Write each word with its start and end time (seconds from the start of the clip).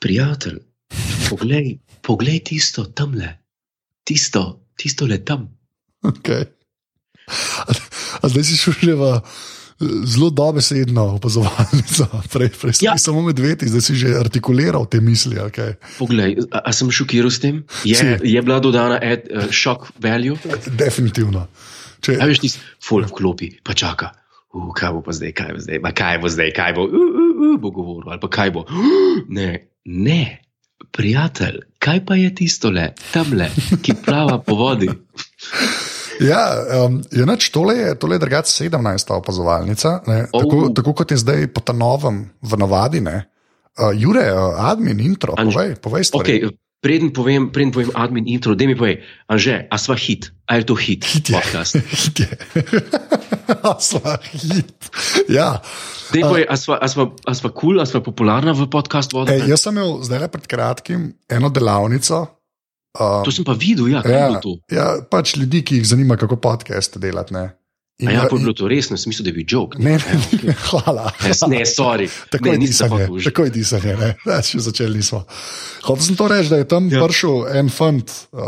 prijatelj, 0.00 0.58
poglej, 1.28 1.78
poglej 2.02 2.40
tisto 2.48 2.88
tamle, 2.96 3.36
tisto, 4.04 4.64
tisto 4.76 5.06
le 5.06 5.20
tam. 5.24 5.48
Okay. 6.00 6.48
A, 7.68 7.72
a 8.22 8.24
zdaj 8.26 8.44
si 8.48 8.56
šel 8.58 8.96
v 8.96 9.04
zelo 9.80 10.28
dobesedno 10.28 11.16
opazovalnico, 11.16 12.04
prej, 12.32 12.50
prej 12.52 12.72
Ja. 12.84 12.98
samo 13.00 13.22
medvedi, 13.24 13.68
zdaj 13.68 13.80
si 13.80 13.94
že 13.96 14.12
artikuliral 14.18 14.84
te 14.84 15.00
misli. 15.00 15.38
Okay. 15.40 15.76
Poglej, 15.96 16.36
a, 16.52 16.68
a 16.68 16.70
sem 16.72 16.90
šokiral 16.92 17.30
s 17.32 17.40
tem? 17.40 17.64
Je, 17.84 17.96
Si. 17.96 18.04
je 18.04 18.40
bila 18.44 18.60
dodana 18.60 18.98
ad, 19.00 19.24
uh, 19.32 19.48
shock 19.52 19.88
value? 19.96 20.36
Definitivno. 20.68 21.46
Če, 22.00 22.16
A 22.20 22.28
veš, 22.28 22.40
ti 22.44 22.48
folk 22.80 23.12
vklopi, 23.12 23.60
pa 23.64 23.72
čaka. 23.76 24.12
Uh, 24.52 24.68
kaj 24.76 24.96
bo 24.96 25.00
pa 25.06 25.12
zdaj, 25.16 25.32
kaj 25.36 25.50
bo 25.56 25.60
zdaj, 25.64 25.78
pa 25.80 25.90
kaj 25.96 26.16
bo 26.18 26.28
zdaj, 26.28 26.50
kaj 26.56 26.72
bo, 26.76 26.82
uh, 26.84 26.92
uh, 26.92 27.32
uh, 27.52 27.56
bo 27.60 27.68
govoril, 27.72 28.08
ali 28.10 28.20
pa 28.20 28.28
kaj 28.28 28.50
bo. 28.56 28.64
Ne, 29.36 29.70
ne, 29.90 30.42
prijatelj, 30.90 31.58
kaj 31.78 32.04
pa 32.04 32.14
je 32.14 32.30
tisto 32.36 32.70
le, 32.70 32.92
tam 33.08 33.32
le, 33.32 33.50
ki 33.78 33.94
plava 33.96 34.38
po 34.38 34.54
vodi? 34.56 34.88
Ja, 36.20 36.42
um, 36.78 37.00
je 37.08 37.24
nač, 37.24 37.48
tole 37.48 37.74
je, 37.74 37.94
tole 37.94 38.14
je 38.14 38.18
drugače 38.18 38.52
17. 38.64 39.12
opazovalnica. 39.14 40.00
ne, 40.06 40.26
Tako, 40.26 40.56
Oh. 40.58 40.70
tako 40.70 40.92
kot 40.92 41.10
je 41.10 41.16
zdaj 41.16 41.46
po 41.48 41.60
ta 41.60 41.72
novem 41.74 42.28
v 42.42 42.56
navadi. 42.56 43.00
ne. 43.00 43.24
Uh, 43.72 43.94
Jure, 43.94 44.26
uh, 44.28 44.38
admin, 44.60 45.00
intro, 45.00 45.32
Anž- 45.32 45.48
povej, 45.48 45.74
povej 45.76 46.04
stvari. 46.04 46.26
Okay, 46.28 46.40
preden, 46.80 47.12
povem, 47.12 47.50
preden 47.52 47.72
povem 47.72 47.92
admin 47.94 48.24
intro, 48.28 48.54
da 48.56 48.66
mi 48.66 48.74
povej, 48.76 49.00
Anže, 49.28 49.68
a 49.70 49.76
sva 49.78 49.94
hit, 50.00 50.32
a 50.48 50.56
je 50.58 50.64
to 50.66 50.74
hit? 50.74 51.04
Hit 51.04 51.30
je. 51.30 51.36
Podcast. 51.36 51.76
Hit 52.00 52.24
je. 52.24 52.28
Sva 53.90 54.16
hit. 54.32 54.90
Ja. 55.28 55.60
Dej 56.10 56.22
povej, 56.26 56.44
a 56.48 56.54
sva, 56.58 56.80
a 56.80 56.88
sva, 56.90 57.12
a 57.14 57.32
sva 57.36 57.50
cool, 57.54 57.78
a 57.78 57.86
sva 57.86 58.00
popularna 58.02 58.56
v 58.56 58.66
podkastu 58.66 59.20
voda? 59.20 59.36
Ej, 59.36 59.46
jaz 59.52 59.62
sem 59.68 59.76
imel 59.76 60.00
zdaj 60.02 60.24
le 60.24 60.28
pred 60.32 60.46
kratkim 60.50 61.00
eno 61.30 61.52
delavnico. 61.52 62.24
Uh, 62.90 63.22
To 63.22 63.30
sem 63.30 63.46
pa 63.46 63.54
videl, 63.54 63.86
ja, 63.92 64.02
kaj 64.02 64.10
je 64.10 64.18
ja, 64.18 64.40
to. 64.42 64.52
ja, 64.74 64.86
pač 65.06 65.36
ljudi, 65.38 65.62
ki 65.62 65.78
jih 65.78 65.86
zanima, 65.86 66.16
kako 66.18 66.40
podcast 66.42 66.98
delati. 66.98 67.36
Ne. 67.36 67.44
In, 68.00 68.08
A 68.08 68.12
ja, 68.12 68.22
pa 68.24 68.36
je 68.36 68.40
bilo 68.40 68.54
to 68.56 68.68
resno, 68.68 68.96
sem 68.96 69.10
mislil, 69.10 69.26
da 69.26 69.30
je 69.30 69.36
bil 69.36 69.44
joke. 69.48 69.76
Ne, 69.78 69.92
ne, 69.92 70.14
ne, 70.42 70.54
hvala. 70.70 71.10
Ne, 71.20 71.32
ne, 71.50 71.64
sorry. 71.68 72.06
Tako 72.32 72.44
ne, 72.46 72.52
je 72.52 72.58
disanje, 72.62 73.08
tako 73.24 73.44
je 73.44 73.50
disanje, 73.50 73.96
ne, 73.96 74.14
da 74.26 74.38
še 74.42 74.58
začeli 74.60 74.96
nismo. 74.96 75.20
Hotel 75.84 76.04
sem 76.04 76.16
to 76.16 76.28
reči, 76.28 76.48
da 76.48 76.56
je 76.56 76.68
tam 76.68 76.88
Ja. 76.88 76.98
ja. 76.98 77.04
prišel 77.04 77.44
en 77.54 77.68
fant, 77.68 78.08
uh, 78.32 78.40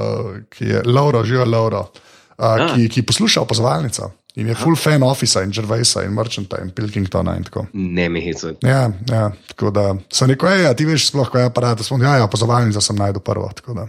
ki 0.49 0.65
je 0.67 0.83
Laura, 0.89 1.21
živa 1.25 1.45
Laura, 1.47 1.85
uh, 1.85 2.01
Ah. 2.43 2.73
ki, 2.73 2.89
ki 2.89 3.03
posluša 3.05 3.43
opazovalnico 3.45 4.09
in 4.41 4.49
je 4.49 4.55
full 4.57 4.75
fan 4.75 5.03
Officea 5.05 5.43
in 5.45 5.53
Gervaisa 5.53 6.01
in 6.03 6.15
Merchanta 6.17 6.57
in 6.65 6.71
Pilkingtona 6.73 7.35
in 7.37 7.45
tako. 7.45 7.67
Ne, 7.77 8.09
me 8.09 8.23
heca. 8.25 8.55
Ja, 8.65 8.87
ja, 9.07 9.27
tako 9.53 9.71
da 9.71 9.85
sem 10.11 10.33
rekel, 10.33 10.49
ej, 10.49 10.67
a 10.67 10.75
ti 10.75 10.87
veš 10.89 11.11
sploh, 11.11 11.29
kaj 11.29 11.45
je 11.45 11.51
aparat, 11.51 11.85
smo, 11.85 12.01
ja, 12.01 12.17
ja, 12.17 12.25
opazovalnica 12.25 12.81
sem 12.81 12.97
najdu 12.97 13.21
prvo. 13.21 13.51
tako 13.55 13.77
da. 13.77 13.85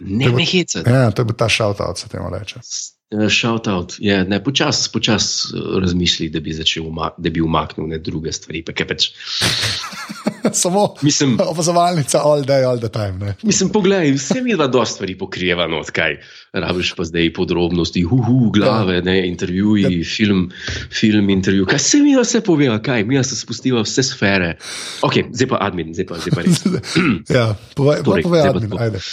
Ne, 0.00 0.28
me 0.34 0.44
heca. 0.44 0.82
Ja, 0.82 1.08
to 1.10 1.22
je 1.22 1.30
bil 1.30 1.38
ta 1.38 1.46
shout-out, 1.48 2.02
se 2.02 2.10
temu 2.10 2.28
reče. 2.34 2.60
Shout 3.08 3.68
out, 3.68 3.94
ja, 3.98 4.24
ne, 4.24 4.36
počasi 4.44 4.90
počas 4.92 5.48
eh, 5.48 5.80
razmišlji, 5.80 6.28
da 6.28 6.40
bi 6.44 6.52
začel, 6.52 6.84
da 7.16 7.30
bi 7.30 7.40
umaknil 7.40 7.88
ne 7.88 7.98
druge 7.98 8.32
stvari. 8.32 8.60
Pa 8.64 8.72
Pač, 8.88 9.10
Samo 10.52 10.94
mislim, 11.02 11.38
opazovalnica 11.40 12.20
all 12.20 12.44
day, 12.44 12.68
all 12.68 12.78
the 12.78 12.88
time. 12.88 13.16
Ne. 13.18 13.34
mislim, 13.42 13.70
poglej, 13.72 14.12
vse 14.12 14.42
mi 14.42 14.54
dva 14.54 14.66
dosti 14.66 14.94
stvari 14.94 15.16
pokrijeva, 15.18 15.66
no, 15.66 15.80
kaj 15.92 16.18
rabiš 16.52 16.92
pa 16.96 17.04
zdaj 17.08 17.32
podrobnosti, 17.32 18.02
huhu, 18.02 18.50
glave, 18.52 19.00
ne, 19.02 19.28
intervjuji, 19.28 20.04
film, 20.04 20.50
film, 20.92 21.30
intervju. 21.30 21.66
Kaj 21.66 21.78
se 21.78 22.02
mi 22.04 22.16
vse 22.16 22.40
poveva, 22.44 22.76
kaj 22.82 23.04
mi 23.04 23.24
se 23.24 23.36
spustiva 23.36 23.82
vse 23.82 24.02
sfere. 24.02 24.56
Ok, 25.02 25.20
zdaj 25.32 25.48
pa 25.48 25.64
admin, 25.64 25.94
zdaj 25.96 26.06
pa, 26.12 26.20
zdaj 26.20 26.36
pa 26.36 26.44
res. 26.44 26.64
ja, 27.38 27.54
povej, 27.76 28.04
Torej, 28.04 28.28
povej 28.28 28.48
admin, 28.52 28.76
ajde. 28.78 29.04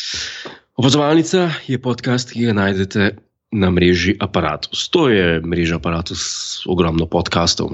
Opazovalnica 0.76 1.52
je 1.68 1.80
podcast, 1.80 2.36
ki 2.36 2.50
ga 2.50 2.60
najdete 2.60 3.14
na 3.56 3.72
mreži 3.72 4.18
Apparatus. 4.20 4.90
To 4.92 5.08
je 5.10 5.40
mreža 5.42 5.80
Apparatus 5.80 6.24
ogromno 6.68 7.08
podkastov. 7.08 7.72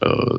Uh, 0.00 0.38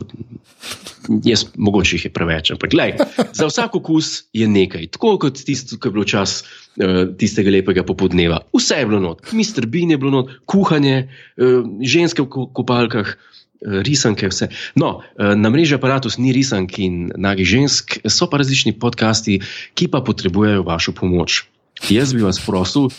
jaz, 1.24 1.46
mogoče 1.56 1.96
jih 1.96 2.06
je 2.08 2.12
preveč, 2.14 2.52
ampak 2.52 2.72
glej, 2.74 2.96
za 3.34 3.48
vsak 3.48 3.76
okus 3.78 4.26
je 4.36 4.48
nekaj. 4.50 4.88
Tako 4.96 5.16
kot 5.22 5.38
tisto, 5.46 5.78
ki 5.78 5.88
je 5.88 5.94
bilo 5.94 6.06
čas 6.08 6.42
uh, 6.42 7.06
tistega 7.20 7.54
lepega 7.54 7.86
popodneva. 7.86 8.42
Vse 8.56 8.82
je 8.82 8.90
bilo 8.90 9.00
not, 9.04 9.22
Mr. 9.32 9.68
Bean 9.70 9.94
je 9.94 10.00
bilo 10.02 10.12
not, 10.12 10.34
kuhanje, 10.50 11.06
uh, 11.38 11.62
ženske 11.84 12.26
v 12.26 12.30
ko- 12.30 12.50
kopalkah. 12.52 13.16
eh, 13.16 13.82
Risanke, 13.82 14.28
vse. 14.30 14.50
No, 14.76 15.02
eh, 15.18 15.32
na 15.34 15.50
mreži 15.50 15.78
aparatus 15.80 16.18
ni 16.20 16.34
risank 16.36 16.76
in 16.84 17.08
nagih 17.18 17.48
žensk, 17.48 17.96
so 18.06 18.28
pa 18.30 18.38
različni 18.38 18.76
podcasti, 18.78 19.40
ki 19.74 19.88
pa 19.88 20.04
potrebujejo 20.06 20.62
vašo 20.68 20.92
pomoč. 20.92 21.46
Jaz 21.90 22.14
bi 22.14 22.22
vas 22.22 22.38
prosil, 22.46 22.92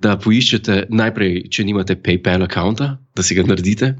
da 0.00 0.16
poiščete 0.20 0.86
najprej, 0.88 1.44
če 1.52 1.64
nimate 1.68 1.96
PayPal 2.00 2.40
računa, 2.46 2.94
da 3.16 3.22
si 3.26 3.36
ga 3.36 3.44
naredite, 3.44 3.94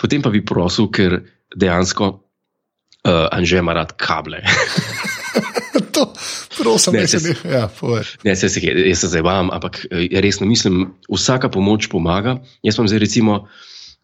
potem 0.00 0.22
pa 0.22 0.30
bi 0.30 0.44
prosil, 0.46 0.86
ker 0.94 1.18
dejansko 1.56 2.08
uh, 2.12 3.26
Anže 3.34 3.58
ima 3.58 3.74
rad 3.74 3.96
kable. 3.98 4.42
to, 5.94 6.06
prosim, 6.58 6.94
Ne, 6.94 7.06
se- 7.08 7.22
ne, 7.22 7.34
ja, 7.50 7.66
povej. 7.68 8.04
Ne, 8.24 8.36
se, 8.36 8.48
se, 8.48 8.60
jaz 8.62 9.00
se 9.00 9.08
zdaj 9.08 9.22
vam, 9.26 9.50
ampak 9.54 9.86
eh, 9.90 10.08
resno 10.20 10.46
mislim, 10.46 10.92
vsaka 11.10 11.48
pomoč 11.48 11.88
pomaga. 11.92 12.38
Jaz 12.62 12.78
imam 12.78 12.88
zdaj 12.88 13.02
recimo, 13.02 13.48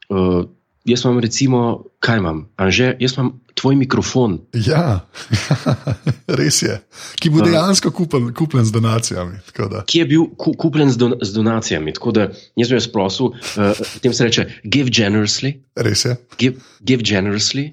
uh, 0.08 0.42
jaz 0.84 1.04
imam 1.04 1.18
recimo, 1.18 1.60
kaj 1.98 2.18
imam, 2.18 2.48
Anže, 2.56 2.96
jaz 2.98 3.12
imam 3.12 3.28
tvoj 3.54 3.76
mikrofon. 3.76 4.38
Ja, 4.56 5.06
res 6.38 6.62
je. 6.62 6.78
Ki 7.16 7.30
bo 7.30 7.38
Ja. 7.38 7.44
dejansko 7.44 7.90
kupen, 7.90 8.32
kupljen 8.34 8.64
z 8.64 8.72
donacijami. 8.72 9.38
ki 9.86 9.98
je 9.98 10.04
bil 10.04 10.24
ku, 10.36 10.52
kupljen 10.54 10.90
z, 10.90 10.96
don, 10.96 11.14
z 11.20 11.32
donacijami. 11.32 11.92
Tako 11.92 12.12
da 12.12 12.20
jaz 12.56 12.68
bi 12.68 12.74
vas 12.74 12.88
prosil, 12.88 13.26
uh, 13.26 13.72
tem 14.00 14.12
se 14.12 14.24
reče, 14.24 14.46
give 14.64 14.90
generously, 14.90 15.60
Res 15.76 16.04
je. 16.04 16.16
give, 16.38 16.56
give 16.80 17.02
generously. 17.02 17.72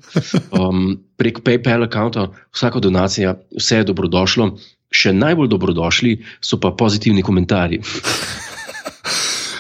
Um, 0.52 1.00
prek 1.18 1.40
PayPal 1.40 1.80
računa 1.82 2.30
vsaka 2.52 2.80
donacija, 2.80 3.36
vse 3.52 3.76
je 3.76 3.84
dobrodošlo. 3.84 4.58
Še 4.92 5.14
najbolj 5.14 5.48
dobrodošli 5.48 6.12
so 6.42 6.58
pa 6.58 6.72
pozitivni 6.72 7.22
komentarji. 7.22 7.82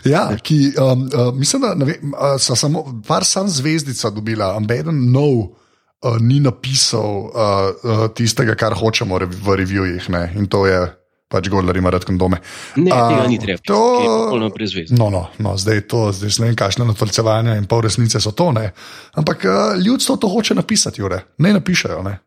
Ja, 0.05 0.29
ki, 0.43 0.73
um, 0.77 1.09
uh, 1.09 1.33
mislim, 1.35 1.61
da 1.61 1.85
vem, 1.85 2.13
uh, 2.13 2.37
so 2.39 2.55
samo 2.55 2.85
par 3.07 3.25
sam 3.25 3.49
zvezdica 3.49 4.09
dobila, 4.09 4.55
ambeden 4.55 5.11
nov. 5.11 5.55
Uh, 5.99 6.15
ni 6.21 6.39
napisal 6.39 7.03
uh, 7.03 7.31
uh, 7.83 8.05
tistega, 8.15 8.55
kar 8.55 8.71
hočemo 8.71 9.17
rev 9.19 9.33
v 9.43 9.55
revijih, 9.59 10.07
in 10.35 10.47
to 10.47 10.63
je 10.63 10.79
pač 11.29 11.49
Gordler 11.51 11.77
ima 11.77 11.91
rad 11.93 12.05
kondome. 12.07 12.39
Ne, 12.75 12.89
tega 12.89 13.27
ni 13.27 13.37
treba. 13.39 13.61
to- 13.65 13.99
je 14.01 14.07
popolnoma 14.07 14.53
brezvezno. 14.55 14.97
No, 14.97 15.09
no, 15.09 15.27
no, 15.37 15.57
zdaj 15.57 15.75
je 15.75 15.87
to, 15.87 15.99
zdaj 16.11 16.31
ne 16.39 16.45
vem, 16.49 16.55
kakšne 16.55 16.87
natolcevanja 16.89 17.57
in 17.59 17.67
pol 17.69 17.83
resnice 17.85 18.21
so 18.21 18.31
to. 18.31 18.49
Ne? 18.51 18.71
Ampak 19.13 19.45
uh, 19.45 19.75
ljudstvo 19.77 20.17
to 20.17 20.27
hoče 20.27 20.55
napisati, 20.55 21.01
Jure. 21.01 21.21
ne 21.37 21.53
napišajo. 21.53 22.01
Ne? 22.03 22.17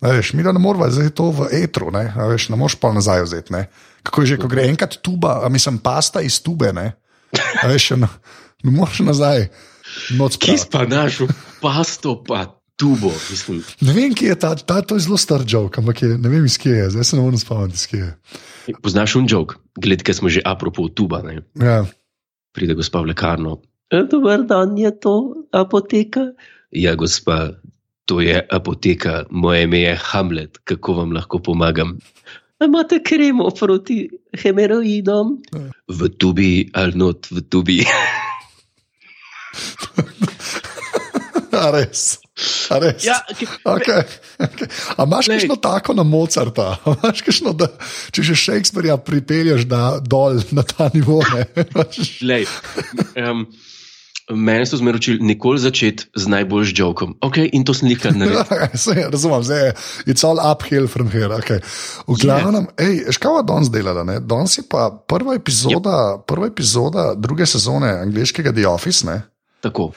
A 0.00 0.12
Veš, 0.12 0.32
mi 0.32 0.42
da 0.44 0.52
ne 0.52 0.60
moramo 0.60 0.88
zdaj 0.90 1.10
to 1.16 1.30
v 1.32 1.48
etru, 1.52 1.90
ne, 1.90 2.12
A 2.16 2.28
veš, 2.28 2.48
ne 2.52 2.56
moš 2.56 2.74
pa 2.80 2.92
nazaj 2.92 3.22
vzeti. 3.22 3.52
Ne? 3.52 3.66
Kako 4.02 4.22
je 4.22 4.26
že, 4.26 4.36
ko 4.36 4.48
gre 4.48 4.68
enkrat 4.68 4.98
tuba, 5.02 5.48
mislim, 5.48 5.78
pasta 5.78 6.20
iz 6.20 6.40
tube, 6.42 6.72
ne, 6.72 6.92
A 7.62 7.68
veš, 7.70 7.92
še 7.92 7.96
na, 8.00 8.08
ne 8.64 8.70
moreš 8.74 9.00
nazaj. 9.06 9.48
si 10.58 10.68
pa 10.70 10.84
našel 10.86 11.28
pasto, 11.62 12.16
pa 12.22 12.46
tubo? 12.76 13.12
Mislim, 13.30 13.62
Ne 13.80 13.92
vem, 13.96 14.14
kje 14.14 14.28
je 14.34 14.38
ta, 14.38 14.54
ta 14.54 14.82
to 14.82 14.96
je 14.98 15.06
zelo 15.08 15.16
star 15.16 15.42
joke, 15.46 15.80
ampak 15.80 16.02
je, 16.02 16.08
ne 16.18 16.28
vem, 16.28 16.44
iz 16.44 16.58
kje 16.58 16.74
je, 16.74 16.90
zdaj 16.90 17.04
se 17.04 17.16
ne 17.16 17.22
morem 17.22 17.38
spomniti, 17.40 17.76
iz 17.76 17.86
kje 17.86 17.98
je. 17.98 18.12
poznaš 18.82 19.16
un 19.16 19.26
joke, 19.30 19.56
gled, 19.78 20.02
ker 20.02 20.14
smo 20.14 20.28
že 20.28 20.42
apropo 20.44 20.88
tuba. 20.88 21.22
Ne? 21.22 21.40
Ja. 21.54 21.84
Pride 22.52 22.74
gospa 22.74 23.00
v 23.00 23.12
lekarno. 23.14 23.62
"E, 23.92 24.02
Dober 24.10 24.42
dan, 24.42 24.76
je 24.76 24.90
to 25.00 25.46
apoteka? 25.52 26.32
Ja, 26.74 26.94
gospa, 26.98 27.54
to 28.04 28.20
je 28.20 28.42
apoteka, 28.50 29.24
moje 29.30 29.62
ime 29.64 29.78
je 29.80 29.94
Hamlet, 29.96 30.58
kako 30.64 30.92
vam 31.00 31.12
lahko 31.14 31.38
pomagam? 31.38 31.98
"A 32.56 32.64
Imate 32.64 32.98
kremo 33.00 33.50
proti 33.50 34.08
hemeroidom? 34.34 35.36
V 35.88 36.08
tubi 36.10 36.50
ali 36.72 36.92
not 36.94 37.26
v 37.26 37.40
tubi. 37.42 37.84
A 41.52 41.70
res. 41.70 42.18
A 42.68 42.76
res. 42.78 43.00
Ja, 43.00 43.16
ki- 43.30 43.48
Okay, 43.64 44.02
okay. 44.38 44.68
A 44.92 45.04
imaš 45.04 45.26
kakšno 45.26 45.56
tako 45.56 45.94
na 45.94 46.02
Mozarta? 46.02 46.76
A 46.84 46.92
Imaš 46.94 47.22
kakšno, 47.22 47.52
da, 47.52 47.68
če 48.10 48.22
že 48.22 48.36
Shakespearea 48.36 48.96
pripelješ 48.96 49.64
na, 49.64 49.96
dol 49.98 50.36
na 50.52 50.60
ta 50.62 50.90
nivo? 50.92 51.22
ne? 51.24 51.46
Lej, 52.22 52.44
um, 53.16 53.46
mene 54.30 54.66
so 54.66 54.76
zmeročili 54.76 55.18
nikoli 55.22 55.58
začeti 55.58 56.04
z 56.14 56.26
najboljšim 56.26 56.74
jokom. 56.78 57.14
Okay, 57.20 57.50
in 57.52 57.64
to 57.64 57.74
sem 57.74 57.88
jih 57.88 58.00
kar 58.00 58.16
naredil. 58.16 58.42
Saj, 58.84 59.04
razumem, 59.12 59.42
zdaj 59.42 59.66
je 59.66 59.74
it's 60.06 60.26
all 60.26 60.40
uphill 60.52 60.88
from 60.88 61.10
here. 61.10 61.30
Okay. 61.34 61.60
V 62.06 62.18
glavnem, 62.22 62.66
yeah. 62.76 63.12
škava 63.12 63.42
danes 63.42 63.70
delala. 63.70 64.04
ne? 64.04 64.20
Danes 64.20 64.58
je 64.58 64.64
pa 64.70 64.90
prva 65.08 65.34
epizoda, 65.34 65.94
yep. 66.18 66.26
prva 66.26 66.46
epizoda 66.46 67.14
druge 67.14 67.46
sezone 67.46 67.90
angliškega 68.02 68.52
The 68.52 68.68
Office. 68.68 69.06
Ne? 69.06 69.22
Tako. 69.60 69.92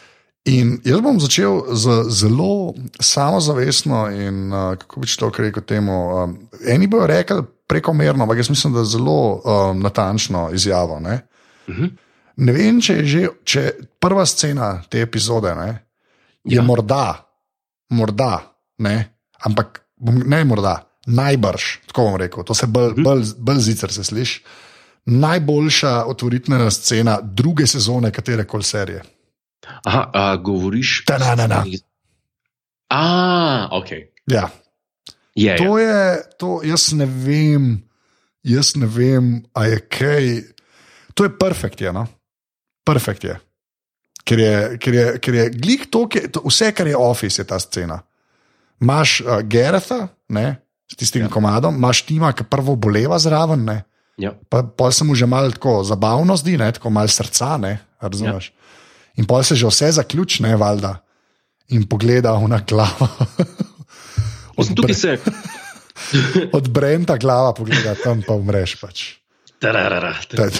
In 0.45 0.77
jaz 0.85 1.01
bom 1.01 1.19
začel 1.19 1.75
z 1.75 2.03
zelo 2.09 2.73
samozavestno 2.99 4.07
in 4.09 4.53
uh, 4.53 4.75
kako 4.79 4.99
bi 4.99 5.07
človek 5.07 5.39
rekel 5.39 5.63
temu. 5.63 5.97
Um, 6.23 6.37
eni 6.65 6.87
bojo 6.87 7.07
rekli 7.07 7.43
prekomerno, 7.67 8.23
ampak 8.23 8.37
jaz 8.37 8.49
mislim, 8.49 8.73
da 8.73 8.83
zelo 8.83 9.41
um, 9.41 9.81
natančno 9.81 10.49
izjavo. 10.53 10.99
Ne? 10.99 11.19
Uh 11.67 11.75
-huh. 11.75 11.89
Ne 12.39 12.55
vem, 12.55 12.79
če 12.81 12.99
je 13.01 13.05
že 13.05 13.23
če 13.43 13.63
prva 14.01 14.25
scena 14.25 14.71
te 14.89 15.01
epizode, 15.03 15.53
ne, 15.55 15.69
je 16.47 16.59
ja. 16.59 16.65
morda, 16.65 17.19
morda, 17.95 18.33
ne, 18.85 18.95
ampak 19.45 19.83
ne 19.99 20.43
morda, 20.47 20.77
najbrž, 21.09 21.69
tako 21.89 22.09
bom 22.09 22.17
rekel, 22.21 22.45
to 22.47 22.55
se 22.55 22.67
bolj 22.67 22.97
bol, 23.03 23.23
bol 23.37 23.61
zicer 23.63 23.93
se 23.93 24.03
sliši. 24.03 24.43
Najboljša 25.09 26.03
otvoritvena 26.11 26.67
scena 26.69 27.15
druge 27.23 27.65
sezone 27.67 28.11
katere 28.13 28.43
koli 28.45 28.63
serije. 28.63 29.01
Aha, 29.87 30.03
a, 30.13 30.35
govoriš. 30.35 31.03
Ta, 31.07 31.17
na, 31.17 31.33
na, 31.35 31.47
na. 31.47 31.63
A, 32.93 33.69
ok. 33.71 33.89
Ja. 34.27 34.49
Je, 35.35 35.57
To 35.57 35.77
je. 35.79 35.87
je, 35.87 36.21
to, 36.37 36.59
jaz 36.63 36.91
ne 36.93 37.05
vem, 37.05 37.71
jaz 38.43 38.75
ne 38.75 38.85
vem, 38.85 39.39
a 39.53 39.65
je 39.65 39.79
kaj. 39.87 40.29
To 41.13 41.25
je 41.25 41.33
perfekt, 41.39 41.81
je, 41.81 41.93
no? 41.93 42.05
Perfekt 42.89 43.23
je. 43.23 43.35
Ker 44.25 44.39
je, 44.39 44.55
ker 44.77 44.93
je, 44.93 45.05
ker 45.23 45.33
je 45.35 45.45
glik 45.55 45.87
to, 45.89 46.03
je, 46.09 46.27
to, 46.29 46.41
vse, 46.45 46.71
kar 46.71 46.85
je 46.85 46.97
office, 46.97 47.37
je 47.37 47.45
ta 47.45 47.57
scena. 47.57 48.01
Imáš 48.79 49.21
uh, 49.21 49.39
Geretha, 49.43 50.07
ne, 50.29 50.59
s 50.85 50.95
tistim 50.95 51.25
ja. 51.25 51.29
komadom, 51.29 51.75
imaš 51.75 52.03
tima, 52.03 52.29
ki 52.31 52.45
prvo 52.45 52.75
boleva 52.75 53.19
zraven, 53.19 53.65
ne, 53.65 53.79
Ja. 54.19 54.33
pa, 54.51 54.59
pa 54.67 54.89
se 54.91 55.03
mu 55.03 55.15
že 55.15 55.23
malo 55.25 55.47
tako 55.49 55.79
zabavno 55.83 56.35
zdi, 56.35 56.57
ne, 56.57 56.67
tako 56.71 56.89
malo 56.91 57.07
srca, 57.07 57.53
ne, 57.57 57.77
razumeš. 58.03 58.49
Ja. 58.49 58.55
In 59.15 59.25
pa 59.25 59.39
se 59.41 59.55
že 59.55 59.63
vse 59.65 59.91
zaključi, 59.95 60.43
ne, 60.43 60.55
valjda, 60.55 60.97
in 61.69 61.87
pogleda 61.87 62.33
v 62.35 62.47
na 62.47 62.59
glavo. 62.59 63.07
Mislim, 64.57 64.75
tukaj 64.75 64.95
se. 64.95 65.13
Od 66.57 66.67
Brenta 66.69 67.15
glava 67.17 67.53
pogleda 67.53 67.95
tam, 67.95 68.19
pa 68.27 68.35
umreš 68.35 68.75
pač. 68.81 69.05
Tararara, 69.59 70.13
Ta- 70.31 70.51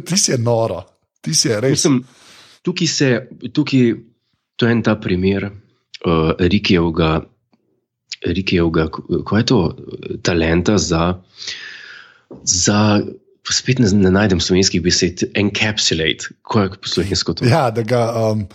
Ti 0.00 0.16
si 0.16 0.32
je 0.32 0.38
noro, 0.38 0.82
ti 1.26 1.34
si 1.34 1.50
je 1.50 1.58
res. 1.60 1.74
Mislim, 1.74 2.00
tukaj 2.62 2.88
se, 2.88 3.10
tukaj, 3.50 3.92
to 4.56 4.66
je 4.66 4.72
en 4.72 4.82
ta 4.82 4.94
primer 4.96 5.50
uh, 5.50 6.32
Rikijevega, 6.38 7.10
Rikijevega, 8.26 8.88
kaj 9.26 9.40
je 9.40 9.46
to, 9.46 9.60
talenta 10.24 10.78
za, 10.80 11.02
za 12.42 12.80
spet 13.46 13.78
ne, 13.78 13.90
ne 13.92 14.10
najdem 14.10 14.40
slovenskih 14.42 14.82
besed, 14.82 15.26
encapsulate, 15.38 16.32
kaj 16.46 16.70
je 16.70 16.78
po 16.82 16.90
slovensko 16.90 17.34
to. 17.38 17.46
Ja, 17.46 17.68
da 17.70 17.84
ga. 17.86 18.00
Um, 18.32 18.46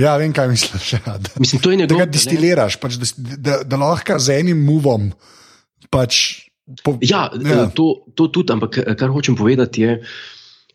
ja, 0.00 0.16
vem, 0.18 0.32
kaj 0.34 0.48
misliš. 0.50 0.92
Ja, 0.96 1.18
da, 1.18 1.30
Mislim, 1.38 1.60
to 1.62 1.70
je 1.70 1.78
ga 1.78 1.86
talent. 1.86 2.14
distiliraš, 2.16 2.78
pač, 2.82 2.96
da, 2.98 3.10
da, 3.36 3.58
da 3.66 3.78
lahko 3.78 4.18
z 4.18 4.40
enim 4.40 4.64
movom. 4.66 5.12
Pač, 5.92 6.48
po, 6.82 6.96
Ja, 7.04 7.28
Ja. 7.38 7.54
ja. 7.60 7.68
To, 7.76 8.06
to 8.16 8.30
tudi, 8.32 8.50
ampak 8.54 8.78
eh, 8.82 8.94
kar 8.98 9.12
hočem 9.14 9.36
povedati 9.38 9.84
je, 9.84 9.98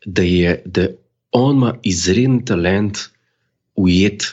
da, 0.06 0.24
je, 0.24 0.62
da 0.66 0.88
on 1.32 1.58
ima 1.58 1.74
izreden 1.84 2.42
talent 2.46 3.10
ujet 3.76 4.26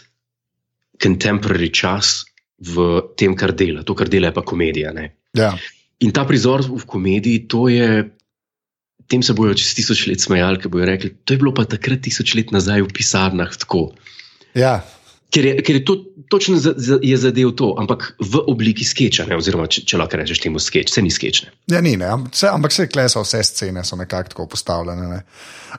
contemporary 1.03 1.71
čas 1.73 2.25
v 2.59 3.03
tem, 3.19 3.35
kar 3.37 3.53
dela. 3.53 3.83
To, 3.85 3.97
kar 3.99 4.09
dela, 4.09 4.31
je 4.31 4.37
pa 4.37 4.45
komedija. 4.47 4.93
Ne? 4.95 5.11
ja. 5.37 5.53
In 6.03 6.13
ta 6.15 6.25
prizor 6.27 6.65
v 6.65 6.85
komediji, 6.87 7.47
to 7.51 7.69
je. 7.73 8.11
Tem 9.05 9.21
se 9.21 9.35
bojo 9.37 9.53
čez 9.53 9.75
tisoč 9.77 10.07
let 10.09 10.23
smejali, 10.23 10.63
ki 10.63 10.71
bojo 10.73 10.87
rekli, 10.89 11.11
to 11.25 11.35
je 11.35 11.41
bilo 11.43 11.53
pa 11.53 11.67
takrat 11.69 12.01
tisoč 12.07 12.33
let 12.39 12.55
nazaj 12.55 12.87
v 12.87 12.93
pisarnah 12.95 13.53
tako. 13.53 13.91
Ja. 14.57 14.79
Ker 15.29 15.45
je, 15.45 15.55
ker 15.67 15.77
je 15.77 15.85
to 15.85 15.97
točno 16.29 16.57
za, 16.59 16.75
za, 16.77 16.99
je 17.03 17.17
zadev 17.17 17.51
to, 17.59 17.75
ampak 17.79 18.15
v 18.21 18.41
obliki 18.51 18.85
sketcha, 18.85 19.27
ne? 19.29 19.37
oziroma 19.37 19.67
če, 19.71 19.85
če 19.89 19.99
lahko 20.01 20.21
rečeš 20.21 20.43
temu 20.45 20.63
sketch, 20.63 20.93
se 20.95 21.03
ni 21.03 21.11
sketch. 21.11 21.47
Ne? 21.47 21.53
Ja, 21.75 21.83
ni, 21.85 21.97
ne, 22.01 22.09
vse, 22.31 22.49
ampak 22.53 22.75
vse 22.75 22.89
klesa, 22.93 23.23
vse 23.25 23.43
scene 23.47 23.85
so 23.85 23.99
nekako 24.01 24.35
tako 24.35 24.47
postavljene. 24.55 25.09
Ne. 25.11 25.21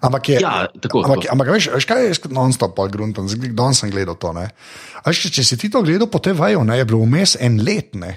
Ampak, 0.01 0.29
je, 0.29 0.41
Ja, 0.43 0.67
tako, 0.81 1.05
ampak, 1.05 1.23
tako. 1.23 1.33
ampak 1.33 1.51
veš, 1.55 1.69
veš, 1.77 1.87
kaj 1.89 2.05
je 2.07 2.33
non-stop 2.35 2.75
pol 2.77 2.91
grunten, 2.91 3.29
danes 3.55 3.81
sem 3.81 3.93
gledal 3.93 4.19
to. 4.19 4.33
Veš, 5.05 5.25
če, 5.25 5.33
če 5.39 5.47
si 5.47 5.59
ti 5.61 5.71
to 5.71 5.83
gledal 5.85 6.11
po 6.11 6.19
TV-ju, 6.19 6.65
je 6.65 6.87
bilo 6.89 7.03
vmes 7.05 7.37
en 7.39 7.61
let. 7.63 7.95
Ne. 7.95 8.15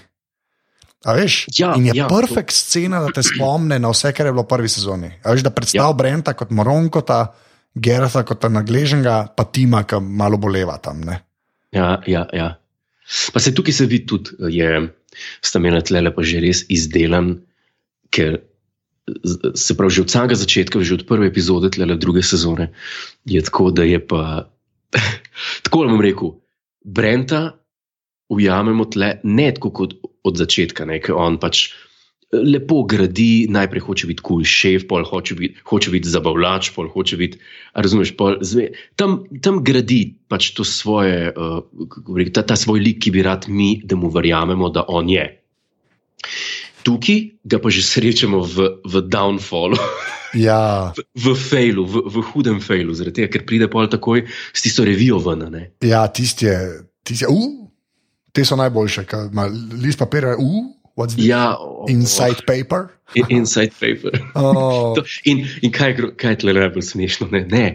A 1.06 1.14
veš, 1.14 1.46
Ja, 1.54 1.74
in 1.78 1.86
je 1.86 1.94
ja, 2.00 2.08
perfekt 2.10 2.50
scena, 2.50 2.98
da 3.04 3.12
te 3.14 3.22
spomne 3.22 3.78
na 3.78 3.92
vse, 3.94 4.10
kar 4.10 4.26
je 4.26 4.34
bilo 4.34 4.42
v 4.42 4.50
prvi 4.50 4.70
sezoni. 4.72 5.12
A 5.22 5.36
veš, 5.36 5.46
da 5.46 5.54
predstavlja 5.54 5.86
ja. 5.86 5.94
Brenta 5.94 6.34
kot 6.34 6.50
Moronkota, 6.50 7.20
Gertha 7.78 8.24
kot 8.26 8.48
nagleženega, 8.50 9.20
pa 9.38 9.46
Tima, 9.46 9.84
ki 9.86 10.00
malo 10.02 10.40
boleva 10.42 10.74
tam. 10.82 11.04
Ne. 11.06 11.27
Ja, 11.74 12.00
ja, 12.06 12.24
ja. 12.32 12.48
Pa 13.32 13.40
se 13.40 13.54
tukaj 13.54 13.72
se 13.72 13.86
vidi 13.88 14.06
tudi, 14.06 14.36
da 14.38 14.48
sta 15.44 15.60
imela 15.60 15.80
tle 15.84 16.02
pa 16.14 16.24
že 16.24 16.40
res 16.44 16.64
izdelan, 16.68 17.38
ker 18.12 18.40
se 19.56 19.76
pravi, 19.76 19.94
že 19.94 20.04
od 20.04 20.12
samega 20.12 20.36
začetka, 20.36 20.80
že 20.84 21.00
od 21.00 21.06
prve 21.08 21.28
epizode 21.28 21.70
tle 21.72 21.88
druge 21.96 22.22
sezone, 22.22 22.72
je 23.24 23.40
tako, 23.44 23.70
da 23.72 23.84
je 23.88 24.00
pa. 24.00 24.48
tako 25.64 25.88
bom 25.88 26.00
rekel, 26.04 26.36
Brenta 26.84 27.58
ujamemo 28.32 28.84
tle 28.88 29.20
ne 29.24 29.48
tako 29.56 29.72
kot 29.72 29.96
od 30.24 30.36
začetka, 30.36 30.84
ker 31.00 31.16
on 31.16 31.40
pač. 31.40 31.72
Lepo 32.28 32.82
gradi, 32.84 33.46
najprej 33.48 33.80
hoče 33.86 34.06
biti 34.10 34.20
kul 34.20 34.42
cool 34.42 34.44
šef, 34.44 34.84
pol 34.90 35.06
hoče 35.08 35.34
biti, 35.38 35.62
hoče 35.64 35.92
biti 35.94 36.10
zabavljač, 36.12 36.70
pol 36.74 36.90
hoče 36.92 37.16
biti, 37.16 37.40
razumeš, 37.72 38.12
pol 38.20 38.36
zve, 38.44 38.66
tam, 39.00 39.22
tam 39.40 39.62
gradi 39.64 40.02
pač 40.28 40.50
to 40.52 40.66
svoje, 40.68 41.32
uh, 41.32 41.62
rekel, 42.12 42.34
ta, 42.36 42.44
ta 42.52 42.58
svoj 42.60 42.84
lik, 42.84 43.00
ki 43.06 43.14
bi 43.16 43.24
rad 43.24 43.48
mi, 43.48 43.78
da 43.80 43.96
mu 43.96 44.12
verjamemo, 44.12 44.68
da 44.68 44.84
on 44.92 45.08
je. 45.08 45.24
Tukaj 46.84 47.24
ga 47.48 47.62
pa 47.64 47.72
že 47.72 47.86
srečamo 47.86 48.44
v, 48.44 48.70
v 48.84 49.04
downfallu, 49.08 49.80
Ja, 50.34 50.92
v 51.16 51.32
failu, 51.32 51.86
v, 51.88 52.04
v 52.04 52.20
hudem 52.32 52.60
failu, 52.60 52.92
zaradi 52.92 53.22
tega, 53.22 53.32
ker 53.32 53.46
pride 53.48 53.68
pol 53.72 53.88
takoj 53.88 54.26
s 54.28 54.60
tisto 54.60 54.84
revijo 54.84 55.16
ven. 55.24 55.48
ne. 55.48 55.62
ja 55.80 56.04
tisti 56.12 56.44
je, 56.44 56.58
tisti 57.00 57.24
je, 57.24 57.32
uh, 57.32 57.68
te 58.32 58.44
so 58.44 58.56
najboljše, 58.60 59.06
ki 59.08 59.22
ima 59.32 59.48
list 59.80 59.98
papirja, 59.98 60.36
uh, 60.36 60.66
what's 60.98 61.14
this? 61.14 61.30
Ja, 61.30 61.54
o- 61.54 61.86
Inside 61.88 62.42
paper. 62.44 62.90
inside 63.30 63.72
paper. 63.78 64.18
Oh, 64.36 64.92
To- 64.98 65.06
In, 65.24 65.46
in 65.62 65.70
kaj, 65.72 65.94
kaj 66.18 66.34
je 66.34 66.38
tle 66.42 66.52
najbolj 66.52 66.84
smešno? 66.84 67.30
Ne, 67.32 67.46
ne. 67.46 67.66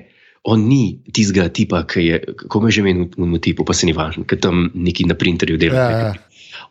On 0.44 0.60
ni 0.60 1.00
tistega 1.10 1.48
tipa, 1.48 1.86
ki 1.88 2.02
je, 2.04 2.18
kako 2.44 2.60
me 2.62 2.72
že 2.72 2.84
meni 2.84 3.08
v 3.08 3.40
tipu, 3.40 3.64
pa 3.64 3.72
se 3.72 3.88
ni 3.88 3.96
važno, 3.96 4.28
ki 4.28 4.36
tam 4.38 4.68
neki 4.76 5.08
na 5.08 5.16
printerju 5.16 5.56
dela. 5.56 5.80
Ja, 5.80 6.00
ja. 6.02 6.14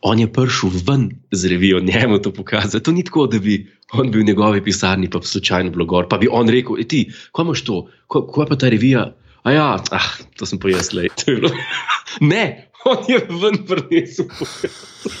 On 0.05 0.15
je 0.15 0.27
prišel 0.29 0.69
ven 0.85 1.09
z 1.33 1.49
revijo, 1.49 1.81
njemu 1.81 2.19
to 2.21 2.29
pokazati. 2.31 2.83
To 2.85 2.91
ni 2.91 3.03
tako, 3.03 3.25
da 3.27 3.39
bi 3.39 3.57
on 3.91 4.11
bil 4.11 4.21
v 4.21 4.29
njegovi 4.29 4.61
pisarni, 4.63 5.09
pa 5.09 5.19
slučajno 5.19 5.73
bilo 5.73 5.85
gor, 5.85 6.05
pa 6.07 6.17
bi 6.17 6.29
on 6.31 6.47
rekel: 6.47 6.77
"Ej, 6.77 6.87
Ti, 6.87 6.99
kaj 7.31 7.43
imaš 7.43 7.65
to, 7.65 7.81
Ko- 8.07 8.23
kaj 8.23 8.45
pa 8.45 8.55
ta 8.55 8.69
revija? 8.69 9.09
A 9.43 9.51
ja, 9.51 9.65
ah, 9.91 10.07
to 10.37 10.45
sem 10.45 10.59
le. 10.93 11.09
ne, 12.31 12.69
on 12.85 13.03
je 13.07 13.19
ven 13.29 13.57
prinesel. 13.67 14.25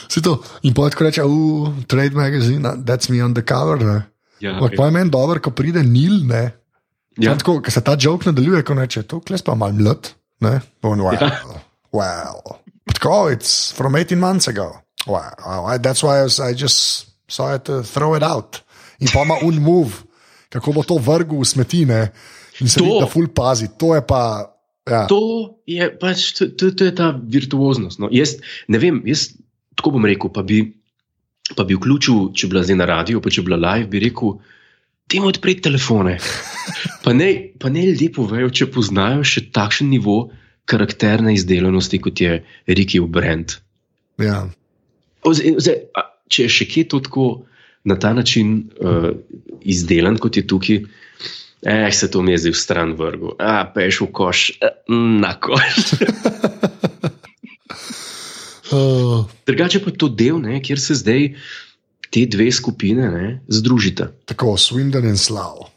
si 0.09 0.21
to. 0.21 0.37
In 0.63 0.73
potem 0.73 1.07
reče, 1.07 1.23
uh, 1.23 1.69
trade 1.87 2.15
magazine, 2.15 2.61
that's 2.83 3.09
me 3.09 3.23
on 3.23 3.33
the 3.33 3.43
cover. 3.43 3.79
Ne. 3.79 3.99
Ja, 4.39 4.55
Ampak 4.55 4.75
pa 4.75 4.85
je 4.85 4.91
meni 4.91 5.09
dobro, 5.09 5.39
ko 5.39 5.51
pride 5.51 5.83
Nil, 5.83 6.25
ne. 6.27 6.43
ja. 7.17 7.31
Ja. 7.31 7.37
Tako, 7.37 7.61
ko 7.61 7.71
se 7.71 7.81
ta 7.81 7.95
jok 7.95 8.25
nadaljuje, 8.25 8.63
ko 8.63 8.73
reče, 8.73 9.03
to 9.03 9.19
kles 9.21 9.41
pa 9.41 9.55
mal 9.55 9.71
mlad. 9.71 10.09
Ne. 10.41 10.59
On, 10.81 10.99
Well, 10.99 11.13
Ja. 11.21 11.29
well. 11.93 12.59
Tako, 12.93 13.29
it's 13.31 13.71
from 13.71 13.95
18 13.95 14.19
months 14.19 14.47
ago. 14.47 14.81
Wow, 15.07 15.67
I, 15.67 15.77
that's 15.77 16.01
why 16.03 16.19
I, 16.19 16.23
was, 16.23 16.39
I 16.39 16.53
just 16.53 17.07
saw 17.27 17.53
it 17.55 17.69
uh, 17.69 17.83
throw 17.83 18.15
it 18.15 18.23
out. 18.23 18.61
In 18.99 19.07
pa 19.07 19.23
ima 19.23 19.35
un 19.43 19.59
move, 19.61 20.03
kako 20.49 20.71
bo 20.73 20.83
to 20.83 20.95
vrgel 20.97 21.39
v 21.39 21.45
smetine. 21.45 22.11
In 22.61 22.67
se 22.69 22.79
To. 22.79 22.85
vidi, 22.85 22.99
da 22.99 23.07
ful 23.07 23.27
pazi. 23.27 23.67
To 23.77 23.95
je 23.95 24.01
pa. 24.01 24.49
Ja. 24.89 25.05
To 25.07 25.55
je 25.69 25.87
pač 25.99 26.33
to, 26.35 26.49
to, 26.51 26.71
to 26.75 26.87
je 26.89 26.95
ta 26.95 27.13
virtuoznost. 27.15 28.01
No. 28.03 28.09
Jaz 28.11 28.37
ne 28.67 28.81
vem, 28.81 28.99
jaz 29.07 29.29
tako 29.79 29.95
bom 29.95 30.07
rekel, 30.07 30.31
pa 30.33 30.43
bi, 30.43 30.59
pa 31.55 31.63
bi 31.67 31.77
vključil, 31.77 32.33
če 32.35 32.47
bi 32.47 32.55
bila 32.55 32.65
zdaj 32.67 32.79
na 32.81 32.89
radiju, 32.89 33.21
pa 33.23 33.31
če 33.31 33.41
bi 33.43 33.51
bila 33.51 33.61
live, 33.63 33.87
bi 33.93 34.01
rekel, 34.03 34.35
temu 35.11 35.29
odpreti 35.31 35.63
telefone. 35.69 36.17
Pa 37.03 37.13
ne, 37.15 37.29
pa 37.59 37.71
ne 37.71 37.85
ljudje 37.89 38.11
povejo, 38.15 38.51
če 38.51 38.69
poznajo 38.71 39.23
še 39.27 39.47
takšen 39.55 39.89
nivo 39.91 40.31
karakterne 40.69 41.33
izdelanosti, 41.35 41.99
kot 42.03 42.21
je 42.23 42.37
Riki 42.71 43.01
v 43.03 43.07
Brand. 43.11 43.57
Ja. 44.21 44.43
Oz- 45.27 45.43
Zdaj, 45.43 45.79
a, 45.95 46.05
če 46.31 46.47
je 46.47 46.53
še 46.59 46.67
kje 46.71 46.85
to 46.91 46.99
tako 47.03 47.25
na 47.83 47.97
ta 47.99 48.13
način 48.15 48.69
uh, 48.79 49.11
izdelan, 49.67 50.15
kot 50.23 50.39
je 50.39 50.45
tukaj, 50.47 50.83
eh, 51.65 51.91
se 51.91 52.11
to 52.11 52.21
mi 52.21 52.31
je 52.31 52.37
zdaj 52.37 52.51
v 52.51 52.57
stran 52.57 52.93
vrgel, 52.99 53.35
a 53.39 53.63
peš 53.73 54.01
v 54.01 54.07
koš, 54.11 54.39
eh, 54.61 54.73
na 54.89 55.33
koš. 55.39 55.93
Uh, 58.73 59.25
Drugače 59.47 59.83
pa 59.83 59.91
to 59.91 60.09
del, 60.09 60.41
ne, 60.41 60.61
kjer 60.61 60.79
se 60.79 60.95
zdaj 60.95 61.33
te 62.13 62.25
dve 62.29 62.51
skupine 62.51 63.09
ne, 63.09 63.27
združita. 63.47 64.11
tako, 64.25 64.57
Swindon 64.57 65.05
in 65.05 65.17
Slav. 65.17 65.73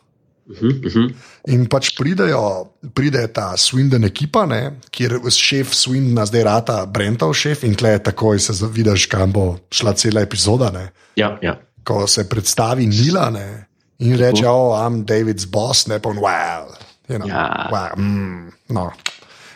Uh 0.47 0.57
-huh, 0.57 0.87
uh 0.87 0.93
-huh. 0.93 1.15
In 1.49 1.67
pač 1.67 1.97
pridejo, 1.99 2.71
pride 2.95 3.27
ta 3.33 3.57
Swindon 3.57 4.05
ekipa, 4.05 4.47
ne, 4.47 4.81
kjer 4.91 5.19
šef 5.31 5.75
Swindona 5.75 6.27
zdaj 6.27 6.45
rata 6.45 6.87
Brentov 6.87 7.35
šef 7.35 7.65
in 7.65 7.75
tle 7.75 7.99
takoj 7.99 8.39
se 8.39 8.53
zavidaš, 8.53 9.07
kam 9.07 9.33
bo 9.33 9.59
šla 9.71 9.93
cela 9.93 10.21
epizoda. 10.21 10.71
Ne. 10.71 10.91
Ja, 11.17 11.39
ja. 11.43 11.61
Ko 11.85 12.07
se 12.07 12.29
predstavi 12.29 12.87
Nila 12.87 13.31
ne, 13.31 13.67
in 13.99 14.17
reče, 14.17 14.47
oh, 14.49 14.75
I'm 14.77 15.05
David's 15.05 15.47
boss, 15.51 15.87
ne 15.87 15.99
pa 15.99 16.11
on, 16.11 16.21
wow, 16.21 16.69
you 17.09 17.19
know, 17.19 17.29
Ja. 17.29 17.69
wow 17.73 17.97
mm, 17.97 18.53
no. 18.69 18.91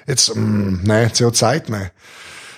It's, 0.08 0.30
mm, 0.34 0.80
ne, 0.88 1.08
cel 1.12 1.30
cajt 1.30 1.68
ne. 1.68 1.90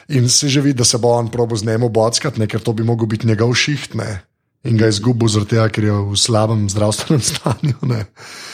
In 0.09 0.29
se 0.29 0.49
že 0.49 0.61
vidi, 0.61 0.79
da 0.79 0.85
se 0.85 0.99
bo 0.99 1.13
on 1.17 1.29
probo 1.31 1.57
z 1.57 1.67
njim 1.67 1.83
obodskati, 1.83 2.41
ne, 2.41 2.47
ker 2.47 2.61
to 2.61 2.73
bi 2.73 2.85
mogel 2.85 3.07
biti 3.07 3.27
njegov 3.27 3.55
šiht. 3.55 3.95
Ne. 3.95 4.23
In 4.65 4.77
ga 4.79 4.87
je 4.87 4.97
izgubil 4.97 5.29
zaradi 5.29 5.57
tega, 5.57 5.69
ker 5.69 5.85
je 5.85 5.93
v 5.93 6.17
slabem 6.19 6.69
zdravstvenem 6.71 7.23
stanju. 7.31 7.79
Ne. 7.83 8.05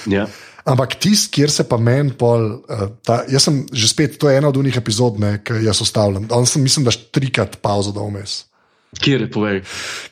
ja. 0.07 0.27
Ampak 0.69 0.99
tisti, 1.01 1.33
kjer 1.33 1.51
se 1.51 1.65
pa 1.65 1.79
meni 1.81 2.13
pol, 2.13 2.61
uh, 2.69 2.89
ta, 3.05 3.23
jaz 3.29 3.47
sem 3.49 3.63
že 3.73 3.89
spet, 3.89 4.19
to 4.21 4.29
je 4.29 4.37
ena 4.37 4.51
od 4.53 4.57
unih 4.61 4.77
epizod, 4.77 5.17
ne, 5.21 5.39
ki 5.41 5.63
jaz 5.65 5.81
ostavljam. 5.81 6.29
Sem, 6.45 6.63
mislim, 6.63 6.85
da 6.85 6.93
še 6.93 7.09
trikrat 7.15 7.57
pauzo 7.65 7.95
dal 7.97 8.11
vmes. 8.11 8.43
Kjer 8.97 9.27
je 9.27 9.31
povej? 9.31 9.59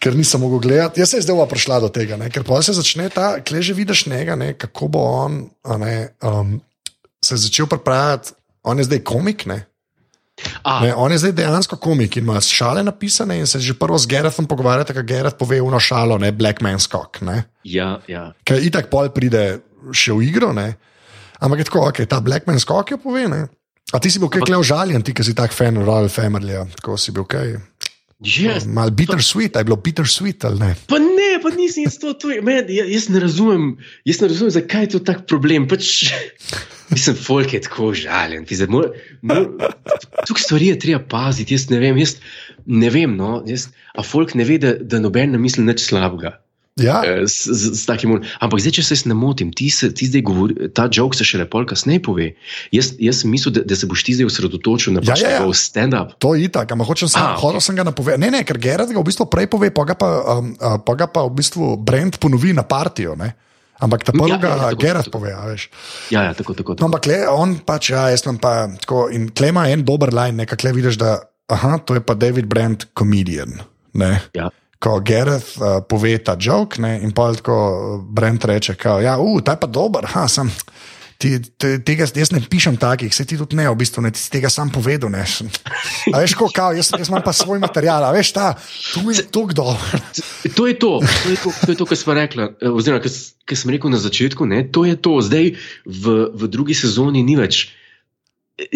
Ker 0.03 0.17
nisem 0.17 0.43
mogel 0.45 0.61
gledati, 0.69 1.01
jaz 1.01 1.15
se 1.15 1.21
je 1.21 1.25
zdaj 1.25 1.47
prišla 1.49 1.81
do 1.81 1.89
tega, 1.89 2.19
ne, 2.21 2.29
ker 2.31 2.45
pa 2.45 2.61
se 2.63 2.77
začne 2.77 3.09
ta, 3.09 3.41
kle 3.41 3.63
že 3.65 3.73
vidiš 3.73 4.07
njega, 4.13 4.37
ne, 4.37 4.53
kako 4.53 4.89
bo 4.93 5.05
on 5.25 5.39
ne, 5.81 6.13
um, 6.21 6.59
se 7.25 7.41
začel 7.41 7.67
pripravljati. 7.67 8.37
On 8.67 8.79
je 8.79 8.85
zdaj 8.85 9.01
komik, 9.07 9.47
ne. 9.47 9.65
A, 10.63 10.81
ne. 10.85 10.91
On 10.95 11.13
je 11.13 11.19
zdaj 11.23 11.33
dejansko 11.33 11.79
komik 11.81 12.19
in 12.19 12.27
ima 12.27 12.41
šale 12.41 12.83
napisane 12.85 13.39
in 13.41 13.47
se 13.47 13.61
že 13.61 13.75
prvo 13.79 13.97
z 13.99 14.07
Gerardom 14.07 14.47
pogovarjate, 14.47 14.93
ker 14.93 15.07
Gerard 15.07 15.39
pove 15.39 15.61
uno 15.63 15.81
šalo, 15.81 16.19
ne, 16.19 16.33
Black 16.33 16.61
Man 16.61 16.81
Skok. 16.81 17.23
Ne. 17.25 17.45
ja, 17.65 18.01
ja. 18.07 18.33
ker 18.45 18.61
itak 18.61 18.91
pol 18.93 19.09
pride 19.09 19.63
še 19.93 20.13
v 20.13 20.27
igro. 20.27 20.53
Ne? 20.57 20.75
Ampak 21.41 21.63
je 21.63 21.69
tako, 21.69 21.87
ok, 21.91 22.03
ta 22.09 22.21
Blackman 22.25 22.61
skok 22.61 22.97
je 22.97 22.99
pove. 23.01 23.27
Ne? 23.29 23.47
A 23.95 24.01
ti 24.03 24.11
si 24.11 24.19
bil 24.19 24.31
kaj 24.33 24.47
klev 24.47 24.65
žaljen, 24.67 25.05
ti, 25.05 25.15
ki 25.15 25.23
si 25.23 25.37
tak 25.37 25.55
fan 25.55 25.79
Royal 25.79 26.11
Family, 26.11 26.59
tako 26.81 26.97
si 26.99 27.15
bil 27.15 27.27
kaj. 27.29 27.57
Yes. 28.25 28.65
Mal 28.65 28.91
bittersweet, 28.97 29.57
a 29.57 29.61
je 29.61 29.65
bilo 29.69 29.77
bittersweet 29.77 30.45
ali 30.49 30.59
ne? 30.59 30.71
Pa 30.89 30.97
ne, 30.99 31.37
pa 31.43 31.51
nisem 31.53 31.85
jaz 31.85 31.99
to. 32.01 32.15
to 32.17 32.31
je, 32.33 32.41
man, 32.41 32.65
ja- 32.73 32.89
jaz 32.89 33.11
ne 33.13 33.21
razumem, 33.21 33.77
jaz 34.09 34.21
ne 34.23 34.29
razumem, 34.33 34.51
zakaj 34.57 34.83
je 34.83 34.89
to 34.97 35.01
tak 35.05 35.27
problem. 35.29 35.69
Pač, 35.69 36.15
mislim, 36.95 37.17
folk 37.17 37.53
je 37.53 37.61
tako 37.61 37.93
mora- 38.73 39.69
Tukaj 40.25 40.43
stvari 40.43 40.67
je 40.73 40.79
treba 40.79 41.03
paziti. 41.05 41.55
Jaz 41.55 41.69
ne 41.69 41.79
vem, 41.79 42.01
jaz 42.01 42.17
ne 42.65 42.89
vem. 42.91 43.17
No, 43.21 43.43
jaz, 43.47 43.69
a 43.93 44.01
folk 44.03 44.33
ne 44.35 44.49
ve, 44.49 44.57
da, 44.59 44.73
da 44.81 44.97
noben 44.99 45.37
ne 45.37 45.39
misli 45.39 45.65
nič 45.65 45.85
slabega. 45.85 46.39
Ja, 46.77 47.01
eh, 47.09 47.25
S, 47.25 47.49
s, 47.49 47.73
s 47.73 47.87
takim, 47.89 48.19
ampak 48.45 48.61
zdaj, 48.61 48.75
če 48.77 48.83
se 48.85 48.93
jaz 48.99 49.03
ne 49.09 49.17
motim, 49.17 49.49
ti, 49.57 49.71
se, 49.73 49.89
ti 49.97 50.11
zdaj 50.11 50.23
govori, 50.29 50.69
ta 50.77 50.85
jok 50.93 51.17
se 51.17 51.25
še 51.25 51.41
lepo 51.41 51.63
kasneje 51.65 52.03
pove. 52.05 52.27
Jaz, 52.69 52.91
jaz 53.01 53.23
sem 53.23 53.33
mislil, 53.33 53.55
da, 53.57 53.63
da 53.65 53.79
se 53.81 53.89
boš 53.89 54.05
ti 54.05 54.13
zdaj 54.19 54.29
osredotočil 54.29 54.93
na 54.93 55.01
Ja, 55.01 55.09
pač 55.09 55.25
ja, 55.25 55.31
ja. 55.31 55.39
njegov 55.41 55.57
stand-up. 55.57 56.13
to 56.21 56.35
je 56.37 56.51
itak, 56.51 56.77
ampak 56.77 56.91
hočem 56.93 57.09
sam, 57.09 57.23
A, 57.23 57.33
ok. 57.33 57.41
hotel 57.47 57.65
sem 57.65 57.81
ga 57.81 57.87
napovedati. 57.89 58.21
Ne, 58.21 58.29
ne, 58.35 58.45
ker 58.45 58.61
Gerard 58.61 58.93
ga 58.93 59.01
v 59.01 59.09
bistvu 59.09 59.25
prej 59.33 59.49
pove, 59.49 59.73
pa 59.73 59.87
ga 59.89 59.97
pa, 59.97 60.11
um, 60.37 60.53
pa, 60.85 60.93
ga 61.01 61.09
pa 61.09 61.25
v 61.25 61.33
bistvu 61.41 61.81
Brent 61.81 62.21
ponovi 62.21 62.53
na 62.53 62.67
partijo. 62.69 63.17
Ne? 63.17 63.33
Ampak 63.81 64.05
ta 64.05 64.13
prvega 64.13 64.37
ja, 64.37 64.37
ja, 64.37 64.45
ja, 64.45 64.57
ja, 64.57 64.69
tako, 64.77 64.83
Gerard 64.85 65.09
pove, 65.13 65.33
a 65.33 65.43
veš. 65.49 65.65
Ja, 66.13 66.27
ja, 66.29 66.37
tako, 66.37 66.53
tako. 66.61 66.77
No, 66.77 66.81
tako. 66.81 66.89
ampak 66.93 67.09
le, 67.09 67.19
on 67.33 67.57
pač, 67.65 67.89
ja, 67.97 68.05
jaz 68.13 68.21
sem 68.25 68.37
pa 68.37 68.69
tako. 68.85 69.09
In 69.17 69.33
tle 69.33 69.49
ima 69.49 69.65
en 69.73 69.81
dober 69.81 70.13
line, 70.13 70.45
nekaj 70.45 70.61
le 70.69 70.77
vidiš, 70.77 71.01
da 71.01 71.17
aha, 71.49 71.81
to 71.89 71.97
je 71.97 72.05
pa 72.05 72.13
David 72.21 72.53
Brent, 72.53 72.89
komedijan. 72.93 73.65
Ja. 74.37 74.53
Ko 74.79 74.99
Gareth 75.01 75.57
uh, 75.57 75.81
pove 75.89 76.19
ta 76.25 76.37
jok, 76.41 76.77
in 77.01 77.15
pa 77.17 77.31
tako 77.33 77.57
uh, 77.57 78.05
Brent 78.05 78.45
reče, 78.45 78.77
da 78.83 78.99
ja, 79.01 79.17
uh, 79.19 79.41
ta 79.43 79.57
je 79.57 79.61
pa 79.61 79.67
dober, 79.67 80.05
ha, 80.13 80.29
sem. 80.29 80.51
Ti, 81.17 81.31
te, 81.57 81.79
tega, 81.81 82.05
jaz 82.13 82.29
ne 82.29 82.43
pišem 82.45 82.77
takih, 82.77 83.09
se 83.15 83.25
ti 83.25 83.39
tudi 83.41 83.57
ne, 83.57 83.65
v 83.73 83.77
bistvu 83.81 84.03
ne, 84.05 84.11
ti 84.13 84.21
si 84.21 84.29
tega 84.29 84.51
sam 84.53 84.69
povedal. 84.69 85.09
Ne. 85.09 85.25
A 86.13 86.21
veš, 86.21 86.35
ko, 86.37 86.51
kao, 86.53 86.75
jaz, 86.77 86.91
jaz 86.93 87.09
imam 87.09 87.25
pa 87.25 87.33
svoj 87.33 87.57
material, 87.63 88.05
a 88.05 88.13
veš, 88.13 88.35
ta, 88.37 88.51
tu 88.93 89.09
je 89.09 89.25
to 89.25 89.47
kdo. 89.49 89.73
To 90.57 90.67
je 90.69 90.77
to, 90.77 91.01
to 91.01 91.31
je 91.33 91.39
to, 91.41 91.51
to, 91.65 91.73
je 91.73 91.77
to 91.81 91.87
kar 91.89 91.99
smo 91.99 92.15
rekli. 92.15 92.45
eh, 92.45 92.69
Oziroma, 92.69 93.01
kar 93.01 93.57
sem 93.57 93.73
rekel 93.73 93.91
na 93.91 93.99
začetku, 93.99 94.45
ne, 94.45 94.61
to 94.69 94.85
je 94.85 95.01
to. 95.01 95.17
Zdaj 95.25 95.57
v, 95.89 96.15
v 96.37 96.53
drugi 96.53 96.77
sezoni 96.77 97.25
ni 97.25 97.35
več, 97.41 97.73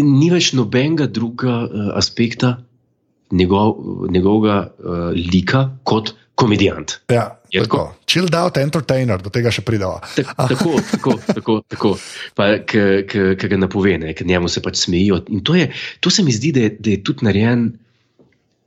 ni 0.01 0.33
več 0.33 0.51
nobenega 0.57 1.07
drugega 1.13 1.61
uh, 1.69 1.93
aspekta 2.01 2.57
njegov, 3.31 3.77
njegovega 4.11 4.57
uh, 4.79 5.11
lika 5.33 5.69
kot 5.85 6.15
komedijant. 6.35 7.01
Ja, 7.13 7.41
Je 7.51 7.63
tako. 7.63 7.95
Chilled 8.07 8.35
out 8.35 8.57
entertainer, 8.57 9.19
do 9.23 9.31
tega 9.35 9.51
še 9.51 9.65
prideva. 9.67 9.99
Tak, 10.15 10.31
tako, 10.53 10.77
tako, 10.93 11.15
tako, 11.27 11.55
tako. 11.67 11.93
Pa, 12.39 12.47
ki 12.63 13.35
ga 13.35 13.59
napove, 13.59 13.97
ker 14.15 14.27
njemu 14.27 14.51
se 14.51 14.63
pač 14.63 14.79
smejijo. 14.85 15.21
In 15.35 15.43
to, 15.47 15.57
je, 15.59 15.71
to 16.01 16.13
se 16.15 16.23
mi 16.27 16.35
zdi, 16.35 16.53
da 16.55 16.67
je, 16.67 16.75
da 16.79 16.93
je 16.95 17.01
tudi 17.07 17.27
narejen 17.27 17.65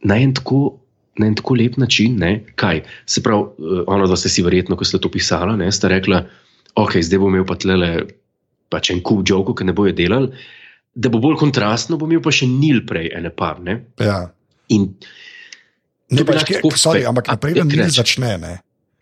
na 0.04 0.20
en 0.20 0.34
tako, 0.36 0.60
na 1.20 1.30
en 1.32 1.38
tako 1.40 1.56
lep 1.60 1.80
način. 1.80 2.20
Ne? 2.20 2.34
Kaj? 2.60 2.84
Se 3.08 3.24
pravi, 3.24 3.48
eh, 3.64 3.86
ono, 3.88 4.10
da 4.12 4.20
ste 4.20 4.32
si 4.34 4.44
verjetno, 4.44 4.76
ko 4.80 4.88
ste 4.88 5.00
to 5.00 5.12
pisali, 5.12 5.56
ne, 5.62 5.72
ste 5.72 5.92
rekli, 5.94 6.20
ok, 6.76 7.00
zdaj 7.08 7.24
bom 7.24 7.32
imel 7.32 7.48
pa 7.48 7.56
tlele 7.60 7.94
pač 8.74 8.92
en 8.92 9.00
kup 9.06 9.24
žogov, 9.30 9.56
ki 9.62 9.70
ne 9.70 9.78
bojo 9.78 9.96
delali. 9.96 10.34
Da 10.94 11.10
bo 11.10 11.24
bolj 11.24 11.40
kontrastno, 11.40 11.96
bom 12.02 12.12
imel 12.12 12.26
pa 12.26 12.36
še 12.36 12.52
nil 12.52 12.84
prej, 12.90 13.14
ene 13.16 13.32
par. 13.32 13.64
Ne? 13.64 13.80
Ja. 14.04 14.26
In 14.74 14.94
Ne, 16.12 16.22
pač, 16.24 16.36
lahko 16.38 16.54
tako 16.54 16.78
sorry, 16.78 17.02
ampak 17.04 17.26
da 17.26 17.64
ni 17.64 17.76
reči. 17.76 17.96
začne. 17.96 18.38
Ne. 18.38 18.54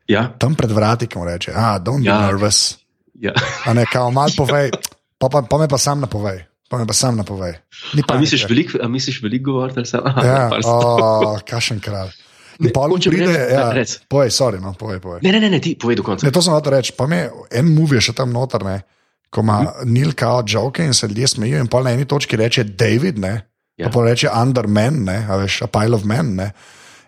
ja, 0.08 0.28
Tam 0.34 0.56
pred 0.56 0.72
vrati, 0.72 1.08
ko 1.08 1.20
mu 1.20 1.26
reče, 1.26 1.52
ah, 1.52 1.76
don't 1.78 2.00
be 2.00 2.08
Ja. 2.08 2.22
nervous. 2.22 2.78
ja. 3.20 3.32
A 3.66 3.74
ne, 3.74 3.86
kao 3.86 4.12
mal 4.12 4.30
povej, 4.32 4.72
pa, 5.18 5.28
pa, 5.28 5.42
pa 5.42 5.58
me 5.58 5.68
pa 5.68 5.78
sam 5.78 6.00
napovej. 6.00 6.46
Pa 6.66 6.78
me 6.78 6.86
pa 6.86 6.94
sam 6.94 7.18
napovej. 7.18 7.60
A 8.08 8.16
misliš 8.16 8.48
veliko 8.48 8.80
velik 9.20 9.42
govoriti? 9.42 9.78
ali 9.78 9.86
samo- 9.86 10.08
Ja, 10.18 10.48
oh, 10.64 11.40
kašen 11.42 11.80
kralj. 11.80 12.16
In 12.60 12.66
Ne, 12.66 12.72
pa 12.72 12.82
hočem 12.82 13.12
pride, 13.12 13.26
reči- 13.28 13.52
ja, 13.52 13.72
rec. 13.72 14.00
povej, 14.08 14.30
sorry, 14.30 14.62
no, 14.62 14.72
povej, 14.74 15.00
povej. 15.00 15.20
Ne, 15.22 15.32
ne, 15.32 15.40
ne, 15.40 15.50
ne 15.50 15.60
ti 15.60 15.76
povej 15.76 15.96
do 15.96 16.04
konca. 16.04 16.24
Ne, 16.24 16.32
to 16.32 16.40
sem 16.40 16.54
hotel 16.54 16.72
reči. 16.74 16.94
Pa 16.94 17.08
me 17.08 17.28
en 17.50 17.68
movie 17.68 17.98
je 17.98 18.02
še 18.04 18.14
tam 18.14 18.30
noter, 18.30 18.64
ne, 18.64 18.84
ko 19.30 19.42
ima 19.42 19.62
Mhm. 19.62 19.90
Nil 19.90 20.14
kao 20.14 20.44
joke 20.44 20.80
in 20.80 20.94
se 20.94 21.08
ljudje 21.08 21.28
smejijo, 21.30 21.60
in 21.60 21.68
pa 21.68 21.82
na 21.82 21.92
eni 21.92 22.06
točki 22.06 22.36
reče 22.36 22.64
David, 22.66 23.18
ne, 23.18 23.51
Ja. 23.82 23.90
pa 23.94 24.04
reče 24.06 24.30
Under 24.42 24.68
Men, 24.68 25.04
ne, 25.08 25.26
a 25.30 25.36
veš, 25.42 25.62
a 25.66 25.68
pile 25.68 25.96
of 25.96 26.04
men, 26.08 26.36
ne. 26.36 26.52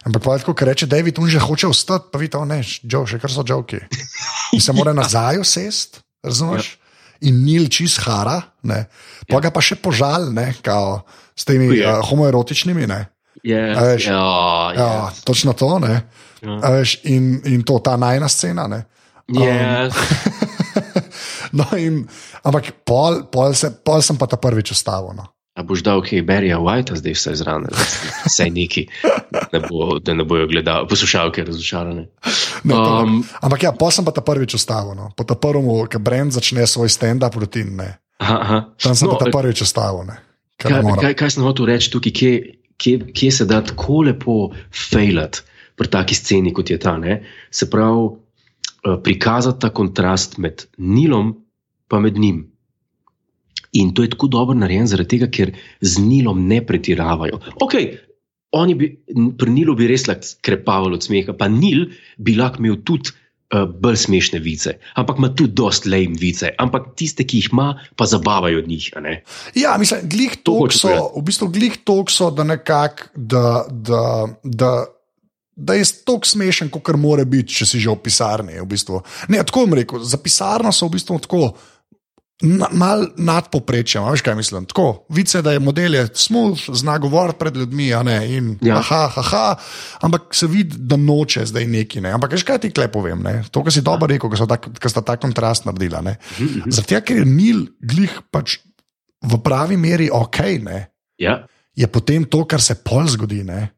Ampak 0.03 0.23
pa 0.23 0.37
tako, 0.37 0.55
reče 0.57 0.85
David, 0.91 1.19
on 1.19 1.29
že 1.31 1.39
hoče 1.39 1.67
vstati, 1.71 2.09
pa 2.11 2.19
vidite, 2.19 2.41
ne, 2.45 2.59
Joe, 2.83 3.05
še 3.07 3.19
kar 3.21 3.31
so 3.31 3.43
joki. 3.47 3.79
In 4.53 4.59
se 4.61 4.73
mora 4.75 4.91
nazaj 5.01 5.39
usest, 5.39 6.01
razumeš? 6.23 6.77
In 7.23 7.43
Nil 7.45 7.69
čist 7.71 8.01
hara, 8.03 8.41
ne. 8.67 8.85
pa 9.29 9.39
ga 9.39 9.51
pa 9.53 9.61
še 9.63 9.77
požal, 9.79 10.27
ne, 10.35 10.53
kao, 10.61 11.05
s 11.35 11.45
temi 11.47 11.71
Ja. 11.77 11.99
uh, 11.99 12.09
homoerotičnimi, 12.09 12.87
ne. 12.87 13.05
Yes, 13.43 13.77
A 13.77 13.81
veš, 13.83 14.05
ja, 14.07 14.19
Ja, 14.75 14.89
yes. 15.11 15.23
točno 15.23 15.53
to, 15.53 15.79
ne. 15.79 16.03
Ja. 16.43 16.59
A 16.63 16.69
Veš, 16.75 16.99
in, 17.07 17.39
in 17.47 17.63
to, 17.63 17.79
ta 17.79 17.95
najna 17.95 18.27
scena. 18.27 18.67
Ne? 18.67 18.83
Yes. 19.31 19.95
No, 21.53 21.65
in, 21.77 22.01
ampak 22.43 22.71
pol, 22.85 23.23
pol, 23.29 23.53
se, 23.53 23.69
pol 23.85 24.01
sem 24.01 24.17
pa 24.17 24.25
ta 24.25 24.39
prvič 24.41 24.71
ustavil. 24.73 25.13
No. 25.13 25.27
A 25.53 25.61
boš 25.61 25.83
dal 25.85 26.01
kaj 26.01 26.23
Barryja 26.25 26.57
Whitea 26.57 26.97
zdaj 26.97 27.13
vse 27.13 27.35
zraven, 27.37 27.67
vse 28.25 28.47
neki, 28.49 28.87
da, 29.51 29.59
bo, 29.61 29.99
da 30.01 30.15
ne 30.17 30.25
bojo 30.25 30.47
gledali, 30.49 30.87
poslušalke 30.89 31.43
razočarane. 31.45 32.07
Ne, 32.63 32.73
ne. 32.73 32.79
Um, 32.79 33.19
Ampak 33.41 33.63
ja, 33.63 33.71
pol 33.77 33.93
sem 33.93 34.05
pa 34.05 34.09
ta 34.15 34.23
prvič 34.25 34.57
ustavil. 34.57 34.97
No. 34.97 35.11
Po 35.13 35.27
ta 35.29 35.37
prvem, 35.37 35.67
ko 35.85 36.01
Brend 36.01 36.33
začne 36.33 36.65
svoj 36.65 36.89
stand-up 36.89 37.37
rutin, 37.37 37.75
ne. 37.77 38.01
aha, 38.17 38.37
aha. 38.41 38.59
tam 38.81 38.97
sem 38.97 39.05
No, 39.05 39.13
no, 39.13 39.19
pa 39.21 39.29
ta 39.29 39.35
prvič 39.35 39.61
ustavil. 39.61 40.07
Ne. 40.09 40.17
Kaj, 40.57 40.79
ne 40.81 40.97
kaj, 40.97 41.13
kaj 41.21 41.35
sem 41.35 41.45
hotel 41.45 41.69
reči 41.69 41.91
tukaj, 41.93 42.13
kje, 42.17 42.33
kje, 42.81 42.95
kje 43.13 43.31
se 43.37 43.45
da 43.45 43.61
tako 43.61 44.01
lepo 44.09 44.37
failati 44.73 45.45
pri 45.77 45.89
taki 45.89 46.17
sceni, 46.17 46.53
kot 46.53 46.73
je 46.73 46.79
ta. 46.81 46.97
Ne? 46.97 47.21
Se 47.53 47.69
pravi, 47.69 48.09
eh, 48.89 48.97
prikazati 49.05 49.61
ta 49.61 49.69
kontrast 49.69 50.41
med 50.41 50.65
Nilom 50.77 51.35
in 51.93 52.01
med 52.01 52.17
njim. 52.17 52.52
In 53.73 53.93
to 53.93 54.05
je 54.05 54.11
tako 54.13 54.29
dobro 54.29 54.55
narejeno, 54.57 54.87
zaradi 54.91 55.15
tega, 55.15 55.29
ker 55.33 55.53
z 55.81 56.01
Nilom 56.03 56.45
ne 56.47 56.61
pretiravajo. 56.65 57.39
Okay, 57.65 57.95
oni 58.53 58.75
bi, 58.77 58.89
pri 59.37 59.51
Nilu 59.51 59.75
bi 59.77 59.89
res 59.89 60.05
lahko 60.07 60.35
krepavali 60.45 60.99
od 60.99 61.05
smeha, 61.05 61.33
pa 61.37 61.49
Nil 61.49 61.87
bi 62.17 62.37
lahko 62.37 62.63
imel 62.63 62.81
tudi. 62.85 63.17
Uh, 63.53 63.67
bolj 63.69 63.99
smešne 64.07 64.39
vice, 64.41 64.71
ampak 64.97 65.19
ima 65.19 65.27
tudi 65.29 65.53
dosta 65.53 65.85
lame 65.91 66.17
vice, 66.17 66.49
ampak 66.57 66.87
tiste, 66.97 67.21
ki 67.21 67.37
jih 67.37 67.49
ima, 67.51 67.67
pa 67.93 68.07
zabavajo 68.09 68.63
od 68.63 68.67
njih. 68.67 68.87
Ja, 69.53 69.75
mislim, 69.77 70.07
glih 70.09 70.39
To 70.41 70.55
tok 70.63 70.73
so, 70.73 70.93
v 71.13 71.21
bistvu 71.27 71.49
glih 71.53 71.75
tok 71.85 72.09
so, 72.09 72.31
da 72.33 72.47
nekako, 72.49 73.11
da, 73.13 73.43
da, 73.69 74.01
da, 74.41 74.71
da 75.53 75.77
je 75.77 75.85
tok 76.01 76.25
smešen, 76.25 76.71
kot 76.73 76.95
mora 76.97 77.27
biti, 77.29 77.59
če 77.59 77.67
si 77.69 77.83
že 77.83 77.93
v 77.93 77.99
pisarni. 78.01 78.57
V 78.57 78.65
bistvu. 78.73 79.03
Ne, 79.29 79.43
tako 79.45 79.67
bom 79.67 79.77
rekel, 79.77 80.01
za 80.01 80.17
pisarno 80.17 80.73
so 80.73 80.89
v 80.89 80.95
bistvu 80.97 81.19
tako. 81.21 81.51
Na, 82.43 82.67
mal 82.71 83.05
nad 83.15 83.47
povprečjem. 83.47 84.03
Veš 84.05 84.21
kaj 84.21 84.35
mislim? 84.35 84.65
Tako, 84.65 84.85
vice, 85.09 85.41
da 85.41 85.51
je 85.51 85.59
model 85.59 85.95
je 85.95 86.07
smooth, 86.13 86.59
zna 86.73 86.97
govoriti 86.97 87.39
pred 87.39 87.55
ljudmi, 87.55 87.87
a 87.89 88.03
ne, 88.03 88.17
in 88.29 88.57
Ja. 88.61 88.77
aha, 88.77 89.11
aha, 89.15 89.45
ampak 90.01 90.29
se 90.31 90.47
vidi, 90.47 90.75
da 90.77 90.95
noče 90.95 91.45
zdaj 91.45 91.65
neki. 91.65 92.01
Ne. 92.01 92.11
Ampak 92.11 92.31
veš 92.31 92.43
kaj 92.43 92.59
ti 92.59 92.71
klep 92.71 92.91
povem, 92.91 93.21
ne? 93.21 93.43
to, 93.47 93.63
kar 93.63 93.71
si 93.71 93.81
dobro 93.81 94.07
rekel, 94.07 94.27
so 94.33 94.45
ta- 94.45 94.57
ko 94.57 94.89
sta 94.89 95.01
ta 95.01 95.15
kontrast 95.15 95.65
naredila. 95.65 96.01
ne. 96.01 96.17
Tega, 96.83 97.01
ker 97.01 97.17
je 97.17 97.25
Nil 97.25 97.63
glih 97.79 98.19
pač 98.29 98.59
v 99.21 99.39
pravi 99.39 99.77
meri 99.77 100.09
ok, 100.11 100.37
ne, 100.61 100.89
Ja, 101.17 101.45
je 101.73 101.87
potem 101.87 102.25
to, 102.25 102.43
kar 102.45 102.59
se 102.59 102.75
pol 102.75 103.07
zgodi. 103.07 103.43
Ne. 103.43 103.71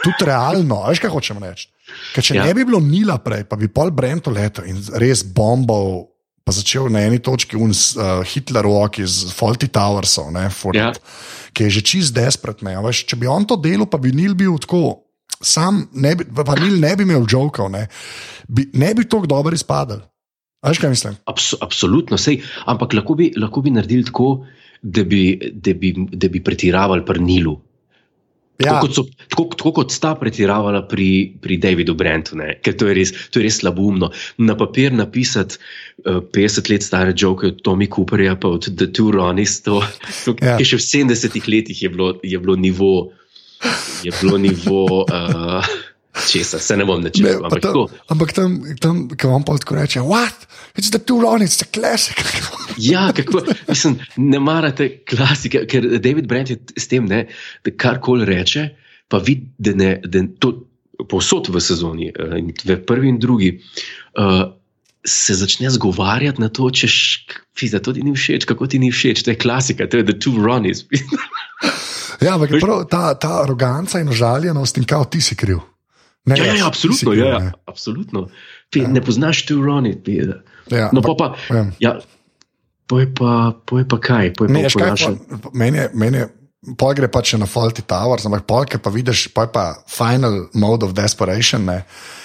Tudi 0.00 0.24
realno, 0.24 0.84
veš 0.88 1.00
kaj 1.00 1.10
hočem 1.10 1.42
reči. 1.42 1.68
Ker 2.14 2.24
če 2.24 2.34
ja. 2.36 2.44
ne 2.44 2.54
bi 2.54 2.64
bilo 2.64 2.78
Nila 2.80 3.18
prej, 3.18 3.44
pa 3.44 3.56
bi 3.56 3.68
pol 3.68 3.90
Brento 3.90 4.30
letel 4.32 4.64
in 4.70 4.78
res 4.94 5.20
bombal, 5.26 6.06
pa 6.44 6.52
začel 6.52 6.90
na 6.92 7.00
eni 7.08 7.18
točki 7.24 7.56
un 7.56 7.72
uh, 7.72 8.20
Hitler 8.28 8.66
walk 8.68 9.00
iz 9.00 9.32
Faulty 9.32 9.68
Towersov, 9.72 10.28
ne, 10.32 10.50
Fort, 10.52 10.76
Ja. 10.76 10.92
ki 11.56 11.64
je 11.64 11.70
že 11.70 11.80
čist 11.82 12.14
desperate. 12.14 12.60
Ne, 12.64 12.76
veš, 12.84 13.04
če 13.08 13.16
bi 13.16 13.26
on 13.26 13.46
to 13.48 13.56
delal, 13.56 13.88
pa 13.88 13.96
bi 13.98 14.12
Nil 14.12 14.34
bil 14.36 14.58
tako. 14.60 15.00
Sam 15.40 15.88
ne 15.92 16.14
bi, 16.16 16.24
pa 16.28 16.54
Nil 16.60 16.76
ne 16.80 16.92
bi 16.96 17.02
imel 17.08 17.24
žokov, 17.28 17.70
ne 17.72 17.88
bi, 18.48 18.68
ne 18.76 18.92
bi 18.94 19.08
tako 19.08 19.26
dobro 19.26 19.56
izpadel. 19.56 20.04
Veš 20.64 20.78
kaj 20.80 20.90
mislim? 20.92 21.16
abso, 21.28 21.56
absolutno. 21.60 22.16
Sej, 22.16 22.38
ampak 22.68 22.92
lahko 22.96 23.16
bi, 23.16 23.32
lahko 23.36 23.60
bi 23.60 23.72
naredili 23.72 24.04
tako, 24.04 24.44
da 24.82 25.04
bi, 25.04 25.36
da 25.52 25.72
bi, 25.74 25.92
da 26.12 26.28
bi 26.28 26.40
pretiravali 26.44 27.04
pri 27.04 27.20
Nilu. 27.20 27.56
Ja, 28.54 28.78
Tako, 28.78 28.86
kot 28.86 28.94
so, 28.94 29.02
tako, 29.28 29.44
tako 29.58 29.70
kot 29.72 29.90
sta 29.90 30.12
pretiravala 30.14 30.84
pri, 30.86 31.06
pri 31.42 31.56
Davidu 31.58 31.94
Brentu, 31.94 32.36
ne? 32.38 32.52
ker 32.62 32.76
to 32.78 32.86
je 32.86 32.94
res, 32.94 33.10
to 33.28 33.40
je 33.40 33.48
res 33.48 33.56
slabumno. 33.58 34.12
Na 34.38 34.54
papir 34.54 34.94
napisati 34.94 35.58
uh, 36.06 36.22
50 36.22 36.70
let 36.70 36.82
stare 36.82 37.10
žoke 37.12 37.48
od 37.48 37.62
Tommy 37.62 37.90
Cooperja, 37.90 38.36
pa 38.36 38.48
od 38.48 38.68
The 38.68 38.86
Two 38.88 39.10
Ronnies, 39.10 39.58
to, 39.60 39.82
to 40.24 40.36
Ja. 40.38 40.54
še 40.56 40.78
v 40.78 40.84
70-ih 40.84 41.48
letih 41.48 41.82
je 41.82 41.90
bilo, 41.90 42.14
je 42.22 42.38
bilo 42.38 42.54
nivo, 42.54 43.10
je 44.02 44.14
bilo 44.14 44.38
nivo 44.38 45.02
uh, 45.02 45.66
česa, 46.22 46.58
se 46.58 46.76
ne 46.76 46.86
bom 46.86 47.02
Ne, 47.02 47.10
načel. 47.10 47.42
pa 47.42 47.50
Ampak 47.50 47.58
tam, 47.60 47.74
ampak 48.08 48.30
tam, 48.32 48.50
tam 48.78 48.94
ko 49.10 49.34
vam 49.34 49.42
pa 49.42 49.58
tako 49.58 49.82
reče, 49.82 49.98
what? 50.00 50.46
It's 50.78 50.90
the 50.90 51.00
two 51.00 51.18
Ron, 51.18 51.42
it's 51.42 51.58
the 51.58 51.66
classic. 51.66 52.22
Ja, 52.78 53.12
kako, 53.12 53.42
mislim, 53.68 53.98
ne 54.16 54.40
marate 54.40 54.88
klasike, 55.04 55.66
ker 55.66 55.98
David 55.98 56.26
Brent 56.26 56.50
je 56.50 56.56
s 56.76 56.88
tem, 56.88 57.06
ne, 57.06 57.26
da 57.64 57.70
karkoli 57.70 58.24
reče, 58.24 58.68
pa 59.08 59.18
vidi, 59.18 59.50
da 59.58 59.74
ne, 59.74 60.00
da 60.04 60.22
to 60.38 60.54
povsod 61.10 61.48
v 61.48 61.60
sezoni, 61.60 62.08
eh, 62.10 62.38
in 62.38 62.52
v 62.64 62.76
prvi 62.86 63.08
in 63.08 63.18
drugi, 63.18 63.60
uh, 64.18 64.44
se 65.06 65.34
začne 65.34 65.68
zgovarjati 65.70 66.40
na 66.40 66.48
to, 66.48 66.70
če 66.70 66.88
ti 67.54 67.68
to 67.70 67.92
ti 67.92 68.02
ni 68.02 68.14
všeč, 68.14 68.46
kako 68.48 68.66
ti 68.66 68.78
ni 68.78 68.88
všeč. 68.90 69.22
To 69.22 69.30
je 69.30 69.36
klasika, 69.36 69.86
to 69.86 70.00
je 70.00 70.04
The 70.04 70.16
Two 70.16 70.40
Ronnies. 70.40 70.86
ja, 72.24 72.34
ampak 72.34 72.56
prav 72.56 72.86
ta, 72.90 73.14
ta 73.14 73.42
aroganca 73.42 74.00
in 74.00 74.08
užaljenost 74.08 74.78
in 74.78 74.84
kao 74.84 75.04
ti 75.04 75.20
si 75.20 75.36
kriv. 75.36 75.60
Ne, 76.24 76.38
Ja, 76.38 76.44
ja, 76.44 76.54
ja, 76.56 76.66
absolutno. 76.66 77.10
kriv, 77.10 77.20
Ja, 77.20 77.28
ja, 77.28 77.52
absolutno. 77.66 78.28
Ti 78.70 78.80
ja. 78.80 78.88
ne 78.88 79.00
poznaš 79.04 79.44
Two 79.46 79.60
Ronnies. 79.60 80.00
Ja, 80.70 80.88
No, 80.92 81.00
ampak- 81.04 81.18
pa, 81.18 81.36
pa, 81.48 81.54
ja. 81.54 81.64
ja, 81.80 81.92
poje 82.86 83.08
pa, 83.14 83.52
poje 83.66 83.84
pa 83.88 83.98
kaj, 83.98 84.32
poje 84.38 84.50
Ne, 84.52 84.62
pa 84.62 84.68
veš 84.68 84.74
kaj, 85.06 85.16
pa- 85.42 85.50
meni 85.54 85.78
je, 85.78 85.90
meni 85.94 86.18
je, 86.18 86.28
pol 86.80 86.94
gre 86.96 87.08
pač 87.12 87.34
na 87.36 87.46
Faulty 87.46 87.82
Towers, 87.84 88.24
ampak 88.26 88.46
pol, 88.48 88.64
ki 88.64 88.78
pa 88.80 88.90
vidiš, 88.90 89.28
pa 89.36 89.42
je 89.46 89.52
pa 89.52 89.64
final 89.86 90.46
mode 90.54 90.84
of 90.86 90.94
desperation, 90.96 91.64
ne, 91.68 91.84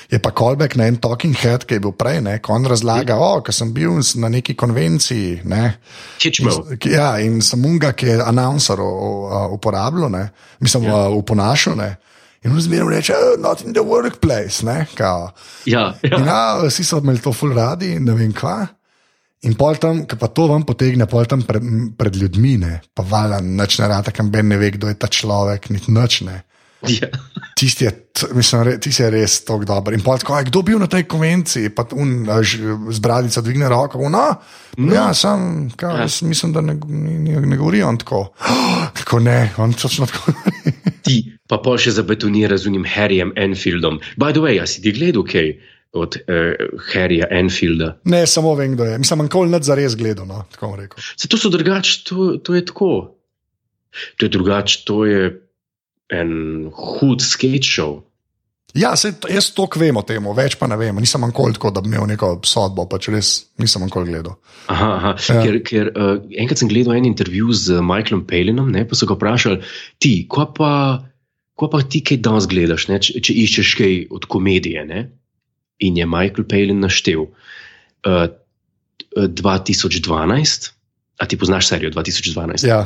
je 0.09 0.17
pa 0.19 0.31
callback 0.31 0.75
na 0.79 0.87
en 0.89 0.95
talking 0.97 1.35
head, 1.37 1.65
ki 1.67 1.75
je 1.77 1.83
bil 1.83 1.91
prej, 1.93 2.21
ne, 2.23 2.37
ko 2.39 2.53
on 2.55 2.65
razlaga, 2.65 3.17
o, 3.19 3.27
oh, 3.37 3.41
ker 3.45 3.53
sem 3.53 3.73
bil 3.75 3.99
na 4.15 4.29
neki 4.29 4.55
konvenciji, 4.57 5.41
ne, 5.45 5.75
Hitchbell. 6.23 6.77
Ki- 6.79 6.95
Ja, 6.95 7.17
in 7.19 7.41
sem 7.45 7.65
unga, 7.65 7.91
ki 7.93 8.05
je 8.07 8.19
announcer 8.23 8.79
uporabljal, 9.51 10.09
ne, 10.11 10.29
mislim, 10.59 10.83
Ja. 10.83 10.89
yeah. 11.07 11.17
uponašal. 11.17 11.75
Ne. 11.75 11.97
In 12.43 12.51
on 12.55 12.61
zmeraj 12.63 12.87
reče, 12.95 13.13
oh, 13.13 13.35
not 13.43 13.61
in 13.67 13.73
the 13.73 13.81
workplace. 13.83 14.63
Ne, 14.65 14.85
kao. 14.95 15.31
Ja, 15.65 15.93
in 16.03 16.09
ja. 16.11 16.17
ja, 16.25 16.67
vsi 16.67 16.83
so 16.87 16.97
imeli 17.03 17.19
to 17.19 17.33
ful 17.33 17.51
radi 17.53 17.91
in 17.97 18.05
ne 18.07 18.13
vem 18.15 18.31
kva. 18.33 18.67
In 19.47 19.53
pol 19.55 19.77
tam, 19.79 20.03
ki 20.03 20.17
pa 20.19 20.27
to 20.27 20.49
vam 20.51 20.65
potegne, 20.67 21.05
pol 21.07 21.23
tam 21.25 21.41
pred, 21.47 21.63
pred 21.95 22.15
ljudmi, 22.19 22.57
ne, 22.59 22.81
pa 22.93 23.05
valjda 23.07 23.39
nič 23.39 23.77
ne 23.79 23.87
rata, 23.87 24.11
kam 24.11 24.27
ben 24.33 24.49
ne 24.51 24.57
ve, 24.59 24.71
kdo 24.75 24.89
je 24.91 24.97
ta 24.99 25.07
človek, 25.07 25.69
niti 25.71 25.91
nič 25.95 26.21
ne. 26.27 26.41
ja. 26.87 27.07
Tisti 27.59 27.85
je, 27.85 27.91
mislim, 28.35 28.61
re, 28.63 28.73
tisti 28.79 29.03
je 29.03 29.09
res 29.11 29.33
tako 29.47 29.65
dober. 29.67 29.93
In 29.95 30.03
pol 30.03 30.19
tako, 30.19 30.33
"Aj, 30.35 30.43
kdo 30.47 30.61
bil 30.63 30.79
na 30.79 30.87
tej 30.87 31.03
konvenciji, 31.11 31.69
pa 31.75 31.83
un, 31.95 32.23
z 32.91 32.99
bradico 32.99 33.41
dvigne 33.41 33.67
roko, 33.71 33.99
no, 34.09 34.25
no. 34.77 34.93
ja, 34.93 35.13
sam, 35.13 35.69
kao, 35.75 35.97
Ja. 35.97 36.07
mislim, 36.21 36.53
da 36.53 36.61
ne, 36.61 36.75
ne, 36.87 37.39
ne 37.41 37.57
govori 37.57 37.81
on 37.83 37.97
tako. 37.97 38.31
Oh, 38.39 38.87
kako 38.99 39.19
ne, 39.19 39.51
on 39.57 39.73
točno 39.73 40.05
tako. 40.05 40.31
ti 41.03 41.23
pa 41.47 41.57
pol 41.57 41.77
še 41.77 41.91
zabetonira 41.91 42.57
z 42.57 42.67
unim 42.67 42.85
Harryjem 42.85 43.31
Enfieldom. 43.35 43.99
By 44.15 44.31
the 44.31 44.39
way, 44.39 44.59
a 44.61 44.67
si 44.67 44.81
ti 44.81 44.91
gledal 44.91 45.23
kaj 45.23 45.55
od 45.93 46.17
uh, 46.21 46.53
Harryja 46.93 47.27
Enfielda? 47.33 47.95
ne, 48.03 48.25
samo 48.27 48.55
vem, 48.55 48.73
kdo 48.73 48.85
je. 48.85 48.97
Mislim, 48.97 49.25
nikoli 49.25 49.49
ne 49.49 49.61
za 49.63 49.75
res 49.75 49.95
gledal, 49.97 50.27
no, 50.29 50.43
tako 50.51 50.71
bom 50.71 50.79
rekel. 50.79 51.03
Zato 51.17 51.37
so 51.37 51.49
drugače, 51.49 52.03
to, 52.09 52.27
to 52.43 52.55
je 52.55 52.65
tako. 52.65 52.91
To 54.17 54.25
je 54.25 54.29
drugače, 54.29 54.83
to 54.85 55.05
je 55.05 55.31
en 56.13 56.69
hud 56.73 57.21
skate 57.25 57.65
show. 57.65 58.01
Ja, 58.77 58.93
se, 58.95 59.09
jaz 59.29 59.47
to 59.57 59.65
vem 59.81 59.97
o 59.97 60.03
tem, 60.05 60.25
več 60.37 60.53
pa 60.59 60.67
ne 60.69 60.77
vem. 60.77 60.97
Nisem 61.01 61.23
nikoli 61.25 61.55
tako, 61.57 61.71
da 61.73 61.81
bi 61.81 61.89
imel 61.89 62.05
neko 62.11 62.35
sodbo, 62.45 62.85
pač 62.89 63.07
res 63.09 63.31
nisem 63.57 63.81
nikoli 63.87 64.11
gledal. 64.11 64.37
Aha, 64.69 64.89
aha. 64.93 65.13
Ja. 65.25 65.41
Ker, 65.41 65.57
ker 65.65 65.89
uh, 65.95 66.19
enkrat 66.37 66.61
sem 66.61 66.69
gledal 66.69 66.93
en 66.99 67.07
intervju 67.09 67.49
z 67.57 67.81
Michaelom 67.81 68.27
Palinom, 68.29 68.69
ne, 68.73 68.85
pa 68.85 68.97
so 68.97 69.09
ga 69.09 69.17
vprašali, 69.17 69.63
ti, 69.97 70.13
ko 70.29 70.45
pa, 70.53 70.73
ko 71.57 71.69
pa 71.73 71.81
ti 71.81 72.03
kaj 72.05 72.21
danes 72.29 72.45
gledaš, 72.51 72.85
ne, 72.91 73.01
če, 73.01 73.17
če 73.25 73.37
iščeš 73.45 73.73
kaj 73.81 73.97
od 74.19 74.29
komedije. 74.29 74.85
Ne? 74.85 75.01
In 75.79 75.97
je 75.97 76.05
Michael 76.05 76.43
Palin 76.43 76.79
naštel 76.83 77.27
uh, 77.27 78.27
2012, 79.15 80.71
a 81.19 81.23
ti 81.25 81.39
poznaš 81.39 81.71
serijo 81.71 81.91
2012? 81.95 82.67
Ja. 82.67 82.83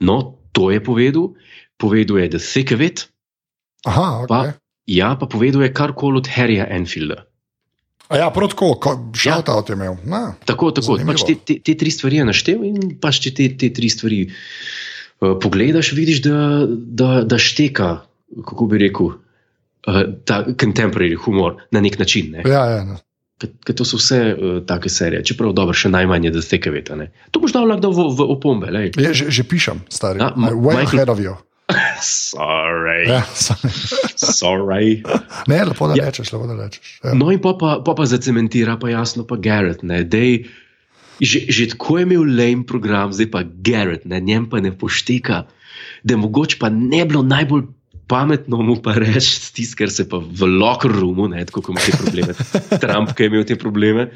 No, 0.00 0.38
to 0.52 0.70
je 0.70 0.82
povedal, 0.82 1.34
povedal 1.78 2.18
je 2.18 2.28
The 2.34 2.42
Thick 2.42 2.74
of 2.74 2.82
It, 2.82 3.06
Aha, 3.86 4.24
ok. 4.24 4.28
Pa- 4.28 4.58
ja, 4.88 5.14
pa 5.14 5.26
povedal 5.28 5.62
je 5.62 5.70
karkoli 5.70 6.18
od 6.18 6.26
Harryja 6.26 6.66
Enfielda. 6.66 7.28
A 8.08 8.16
ja, 8.16 8.30
prav 8.32 8.48
tako, 8.48 8.72
šalta 9.12 9.52
ja. 9.52 9.60
od 9.60 9.70
imel. 9.70 10.00
Na. 10.08 10.32
Tako, 10.48 10.72
tako. 10.72 10.96
Zanimivo. 10.96 11.12
Pač 11.12 11.26
te, 11.28 11.34
te, 11.44 11.54
te 11.60 11.76
tri 11.76 11.92
stvari 11.92 12.22
je 12.22 12.24
naštel, 12.24 12.64
in 12.64 12.96
pač 12.96 13.20
če 13.20 13.34
te, 13.36 13.48
te 13.60 13.68
tri 13.76 13.92
stvari 13.92 14.22
uh, 14.24 15.36
pogledaš, 15.36 15.92
vidiš, 15.92 16.22
da, 16.24 16.64
da, 16.68 17.10
da 17.28 17.36
šteka, 17.36 17.90
kako 18.48 18.70
bi 18.72 18.80
rekel, 18.88 19.12
uh, 19.88 19.98
ta 20.22 20.44
contemporary 20.54 21.16
humor 21.16 21.56
na 21.70 21.80
nek 21.80 21.96
način. 21.98 22.30
Ne? 22.30 22.44
Ja, 22.44 22.66
ja, 22.68 22.84
no. 22.84 23.00
Ker 23.38 23.70
to 23.72 23.84
so 23.84 23.96
vse 23.96 24.20
uh, 24.30 24.38
take 24.62 24.90
serije, 24.90 25.24
čeprav 25.24 25.52
dobro, 25.52 25.72
še 25.72 25.88
najmanj 25.88 26.24
je, 26.24 26.30
da 26.32 26.42
ste 26.42 26.58
kaveta. 26.58 26.96
To 27.30 27.38
boš 27.38 27.52
dal 27.52 27.66
lahko 27.66 27.90
v, 27.90 28.08
v 28.12 28.28
opombe. 28.28 28.66
lej. 28.68 28.92
Je, 28.94 29.12
že, 29.14 29.30
že 29.30 29.42
pišem, 29.44 29.84
stari. 29.88 30.18
A, 30.18 30.32
Ma- 30.36 30.50
Way 30.50 30.80
Michael- 30.80 31.00
ahead 31.00 31.08
of 31.08 31.20
you. 31.20 31.36
Sorry. 32.00 33.06
Ja, 33.06 33.22
sorry. 33.30 33.70
Sorry. 34.16 34.88
ne, 35.46 35.64
lepo 35.64 35.86
da 35.86 35.94
Ja. 35.94 36.04
rečeš, 36.06 36.32
lepo 36.32 36.46
da 36.46 36.56
rečeš. 36.56 37.00
Ja. 37.04 37.14
No, 37.14 37.30
in 37.30 37.38
pa 37.38 37.52
pa, 37.54 37.78
pa, 37.78 37.94
pa 37.94 38.04
zacementira, 38.06 38.76
pa 38.76 38.88
jasno, 38.88 39.22
pa 39.22 39.36
Garrett. 39.36 39.82
Ne, 39.82 40.02
dej, 40.02 40.46
že, 41.20 41.46
že 41.46 41.68
tako 41.68 41.98
je 41.98 42.06
imel 42.06 42.24
lame 42.24 42.64
program, 42.64 43.12
zdaj 43.12 43.28
pa 43.28 43.42
Garrett, 43.44 44.04
ne, 44.04 44.18
njem 44.18 44.46
pa 44.46 44.60
ne 44.60 44.72
pošteka, 44.72 45.44
da 46.02 46.16
mogoče 46.16 46.58
pa 46.58 46.70
ne 46.70 47.04
bilo 47.04 47.22
najbolj 47.22 47.68
pametno 48.08 48.60
mu 48.64 48.76
pa 48.82 48.94
reči 48.96 49.52
tisto, 49.54 49.78
kar 49.78 49.90
se 49.92 50.06
pa 50.08 50.18
v 50.20 50.48
locker 50.58 50.92
roomu, 50.92 51.28
ne, 51.28 51.44
tako 51.48 51.62
kot 51.62 51.76
ima 51.76 51.84
te 51.84 51.92
probleme. 51.96 52.34
Trump, 52.82 53.12
ki 53.16 53.26
je 53.26 53.32
imel 53.32 53.44
te 53.48 53.56
probleme, 53.60 54.08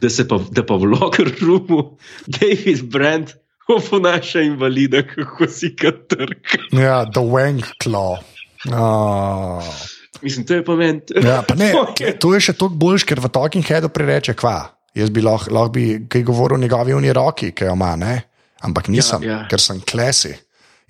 da, 0.00 0.10
se 0.12 0.26
pa, 0.28 0.38
da 0.52 0.64
pa 0.66 0.76
v 0.80 0.90
locker 0.94 1.30
roomu 1.40 1.96
David 2.28 2.84
Brandt 2.92 3.36
oponaša 3.70 4.42
invalida, 4.42 5.02
kako 5.06 5.46
si 5.48 5.72
ga 5.78 5.92
trka. 5.94 6.58
ja, 6.74 7.04
The 7.06 7.22
Wang 7.22 7.62
Claw. 7.82 8.18
Oh. 8.74 9.64
Mislim, 10.22 10.44
to 10.46 10.54
je 10.54 10.64
pa 10.64 10.74
meni. 10.76 11.00
Ja, 11.22 11.40
pa 11.46 11.54
ne, 11.54 11.72
to 12.22 12.34
je 12.34 12.40
še 12.50 12.52
toliko 12.58 12.76
boljš, 12.76 13.06
ker 13.08 13.22
v 13.22 13.30
Talking 13.32 13.64
Headu 13.64 13.88
prereče, 13.88 14.34
kva. 14.36 14.74
Jaz 14.98 15.12
bi 15.14 15.22
lahko 15.22 15.54
lah 15.54 15.68
bi 15.70 15.84
kaj 16.10 16.24
govoril 16.26 16.58
o 16.58 16.60
njegovi 16.60 16.96
uni 16.98 17.12
roki, 17.14 17.52
ki 17.54 17.68
jo 17.70 17.76
ima, 17.78 17.94
ne? 17.96 18.16
ampak 18.60 18.90
nisem, 18.92 19.22
ja. 19.24 19.44
ker 19.48 19.62
sem 19.62 19.78
klesi. 19.80 20.34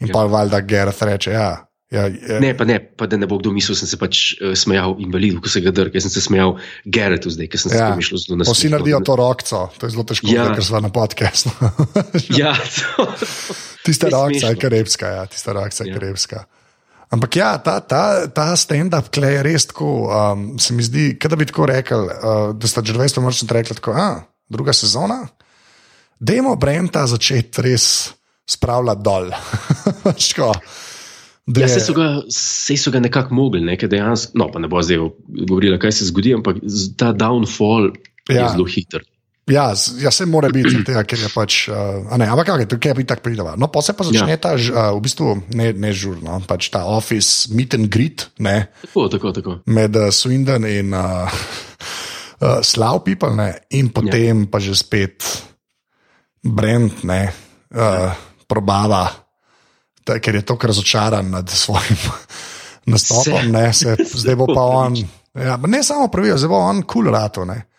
In 0.00 0.08
Ja. 0.08 0.14
pa 0.16 0.24
valjda 0.26 0.58
Gareth 0.64 1.04
reče, 1.06 1.30
ja. 1.30 1.50
Ja, 1.90 2.06
ja 2.06 2.38
Ne, 2.40 2.52
pa 2.56 2.64
ne, 2.64 2.78
pa 2.78 3.06
da 3.10 3.18
ne 3.18 3.26
bo 3.26 3.38
kdo 3.40 3.50
mislil, 3.54 3.74
sem 3.78 3.88
se 3.90 3.98
pač 3.98 4.20
uh, 4.38 4.52
smejal 4.54 4.96
invalidu, 5.02 5.40
ko 5.42 5.50
se 5.50 5.62
ga 5.64 5.72
drga. 5.74 5.98
Jaz 5.98 6.06
sem 6.08 6.14
se 6.16 6.22
smejal 6.28 6.54
Garretu 6.86 7.30
zdaj, 7.34 7.48
ker 7.50 7.58
sem 7.62 7.72
se 7.72 7.78
Ja. 7.80 7.88
ja. 7.90 7.96
mišljal 7.98 8.22
zelo 8.22 8.38
na 8.40 8.46
Vsi 8.48 8.70
naredijo 8.70 9.00
to 9.06 9.16
rokco, 9.18 9.60
to 9.78 9.86
je 9.86 9.94
zelo 9.96 10.04
težko, 10.06 10.30
ja. 10.30 10.46
Ker 10.54 10.64
smo 10.64 10.80
na 10.80 10.92
podkastu. 10.94 11.50
Ja, 12.40 12.54
to, 12.96 13.08
Tista 13.84 14.06
Je 14.06 14.14
rokca 14.14 14.46
je 14.54 14.56
karibska, 14.60 15.06
ja, 15.08 15.26
tista 15.26 15.52
rokca 15.56 15.84
je 15.84 15.90
Ja. 15.90 15.98
karibska. 15.98 16.44
Ampak 17.10 17.36
ja, 17.36 17.58
ta, 17.58 17.80
ta, 17.82 18.28
ta 18.30 18.54
stand-up 18.54 19.10
klej 19.10 19.40
je 19.40 19.42
res 19.42 19.66
tako, 19.66 20.06
um, 20.06 20.58
se 20.62 20.70
mi 20.74 20.82
zdi, 20.86 21.18
da 21.18 21.34
bi 21.36 21.46
tako 21.48 21.66
rekel, 21.66 22.06
uh, 22.06 22.54
da 22.54 22.68
sta 22.70 22.84
že 22.86 22.94
20 22.94 23.18
let 23.42 23.52
rekli 23.52 23.74
tako, 23.74 23.96
a, 23.98 24.22
druga 24.46 24.70
sezona. 24.72 25.26
Dajmo 26.20 26.54
Brenta 26.54 27.06
začeti 27.10 27.62
res 27.66 28.14
spravljati 28.46 29.02
dol. 29.02 29.30
Da 31.50 31.64
Ja, 31.64 31.68
saj 31.72 31.82
so 31.82 31.94
ga, 31.96 32.08
so 32.30 32.92
ga 32.94 33.00
nekako 33.02 33.34
mogli, 33.34 33.62
ne, 33.64 33.74
dejansko, 33.74 34.38
no, 34.38 34.50
pa 34.52 34.60
ne 34.62 34.68
bo 34.70 34.82
zdaj 34.84 35.00
govorila, 35.48 35.80
kaj 35.82 35.96
se 35.98 36.10
zgodi, 36.10 36.34
ampak 36.36 36.60
ta 37.00 37.10
downfall 37.16 37.90
ja. 38.28 38.34
Ja. 38.34 38.42
je 38.44 38.52
zelo 38.54 38.68
hiter. 38.70 39.06
Ja, 39.50 39.74
ja, 39.98 40.10
se 40.10 40.26
mora 40.26 40.48
biti, 40.48 40.70
zaradi 40.70 40.86
tega, 40.86 41.02
ker 41.08 41.22
je 41.24 41.30
pač. 41.34 41.56
Uh, 41.66 42.04
ne, 42.20 42.28
ampak 42.30 42.52
kaj, 42.52 42.66
tukaj 42.70 42.94
je 42.94 43.06
tako 43.08 43.24
pridava. 43.26 43.56
No, 43.58 43.66
pa 43.72 43.82
se 43.82 43.96
pa 43.98 44.06
začne 44.06 44.36
ja. 44.36 44.38
ta, 44.38 44.52
uh, 44.54 44.92
v 44.94 45.02
bistvu 45.02 45.34
ne, 45.58 45.72
ne 45.74 45.90
žurno, 45.96 46.38
pač 46.46 46.70
ta 46.70 46.84
office 46.86 47.50
meet 47.54 47.74
and 47.74 47.90
greet 47.90 48.28
ne, 48.38 48.70
Tako, 48.84 49.08
tako, 49.10 49.34
tako. 49.34 49.56
med 49.66 49.96
uh, 49.98 50.10
Swindon 50.14 50.68
in 50.70 50.94
uh, 50.94 51.26
uh, 51.26 52.60
Slav 52.62 53.02
People, 53.06 53.34
ne, 53.34 53.50
in 53.74 53.90
potem 53.94 54.46
ja. 54.46 54.50
pa 54.52 54.62
že 54.62 54.76
spet 54.78 55.26
Brent, 56.46 57.02
ne, 57.08 57.22
uh, 57.74 58.14
probava, 58.46 59.08
ker 60.18 60.34
je 60.34 60.42
tako 60.42 60.66
razočaran 60.66 61.30
nad 61.30 61.48
svojim 61.48 61.98
nastopom, 62.92 63.50
ne, 63.52 63.72
se, 63.72 63.96
zdaj 64.14 64.36
bo 64.36 64.46
pa 64.46 64.62
on. 64.62 64.96
Ja, 65.34 65.56
ne 65.66 65.82
samo 65.82 66.08
pravijo, 66.08 66.38
zdaj 66.38 66.48
bo 66.48 66.58
on 66.58 66.82
kul 66.82 67.04
cool 67.04 67.14
rato. 67.14 67.44
Ne. 67.44 67.70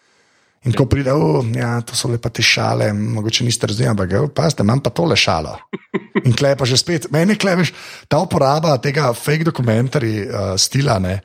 In 0.62 0.76
ko 0.78 0.86
pride, 0.86 1.10
oh, 1.10 1.42
ja, 1.58 1.80
to 1.82 1.98
so 1.98 2.06
lepa 2.12 2.30
te 2.30 2.44
šale, 2.46 2.92
mogoče 2.94 3.48
niste 3.48 3.66
razumeli, 3.66 3.90
ampak 3.96 4.12
oh, 4.20 4.28
pazite, 4.30 4.62
imam 4.62 4.78
pa 4.86 4.92
tole 4.94 5.16
šalo. 5.18 5.56
In 6.28 6.36
klej 6.38 6.54
pa 6.54 6.68
že 6.70 6.78
spet, 6.78 7.08
meni 7.10 7.34
kleješ 7.34 7.72
ta 8.06 8.20
uporaba 8.22 8.76
tega 8.78 9.10
fake 9.18 9.48
dokumentarja 9.48 10.22
uh, 10.22 10.52
stila, 10.62 11.00
ne, 11.02 11.16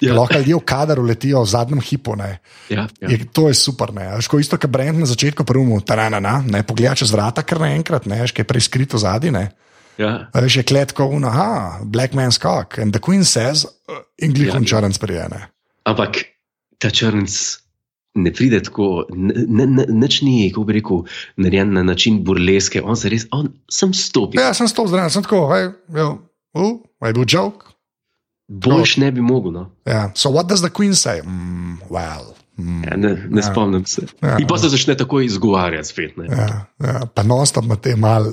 ja. 0.00 0.08
Ja. 0.08 0.16
lahko 0.16 0.40
ljudje 0.40 0.56
v 0.56 0.64
kader 0.64 1.00
uletijo 1.00 1.42
v 1.44 1.50
zadnjem 1.52 1.84
hipu. 1.84 2.16
Ne. 2.16 2.38
Ja, 2.72 2.86
ja. 3.00 3.10
Je, 3.12 3.20
to 3.28 3.50
je 3.52 3.58
super. 3.60 3.92
Ne. 3.92 4.08
A 4.08 4.16
veš, 4.16 4.30
ko 4.32 4.40
isto, 4.40 4.56
kot 4.56 4.72
Brend 4.72 5.04
na 5.04 5.08
začetku, 5.08 5.44
prvo, 5.44 5.76
taranana, 5.84 6.38
ne 6.40 6.64
pogleda 6.64 6.96
čez 6.96 7.12
vrata, 7.12 7.44
kar 7.44 7.60
naenkrat, 7.60 8.08
ne, 8.08 8.22
veš, 8.24 8.32
kaj 8.32 8.46
je 8.46 8.48
prej 8.48 8.64
skrito 8.64 9.00
zadaj. 9.00 9.52
Ja. 9.98 10.30
A 10.32 10.40
Veš, 10.40 10.56
je 10.56 10.62
kletko, 10.62 11.06
uno, 11.06 11.28
aha, 11.28 11.80
Black 11.84 12.12
Man's 12.14 12.38
Cock. 12.38 12.78
And 12.78 12.92
the 12.92 13.00
Queen 13.00 13.24
says, 13.24 13.64
uh, 13.64 13.96
in 14.18 14.32
glihom 14.34 14.62
Ja. 14.62 14.76
ja. 14.76 14.80
črn 14.80 14.92
sprijene. 14.92 15.46
Ampak 15.84 16.16
ta 16.78 16.90
črnc 16.90 17.30
ne 18.14 18.32
pride 18.32 18.62
tako, 18.62 19.04
ne- 19.12 19.66
ne- 19.66 19.86
nič 19.88 20.22
ni, 20.22 20.50
kako 20.52 20.64
bi 20.64 20.72
rekel, 20.72 21.02
narejen 21.36 21.72
na 21.72 21.82
način 21.82 22.24
burleske. 22.24 22.82
On 22.84 22.96
se 22.96 23.08
res, 23.08 23.26
on 23.32 23.48
sem 23.70 23.92
stopi. 23.94 24.38
Ja, 24.38 24.54
sem 24.54 24.68
stop 24.68 24.88
zraven, 24.88 25.10
sem 25.10 25.22
tako, 25.22 25.48
hej, 25.52 25.70
jo, 25.94 26.18
uh, 26.54 26.80
je 27.06 27.12
bil 27.12 27.24
joke. 27.28 27.66
Boljš 28.48 28.96
ne 28.96 29.12
bi 29.12 29.20
mogel. 29.20 29.52
No. 29.52 29.70
Ja. 29.86 30.10
So 30.14 30.30
what 30.30 30.46
does 30.48 30.60
the 30.60 30.70
Queen 30.70 30.94
say? 30.94 31.20
Mm, 31.22 31.78
well. 31.90 32.34
Ja, 32.56 32.96
ne 32.96 33.10
ne 33.28 33.40
ja. 33.40 33.44
spomnim 33.44 33.84
se. 33.84 34.06
Ja. 34.22 34.38
In 34.40 34.46
pa 34.48 34.56
se 34.58 34.70
začne 34.72 34.94
takoj 34.96 35.26
izgovarjati 35.26 35.88
spet. 35.88 36.16
Ne. 36.16 36.28
Ja, 36.30 36.46
ja, 36.80 37.02
pa 37.14 37.22
non-stop 37.22 37.66
ima 37.68 37.76
te 37.76 37.92
mal, 38.00 38.30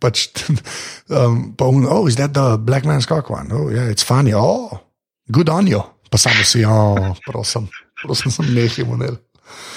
pač, 0.00 0.30
um, 1.12 1.52
pa 1.58 1.68
un, 1.68 1.84
oh, 1.84 2.08
is 2.08 2.16
that 2.16 2.32
the 2.32 2.56
black 2.56 2.88
man's 2.88 3.08
cock 3.08 3.28
one? 3.30 3.52
Oh, 3.52 3.68
yeah, 3.68 3.90
it's 3.92 4.06
funny, 4.06 4.32
oh, 4.32 4.80
good 5.28 5.52
on 5.52 5.68
you. 5.68 5.82
Pa 6.10 6.20
samo 6.22 6.46
si, 6.46 6.64
oh, 6.64 7.12
prosim, 7.26 7.68
prosim, 8.00 8.32
sem 8.32 8.48
nehal 8.56 8.88
model. 8.88 9.20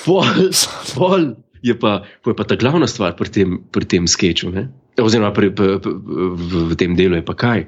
Pol, 0.05 0.47
pol 0.95 1.27
je, 1.61 1.75
pa, 1.75 1.99
je 2.25 2.37
pa 2.37 2.47
ta 2.47 2.55
glavna 2.55 2.87
stvar 2.87 3.17
pri 3.19 3.33
tem, 3.35 3.59
pri 3.67 3.85
tem 3.85 4.07
sketchu, 4.07 4.53
ne? 4.55 4.69
oziroma 4.99 5.31
pri, 5.35 5.51
pri, 5.55 5.79
pri, 5.79 5.91
v, 5.95 6.63
v 6.71 6.79
tem 6.79 6.95
delu 6.95 7.19
je 7.19 7.27
pa 7.27 7.35
kaj. 7.35 7.67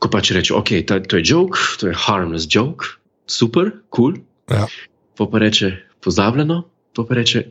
Ko 0.00 0.08
pač 0.12 0.32
reče, 0.36 0.52
ok, 0.56 0.72
ta, 0.88 1.00
to 1.00 1.20
je 1.20 1.24
joke, 1.24 1.60
to 1.80 1.92
je 1.92 1.96
harmless 1.96 2.48
joke, 2.48 2.96
super, 3.28 3.72
kul. 3.92 4.16
Cool. 4.16 4.22
Ja. 4.52 4.68
Pa 5.16 5.26
pa 5.26 5.38
reče, 5.38 5.72
pozabljeno, 6.00 6.62
pa 6.96 7.02
pa 7.08 7.14
reče, 7.14 7.42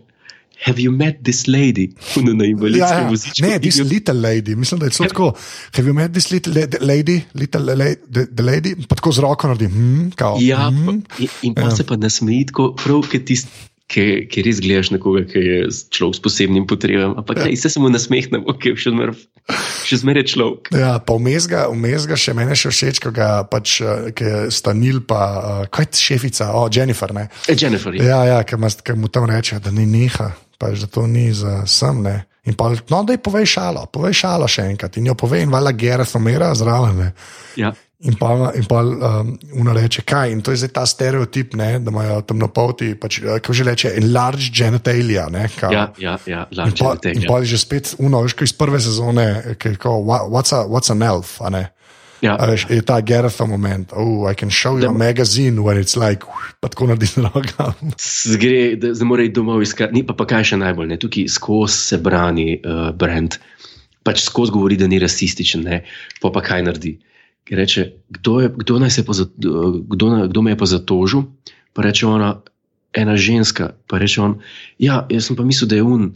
have 0.66 0.78
you 0.78 0.92
met 0.92 1.16
this 1.24 1.46
lady? 1.48 1.90
Ono 2.18 2.34
na 2.34 2.44
Ja, 2.44 2.50
invalidskem 2.50 3.00
ja. 3.00 3.10
vozičku. 3.10 3.42
Ne, 3.42 3.60
this 3.60 3.78
jo- 3.78 3.84
little 3.86 4.14
lady, 4.16 4.56
mislim, 4.56 4.80
da 4.80 4.86
je 4.86 4.92
celo 4.92 5.10
tako. 5.10 5.34
Have 5.74 5.88
you 5.88 5.94
met 5.94 6.12
this 6.12 6.32
little 6.32 6.54
la- 6.54 6.80
lady, 6.82 7.22
little 7.34 7.62
la- 7.62 7.96
the, 8.12 8.26
the 8.28 8.44
lady? 8.44 8.76
Pa 8.88 8.96
tako 8.96 9.12
z 9.12 9.20
roko 9.20 9.48
naredi, 9.48 9.66
hm, 9.68 10.10
kao. 10.12 10.38
Ja, 10.42 10.70
hm. 10.70 10.86
pa, 10.86 10.92
in, 11.20 11.28
in 11.42 11.54
pa 11.56 11.62
Ja. 11.62 11.68
ja. 11.68 11.76
se 11.76 11.84
pa 11.84 11.96
nasmeji, 11.96 12.46
tako 12.46 12.76
prav, 12.76 13.02
ki 13.04 13.20
tisti. 13.20 13.50
Ki, 13.94 14.26
ki 14.26 14.42
res 14.48 14.58
gledaš 14.64 14.90
nekoga, 14.90 15.22
ki 15.30 15.42
je 15.46 15.58
človek 15.94 16.18
s 16.18 16.24
posebnim 16.26 16.66
potrebam, 16.66 17.14
ampak 17.22 17.44
ja. 17.44 17.52
se 17.60 17.70
samo 17.70 17.92
nasmehnemo, 17.94 18.56
ki 18.58 18.74
je 18.74 18.86
še 18.88 18.94
zmeraj 18.96 19.20
še 19.84 20.00
zmeraj 20.00 20.26
človek. 20.32 20.72
Ja, 20.76 20.96
pa 21.04 21.16
vmes 21.20 21.48
ga, 21.52 21.66
vmes 21.72 22.08
ga 22.08 22.18
še 22.20 22.34
meni 22.38 22.56
še 22.56 22.72
všeč, 22.72 23.02
ko 23.04 23.12
ga 23.16 23.44
pač, 23.48 23.76
eh, 23.84 24.12
ki 24.16 24.24
je 24.30 24.40
stanil, 24.56 25.02
pa 25.08 25.22
uh, 25.22 25.64
kaj 25.68 25.92
je 25.92 26.04
šefica, 26.08 26.54
o, 26.56 26.68
Jennifer. 26.72 27.12
Ne? 27.16 27.28
E, 27.48 27.56
Jennifer, 27.60 27.96
ja. 27.96 28.04
Ja, 28.04 28.20
ja 28.32 28.44
ki 28.48 28.96
mu 28.96 29.12
tam 29.12 29.28
reče, 29.30 29.60
da 29.64 29.74
ni 29.76 29.86
neha, 29.90 30.32
pač, 30.60 30.86
da 30.86 30.88
to 30.88 31.08
ni 31.08 31.30
za 31.36 31.64
sem. 31.68 32.04
Ne? 32.06 32.24
In 32.48 32.58
pa, 32.60 32.72
no, 32.92 33.04
da 33.08 33.16
je 33.16 33.24
povej 33.24 33.48
šalo, 33.56 33.86
povej 33.92 34.16
šalo 34.24 34.48
še 34.52 34.68
enkrat. 34.74 35.00
In 35.00 35.12
jo 35.12 35.16
povej, 35.20 35.46
in 35.46 35.52
vala 35.54 35.72
Gerard 35.76 36.12
umira 36.20 36.52
zraven. 36.56 37.00
Ne? 37.00 37.12
ja. 37.60 37.76
In 38.04 38.18
pa, 38.20 38.52
in 38.52 38.66
pa 38.68 38.82
um, 38.84 39.30
una 39.62 39.72
reče, 39.74 40.02
kaj. 40.04 40.32
In 40.32 40.42
to 40.44 40.52
je 40.52 40.58
zdaj 40.60 40.72
ta 40.76 40.84
stereotip, 40.86 41.54
ne, 41.56 41.78
da 41.80 41.92
imajo 41.92 42.18
temnopolti, 42.28 42.90
pač, 43.00 43.22
eh, 43.22 43.38
kako 43.40 43.54
že 43.56 43.64
reče, 43.64 43.92
enlarged 44.02 44.52
genitalia. 44.52 45.30
Ne, 45.32 45.46
kao. 45.60 45.72
Ja, 45.72 45.86
ja, 45.98 46.18
ja, 46.28 46.42
In 46.52 46.58
lažje 46.58 46.84
pa, 46.84 46.96
je 47.08 47.14
in 47.16 47.24
pa 47.28 47.38
je 47.40 47.46
že 47.54 47.58
spet 47.64 47.96
uno, 48.04 48.20
veš, 48.26 48.36
iz 48.44 48.54
prve 48.54 48.82
sezone, 48.84 49.56
ki 49.56 49.68
je 49.70 49.78
"Wha- 49.80 50.28
what's, 50.28 50.52
a, 50.52 50.68
what's 50.68 50.92
an 50.92 51.00
elf, 51.02 51.40
a 51.42 51.50
ne. 51.50 51.70
Ja, 52.24 52.36
A 52.40 52.46
veš, 52.48 52.68
je 52.70 52.82
ta 52.82 53.02
Gertha 53.02 53.46
moment, 53.46 53.92
oh, 53.96 54.28
I 54.32 54.36
can 54.36 54.50
show 54.52 54.80
you 54.80 54.88
a 54.88 54.92
magazine 54.92 55.60
where 55.64 55.80
it's 55.80 55.96
like, 56.00 56.24
pa 56.60 56.68
tako 56.68 56.88
naredi 56.88 57.08
rokami. 57.20 57.92
Gre, 58.44 58.76
da 58.80 58.94
zdaj 58.96 59.08
mora 59.08 59.24
iti 59.24 59.36
domov 59.36 59.64
iskati. 59.64 59.94
Ni 59.94 60.04
pa, 60.08 60.16
pa 60.16 60.28
kaj 60.28 60.44
še 60.54 60.60
najbolj, 60.60 60.88
ne? 60.88 61.00
tukaj 61.00 61.28
skozi 61.28 61.78
se 61.78 61.98
brani 62.04 62.60
uh, 62.60 62.92
brand. 62.96 63.36
Pač 64.04 64.24
skozi 64.24 64.52
govori, 64.56 64.76
da 64.80 64.88
ni 64.88 65.00
rasističen, 65.00 65.64
ne? 65.68 65.82
pa 66.24 66.32
pa 66.32 66.44
kaj 66.44 66.64
naredi. 66.64 66.96
Ker 67.44 67.60
reče, 67.60 67.92
kdo, 68.10 68.40
je, 68.40 68.50
kdo, 68.56 68.80
se 68.90 69.02
je 69.02 69.06
pa 69.06 69.14
kdo, 69.88 70.10
na- 70.10 70.28
kdo 70.28 70.42
me 70.42 70.52
je 70.52 70.58
pa 70.58 70.66
zatožil, 70.66 71.24
pa 71.74 71.84
reče 71.84 72.08
ona, 72.08 72.40
ena 72.94 73.18
ženska, 73.18 73.74
pa 73.88 73.98
reče 73.98 74.22
on, 74.22 74.40
ja, 74.80 75.04
jaz 75.10 75.28
sem 75.28 75.36
pa 75.36 75.44
mislil, 75.44 75.68
da 75.68 75.76
je 75.76 75.84
un. 75.84 76.14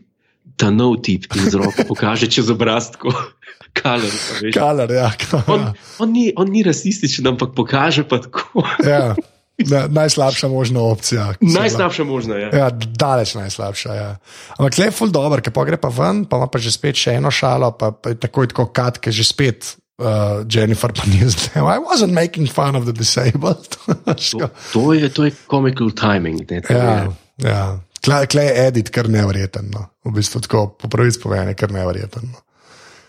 Ta 0.58 0.72
nov 0.74 1.04
tip 1.06 1.28
in 1.36 1.52
z 1.52 1.60
roko 1.60 1.84
pokaže 1.86 2.26
čez 2.32 2.50
obraz, 2.50 2.90
tako 2.90 3.12
kalor. 3.78 4.10
a 4.10 4.34
veš. 4.42 4.54
Kaler, 4.56 4.90
ja. 4.90 5.12
On, 5.46 5.68
on, 6.00 6.10
ni, 6.10 6.32
on 6.34 6.50
ni 6.50 6.64
rasističen, 6.66 7.28
ampak 7.28 7.54
pokaže 7.54 8.08
pa 8.08 8.18
tako. 8.24 8.64
ja. 8.88 9.14
Na, 9.58 9.88
najslabša 9.90 10.48
možna 10.48 10.82
opcija. 10.82 11.34
Najslabša 11.42 12.04
možna 12.04 12.36
je. 12.36 12.50
Ja, 12.54 12.70
daleč 12.72 13.34
najslabša. 13.36 13.94
Ja. 13.94 14.10
Ampak 14.58 14.78
le 14.78 14.90
je 14.90 14.94
ful 14.94 15.10
dobro, 15.10 15.42
ker 15.42 15.54
pa 15.54 15.66
gre 15.66 15.78
pa 15.82 15.90
ven, 15.90 16.26
pa 16.30 16.38
ima 16.38 16.48
pa 16.50 16.62
že 16.62 16.74
spet 16.74 16.98
še 16.98 17.18
eno 17.18 17.34
šalo, 17.34 17.74
pa, 17.78 17.90
pa 17.92 18.14
je 18.14 18.22
takoj 18.22 18.54
tako 18.54 18.70
kat, 18.70 19.02
ker 19.02 19.14
že 19.14 19.26
spet. 19.26 19.76
Uh, 19.98 20.46
Jennifer 20.46 20.94
pa 20.94 21.06
ni 21.10 21.26
zdaj. 21.26 21.58
I 21.58 21.82
wasn't 21.82 22.14
making 22.14 22.46
fun 22.46 22.76
of 22.78 22.86
the 22.86 22.94
disabled. 22.94 23.66
To, 24.32 24.50
to, 24.74 24.94
je, 24.94 25.10
to 25.10 25.26
je 25.26 25.32
comical 25.50 25.90
timing. 25.92 26.46
Ne, 26.52 26.62
ja, 26.70 26.94
je, 27.02 27.50
ja. 27.50 27.80
Klej 28.06 28.28
kle 28.30 28.44
je 28.46 28.54
edit, 28.68 28.90
kar 28.94 29.10
nevreten. 29.10 29.72
No. 29.74 29.88
V 30.06 30.14
bistvu 30.22 30.40
tako, 30.46 30.68
po 30.78 30.86
pravici 30.88 31.20
povedano, 31.20 31.54
kar 31.58 31.74
nevreten. 31.74 32.30
No. 32.30 32.40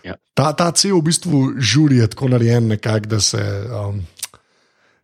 Ja. 0.03 0.17
Ta, 0.33 0.53
ta 0.57 0.71
cel 0.73 0.97
v 0.97 1.05
bistvu 1.05 1.61
žuri 1.61 2.01
je 2.01 2.09
tako 2.09 2.33
narejen, 2.33 2.67
nekak, 2.73 3.05
da 3.05 3.21
se. 3.21 3.41
Um, 3.69 4.01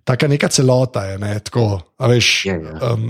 Taka 0.05 0.27
neka 0.29 0.45
celota 0.53 1.01
je, 1.09 1.17
ne, 1.17 1.33
tako, 1.41 1.81
veš, 1.97 2.45
Ja, 2.45 2.53
ja. 2.61 2.93
um, 2.93 3.07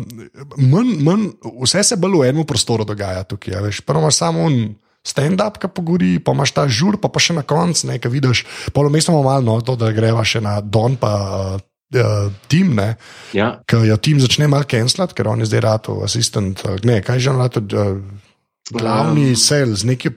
manj, 0.72 0.94
manj, 1.04 1.26
vse 1.64 1.84
se 1.84 1.98
bolj 2.00 2.22
v 2.22 2.30
enem 2.30 2.46
prostoru 2.48 2.86
dogaja 2.88 3.24
tukaj. 3.28 3.68
prvo 3.84 4.00
imaš 4.00 4.16
samo 4.16 4.46
un 4.48 4.76
stand-up, 5.06 5.60
ki 5.62 5.70
pogori, 5.70 6.16
pa 6.24 6.34
imaš 6.34 6.56
ta 6.56 6.66
žur, 6.68 6.98
pa, 7.02 7.12
pa 7.14 7.22
še 7.22 7.38
na 7.38 7.46
koncu 7.46 7.92
nekaj 7.92 8.12
vidiš. 8.12 8.44
Polomestno 8.74 9.22
malo, 9.22 9.44
no, 9.46 9.60
to, 9.62 9.78
da 9.80 9.94
greva 9.96 10.26
še 10.26 10.42
na 10.44 10.58
Don, 10.62 10.98
pa 11.02 11.14
uh, 11.22 11.64
uh, 12.00 12.28
Tim, 12.52 12.74
ne, 12.78 12.96
ja, 13.38 13.56
ki 13.70 13.86
jo 13.90 13.98
tim 14.02 14.22
začne 14.24 14.50
malo 14.52 14.68
cancelat, 14.70 15.14
ker 15.16 15.30
on 15.32 15.44
je 15.44 15.50
zdaj 15.52 15.66
rado 15.66 16.00
asistent, 16.06 16.66
ali 16.66 16.90
ne, 16.90 17.02
kaj 17.06 17.22
že 17.22 17.34
on 17.34 17.44
rado, 17.44 17.62
uh, 17.62 18.32
glavni 18.74 19.30
um, 19.36 19.38
sales, 19.38 19.86
neki 19.86 20.10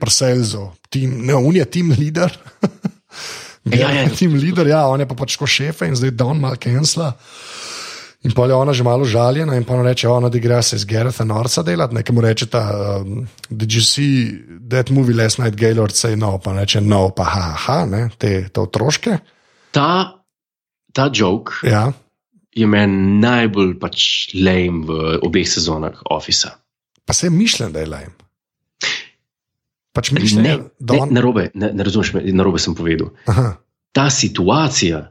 tim, 0.89 1.21
ne, 1.25 1.35
on 1.37 1.55
je 1.55 1.65
team 1.65 1.93
leader. 1.93 2.33
Ja, 3.69 3.91
ja. 3.91 4.07
Team 4.09 4.33
leader, 4.39 4.65
ja, 4.65 4.87
on 4.87 5.01
je 5.03 5.05
pa 5.05 5.13
pač 5.19 5.35
ko 5.37 5.45
šefe 5.45 5.85
in 5.85 5.97
zdaj 5.97 6.15
Don 6.17 6.39
malo 6.41 6.57
cancela. 6.57 7.11
In 8.19 8.31
pa 8.31 8.45
je 8.45 8.53
ona 8.53 8.73
že 8.73 8.83
malo 8.83 9.05
žaljena, 9.05 9.55
in 9.55 9.63
pa 9.63 9.73
ona 9.73 9.83
reče: 9.85 10.07
Ona 10.07 10.27
igra 10.33 10.61
se 10.61 10.77
z 10.77 10.85
Gerarda 10.85 11.23
Norca 11.23 11.63
delati, 11.63 11.95
nekaj 11.95 12.15
mu 12.15 12.21
reče: 12.21 12.45
um, 12.51 13.27
Did 13.49 13.69
you 13.71 13.81
see 13.81 14.35
that 14.69 14.89
movie 14.89 15.13
last 15.15 15.39
night, 15.39 15.55
Gaylord 15.55 15.95
say 15.95 16.15
no, 16.15 16.37
pa 16.37 16.53
reče 16.53 16.81
no, 16.81 17.09
pa 17.09 17.23
ha, 17.23 17.41
ha, 17.57 17.85
ne, 17.85 18.09
te, 18.17 18.49
te 18.49 18.59
otroške. 18.59 19.17
ta, 19.71 20.19
ta 20.93 21.09
joke 21.13 21.51
Ja, 21.63 21.93
je 22.51 22.67
meni 22.67 23.19
najbolj 23.21 23.79
pač 23.79 23.99
lame 24.35 24.83
v 24.83 24.89
obeh 25.23 25.47
sezonah 25.47 26.01
Office. 26.09 26.49
pa 27.05 27.13
se 27.13 27.27
je 27.27 27.31
mišljen, 27.31 27.71
da 27.71 27.79
je 27.79 27.87
lajem. 27.87 28.11
Pač 29.93 30.11
mišljen, 30.11 30.43
Ne, 30.43 30.49
je, 30.49 30.57
da 30.79 30.93
ne, 30.93 31.01
on. 31.01 31.13
narobe, 31.13 31.49
ne, 31.53 31.71
ne 31.73 31.83
razumeš, 31.83 32.13
me, 32.13 32.21
narobe 32.33 32.59
sem 32.59 32.75
povedal. 32.75 33.09
Aha, 33.25 33.55
Ta 33.91 34.09
situacija 34.09 35.07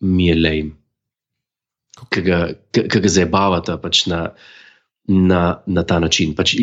mi 0.00 0.26
je 0.26 0.34
lame, 0.36 0.70
ki 2.08 2.22
ga, 2.22 2.38
ki- 2.72 2.88
ki 2.88 3.00
ga 3.00 3.08
zabavata 3.08 3.76
pač 3.76 4.06
na, 4.06 4.30
na, 5.10 5.40
na 5.66 5.82
ta 5.82 5.98
način. 5.98 6.34
Pač, 6.34 6.54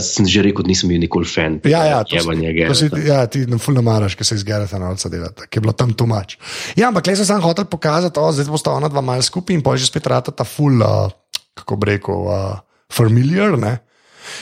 sem 0.00 0.26
že 0.28 0.42
rekel, 0.44 0.66
nisem 0.68 0.88
bil 0.88 1.00
nikoli 1.00 1.24
fan. 1.24 1.56
Ja, 1.64 1.84
ja, 1.84 1.98
to 2.04 2.14
si- 2.14 2.28
Geralta. 2.52 2.98
ja, 3.00 3.26
ti 3.26 3.46
ne 3.46 3.56
fulno 3.58 3.82
maraš, 3.82 4.14
ker 4.14 4.26
se 4.26 4.34
iz 4.34 4.44
Gerata 4.44 4.78
nauca 4.78 5.08
delati, 5.08 5.48
ki 5.48 5.56
je 5.56 5.62
bilo 5.62 5.72
tam 5.72 5.92
tumač. 5.92 6.36
Ja, 6.76 6.88
ampak 6.88 7.06
le 7.06 7.16
sem 7.16 7.24
sam 7.24 7.40
hotel 7.40 7.64
pokazati, 7.64 8.18
o, 8.18 8.28
zdaj 8.30 8.46
bosta 8.46 8.70
ona 8.70 8.88
dva 8.88 9.00
mal 9.00 9.22
skupaj 9.22 9.54
in 9.54 9.62
pa 9.62 9.76
že 9.76 9.86
spet 9.86 10.06
rata 10.06 10.30
ta 10.30 10.44
ful, 10.44 10.78
uh, 10.78 11.08
kako 11.54 11.76
bi 11.76 11.94
rekel, 11.94 12.28
uh, 12.28 12.60
familiar. 12.92 13.56
Ne? 13.56 13.78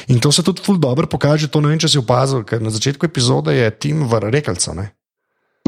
In 0.08 0.18
to 0.18 0.32
se 0.32 0.42
tudi 0.42 0.62
ful 0.62 0.78
dobro 0.78 1.06
pokaže, 1.06 1.46
to 1.48 1.60
ne 1.60 1.68
vem, 1.68 1.78
če 1.78 1.88
si 1.88 1.98
opazil, 1.98 2.42
ker 2.42 2.58
na 2.62 2.70
začetku 2.70 3.06
epizode 3.06 3.54
je 3.54 3.70
Tim 3.72 4.06
v 4.06 4.18
rekalcu. 4.30 4.74
Ne? 4.74 4.90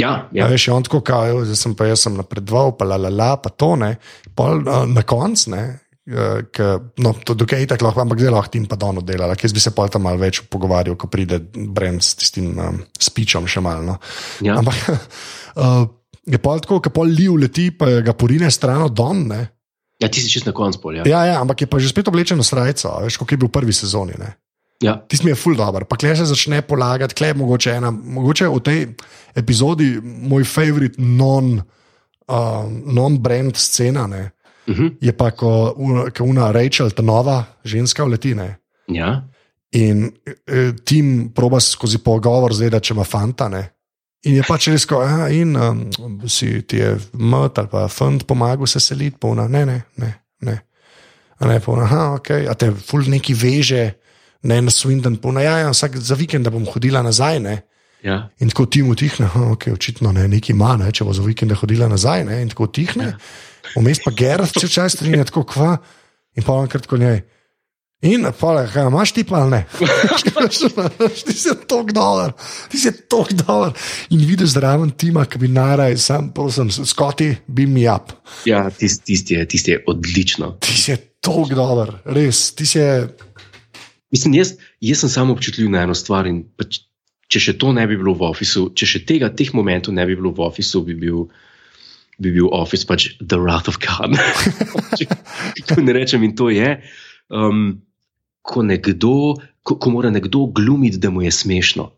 Ja, 0.01 0.27
Ja. 0.33 0.45
ja. 0.45 0.47
Veš, 0.51 0.69
on 0.75 0.83
tako, 0.83 1.01
kao, 1.01 1.29
"Evo, 1.29 1.45
zdaj 1.45 1.57
sem 1.57 1.75
pa 1.75 1.87
jaz 1.87 2.03
sem 2.03 2.17
napredoval, 2.17 2.77
pa 2.77 2.85
la 2.85 2.97
la 2.97 3.09
la, 3.09 3.37
pa 3.37 3.51
to 3.51 3.77
ne. 3.77 3.97
Pol, 4.35 4.63
na 4.91 5.03
koncu, 5.03 5.51
ne. 5.51 5.81
Uh, 6.05 6.45
ke, 6.53 6.65
no, 7.01 7.15
to 7.25 7.33
dokaj 7.33 7.61
je 7.65 7.67
tako 7.67 7.87
lahko, 7.87 8.03
ampak 8.03 8.19
zdaj 8.21 8.33
lahko 8.35 8.51
tim 8.53 8.67
pa 8.69 8.77
dono 8.77 9.01
delala, 9.01 9.33
jaz 9.41 9.55
bi 9.57 9.61
se 9.61 9.71
pol 9.73 9.89
tam 9.89 10.03
malo 10.05 10.21
več 10.21 10.43
pogovarjal, 10.53 10.99
ko 11.01 11.09
pride 11.09 11.39
Brent 11.73 12.05
s 12.05 12.19
tistim 12.21 12.59
um, 12.61 12.83
spičom 13.01 13.47
še 13.49 13.63
malo. 13.65 13.81
No. 13.81 13.95
Ja. 14.45 14.59
Ampak 14.61 14.77
uh, 15.65 15.89
je 16.29 16.37
pol 16.37 16.61
tako, 16.61 16.83
ko 16.85 16.93
pol 16.93 17.09
liv 17.09 17.39
leti, 17.41 17.71
pa 17.73 18.03
ga 18.05 18.13
porine 18.13 18.51
stran 18.53 18.83
od 18.85 18.93
Don. 18.93 19.25
Ne. 19.33 19.49
ja, 20.03 20.11
ti 20.13 20.21
si 20.21 20.29
čist 20.29 20.45
na 20.45 20.53
koncu 20.53 20.83
pol. 20.83 21.01
Ja. 21.01 21.25
Ja, 21.25 21.41
ampak 21.41 21.65
je 21.65 21.71
pa 21.73 21.81
že 21.81 21.89
spet 21.89 22.13
oblečen 22.13 22.37
v 22.37 22.45
srajco, 22.45 22.93
a 22.93 23.01
veš, 23.09 23.17
kot 23.17 23.33
je 23.33 23.41
bil 23.41 23.49
v 23.49 23.57
prvi 23.57 23.73
sezoni. 23.73 24.13
Ne. 24.21 24.37
Ja. 24.83 24.97
Tisti 25.09 25.25
mi 25.25 25.31
je 25.31 25.39
ful 25.39 25.55
dobr, 25.57 25.85
pa 25.89 25.97
klej 25.97 26.17
se 26.17 26.25
začne 26.29 26.63
polagati, 26.63 27.15
klej 27.15 27.35
mogoče 27.39 27.77
ena, 27.79 27.91
mogoče 27.91 28.49
v 28.49 28.61
tej 28.61 28.81
epizodi 29.37 29.95
moj 30.03 30.45
favorit 30.45 30.99
non, 30.99 31.61
uh, 32.29 32.65
non-brand 32.69 33.57
scena. 33.57 34.07
Ne, 34.07 34.31
Uh 34.67 34.77
-huh. 34.77 34.97
je 35.01 35.13
pa, 35.13 35.31
ko, 35.31 35.77
ko 36.17 36.25
una 36.25 36.51
Rachel, 36.53 36.91
ta 36.91 37.03
nova 37.03 37.45
ženska 37.65 38.05
v 38.05 38.09
letine. 38.09 38.57
ja. 38.89 39.29
In 39.73 40.11
eh, 40.27 40.73
tim 40.85 41.33
proba 41.35 41.61
skozi 41.61 41.99
pogovor 41.99 42.55
zdaj, 42.55 42.81
če 42.81 42.95
ima 42.95 43.05
fanta. 43.05 43.49
Ne? 43.49 43.75
In 44.25 44.35
je 44.39 44.45
pač 44.49 44.69
res, 44.73 44.87
ko 44.87 45.03
ja, 45.03 45.29
in 45.29 45.57
um, 45.57 45.83
si 46.29 46.63
ti 46.63 46.77
je 46.81 46.95
mt 47.13 47.59
ali 47.59 47.69
pa 47.69 47.89
fant 47.89 48.25
pomagal 48.27 48.67
se 48.67 48.81
seliti, 48.81 49.17
pa 49.21 49.29
ona, 49.29 49.49
ne, 49.49 49.67
ne, 49.67 49.83
ne. 49.97 50.13
ne. 50.41 50.59
A 51.39 51.47
ne, 51.47 51.61
pa 51.61 51.73
ona, 51.73 51.83
aha, 51.83 52.15
ok, 52.15 52.31
a 52.49 52.55
te 52.55 52.71
ful 52.73 53.05
neki 53.11 53.35
veže, 53.35 53.95
ne 54.45 54.61
na 54.63 54.73
Swindon, 54.73 55.17
ona, 55.23 55.43
ja, 55.45 55.59
ja, 55.65 55.71
vsak 55.73 55.97
za 55.97 56.15
vikend 56.15 56.49
bom 56.53 56.67
hodila 56.69 57.03
nazaj. 57.03 57.41
Ne? 57.41 57.63
ja. 58.05 58.19
In 58.39 58.53
tako 58.53 58.67
tim 58.67 58.91
utihne, 58.93 59.27
aha, 59.27 59.51
ok, 59.57 59.69
očitno 59.75 60.13
ne, 60.13 60.27
neki 60.29 60.53
ima, 60.53 60.75
ne, 60.81 60.91
če 60.93 61.07
bo 61.09 61.15
za 61.17 61.25
vikend 61.25 61.55
hodila 61.57 61.89
nazaj, 61.89 62.27
ne, 62.29 62.41
in 62.45 62.51
tako 62.53 62.69
utihne. 62.69 63.15
Ja. 63.15 63.73
Vmes 63.79 64.03
pa 64.05 64.13
Gerard 64.17 64.53
če 64.53 64.69
čas 64.69 64.99
strinja, 64.99 65.25
tako 65.29 65.47
kva, 65.49 65.77
in 66.37 66.45
pa 66.45 66.59
on 66.61 66.69
kratko 66.71 67.01
njej. 67.01 67.23
In 68.05 68.27
pa, 68.37 68.51
kaj 68.69 68.85
imaš 68.91 69.15
ti 69.17 69.23
pa 69.25 69.39
ali 69.41 69.55
ne? 69.55 69.61
ti 71.25 71.33
si 71.33 71.55
tok 71.65 71.95
dolar, 71.97 72.35
ti 72.69 72.77
si 72.83 72.93
tok 73.09 73.33
dolar. 73.39 73.73
In 74.13 74.21
vidiš 74.29 74.59
zraven 74.59 74.93
tima, 75.01 75.25
ki 75.25 75.41
bi 75.41 75.49
naraj, 75.49 75.97
sam, 76.05 76.29
prosim, 76.37 76.69
skoti, 76.69 77.31
bi 77.47 77.65
mi 77.67 77.87
up. 77.89 78.13
ja 78.45 78.67
tisti 78.69 79.05
tist 79.09 79.31
je, 79.31 79.47
tist 79.49 79.69
je 79.73 79.81
odlično. 79.89 80.53
Ti 80.61 80.77
si 80.77 80.99
tok 81.25 81.57
dolar, 81.57 81.97
res, 82.05 82.51
ti 82.53 82.69
si. 82.69 82.85
Mislim, 84.15 84.35
jaz, 84.39 84.55
jaz 84.81 85.01
sem 85.03 85.11
samo 85.11 85.35
občutljiv 85.35 85.71
na 85.71 85.83
eno 85.83 85.95
stvar. 85.99 86.29
in 86.31 86.45
Pač, 86.59 86.85
če 87.33 87.41
še 87.49 87.55
to 87.59 87.73
ne 87.75 87.87
bi 87.91 87.99
bilo 87.99 88.15
v 88.15 88.29
ofisu, 88.29 88.69
če 88.79 88.87
še 88.87 89.01
tega, 89.09 89.33
teh 89.35 89.51
momentov 89.57 89.97
ne 89.97 90.05
bi 90.07 90.15
bilo 90.19 90.31
v 90.37 90.45
ofisu, 90.47 90.85
bi 90.87 90.95
bil, 90.99 91.25
bi 92.23 92.35
bil 92.37 92.53
office 92.55 92.87
pač 92.87 93.09
The 93.19 93.41
Wrath 93.43 93.71
of 93.73 93.81
God. 93.83 94.15
Kako 95.59 95.83
ne 95.83 95.97
rečem, 95.97 96.23
in 96.23 96.37
to 96.39 96.51
je, 96.55 96.77
um, 97.35 97.67
ko, 98.47 98.63
nekdo, 98.63 99.35
ko, 99.67 99.79
ko 99.81 99.95
mora 99.95 100.13
nekdo 100.15 100.47
glumiti, 100.55 101.01
da 101.03 101.11
mu 101.11 101.25
je 101.25 101.33
smešno. 101.35 101.89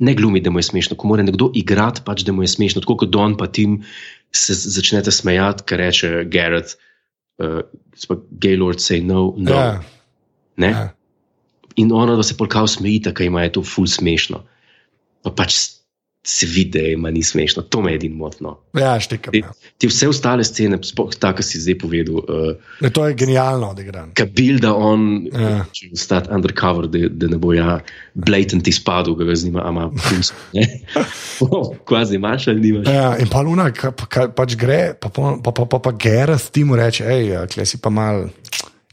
Ne 0.00 0.14
glumiti, 0.16 0.44
da 0.48 0.52
mu 0.52 0.60
je 0.60 0.68
smešno, 0.68 0.98
ko 1.00 1.08
mora 1.08 1.24
nekdo 1.24 1.48
igrati, 1.56 2.04
pač, 2.04 2.26
da 2.28 2.34
mu 2.36 2.44
je 2.44 2.52
smešno. 2.52 2.84
Tako 2.84 2.98
kot 3.04 3.14
Don 3.16 3.38
pa 3.40 3.48
Tim 3.48 3.80
se 4.34 4.56
začnete 4.56 5.12
smejati, 5.12 5.64
ker 5.68 5.80
reče 5.80 6.12
Garrett, 6.28 6.76
uh, 7.40 7.64
Gaylord, 8.30 8.82
say 8.84 9.00
no, 9.04 9.30
no. 9.40 9.56
Ja, 9.56 9.80
Ne? 10.60 10.70
ja. 10.76 10.99
In 11.76 11.92
ona 11.92 12.16
da 12.16 12.22
se 12.22 12.34
polkav 12.34 12.66
smejita, 12.66 13.12
kaj 13.12 13.26
ima 13.26 13.42
je 13.42 13.52
to 13.52 13.62
ful 13.62 13.86
smešno. 13.86 14.42
Pa 15.22 15.30
pač 15.32 15.54
se 16.22 16.44
vidi, 16.46 16.70
da 16.70 16.82
ima 16.86 17.10
ni 17.10 17.22
smešno. 17.22 17.62
To 17.64 17.80
me 17.80 17.94
edino 17.94 18.16
motno. 18.16 18.58
ja 18.74 19.00
štekam. 19.00 19.32
Ti, 19.32 19.38
Ja. 19.38 19.52
ti 19.78 19.88
vse 19.88 20.08
ostale 20.08 20.44
scene, 20.44 20.76
sploh 20.82 21.14
ta, 21.14 21.32
ki 21.32 21.42
si 21.42 21.58
zdaj 21.58 21.78
povedal, 21.78 22.14
uh, 22.18 22.56
Ne, 22.80 22.90
to 22.90 23.06
je 23.06 23.14
genialno 23.14 23.70
odigran. 23.70 24.12
ki 24.14 24.26
builda 24.26 24.74
on, 24.74 25.26
Ja. 25.32 25.64
če 25.72 25.88
bo 25.90 25.96
stati 25.96 26.28
undercover, 26.30 26.86
da, 26.86 27.08
da 27.08 27.26
ne 27.26 27.38
bo 27.38 27.52
ja 27.52 27.78
blatant 28.14 28.68
izpadel, 28.68 29.14
ga 29.14 29.34
zanima, 29.34 29.64
ama 29.64 29.88
puls. 29.90 30.32
Kvazi 31.88 32.14
imaš 32.14 32.48
ali 32.48 32.60
nimaš. 32.60 32.86
Ja, 32.86 33.16
in 33.16 33.28
pa 33.28 33.40
Luna, 33.40 33.70
ki 33.72 33.80
pa, 33.96 34.06
ka, 34.06 34.28
pač 34.28 34.56
gre, 34.56 34.94
pa 35.00 35.08
pa, 35.08 35.36
pa, 35.42 35.52
pa, 35.52 35.64
pa, 35.64 35.78
pa 35.78 35.90
Gareth 35.92 36.50
ti 36.50 36.64
mu 36.64 36.76
reče, 36.76 37.04
hej, 37.04 37.46
kle 37.48 37.64
si 37.66 37.78
pa 37.78 37.88
mal, 37.90 38.28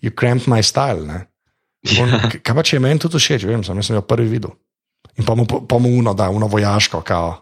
you 0.02 0.12
cramped 0.12 0.48
my 0.48 0.62
style. 0.64 1.04
Ne? 1.06 1.26
On, 2.02 2.10
Ja. 2.10 2.30
Kaj 2.30 2.56
pa 2.56 2.64
če 2.64 2.76
je 2.78 2.84
meni 2.84 3.00
tudi 3.00 3.20
všeč, 3.22 3.46
vem, 3.48 3.64
sem, 3.64 3.84
sem 3.84 3.96
jo 3.98 4.04
prvi 4.06 4.28
videl. 4.30 4.54
In 5.18 5.26
pa 5.26 5.36
mu, 5.36 5.46
pa 5.46 5.78
mu 5.82 5.90
uno, 5.98 6.14
da, 6.14 6.30
uno 6.30 6.48
vojaško, 6.48 7.02
kao. 7.02 7.36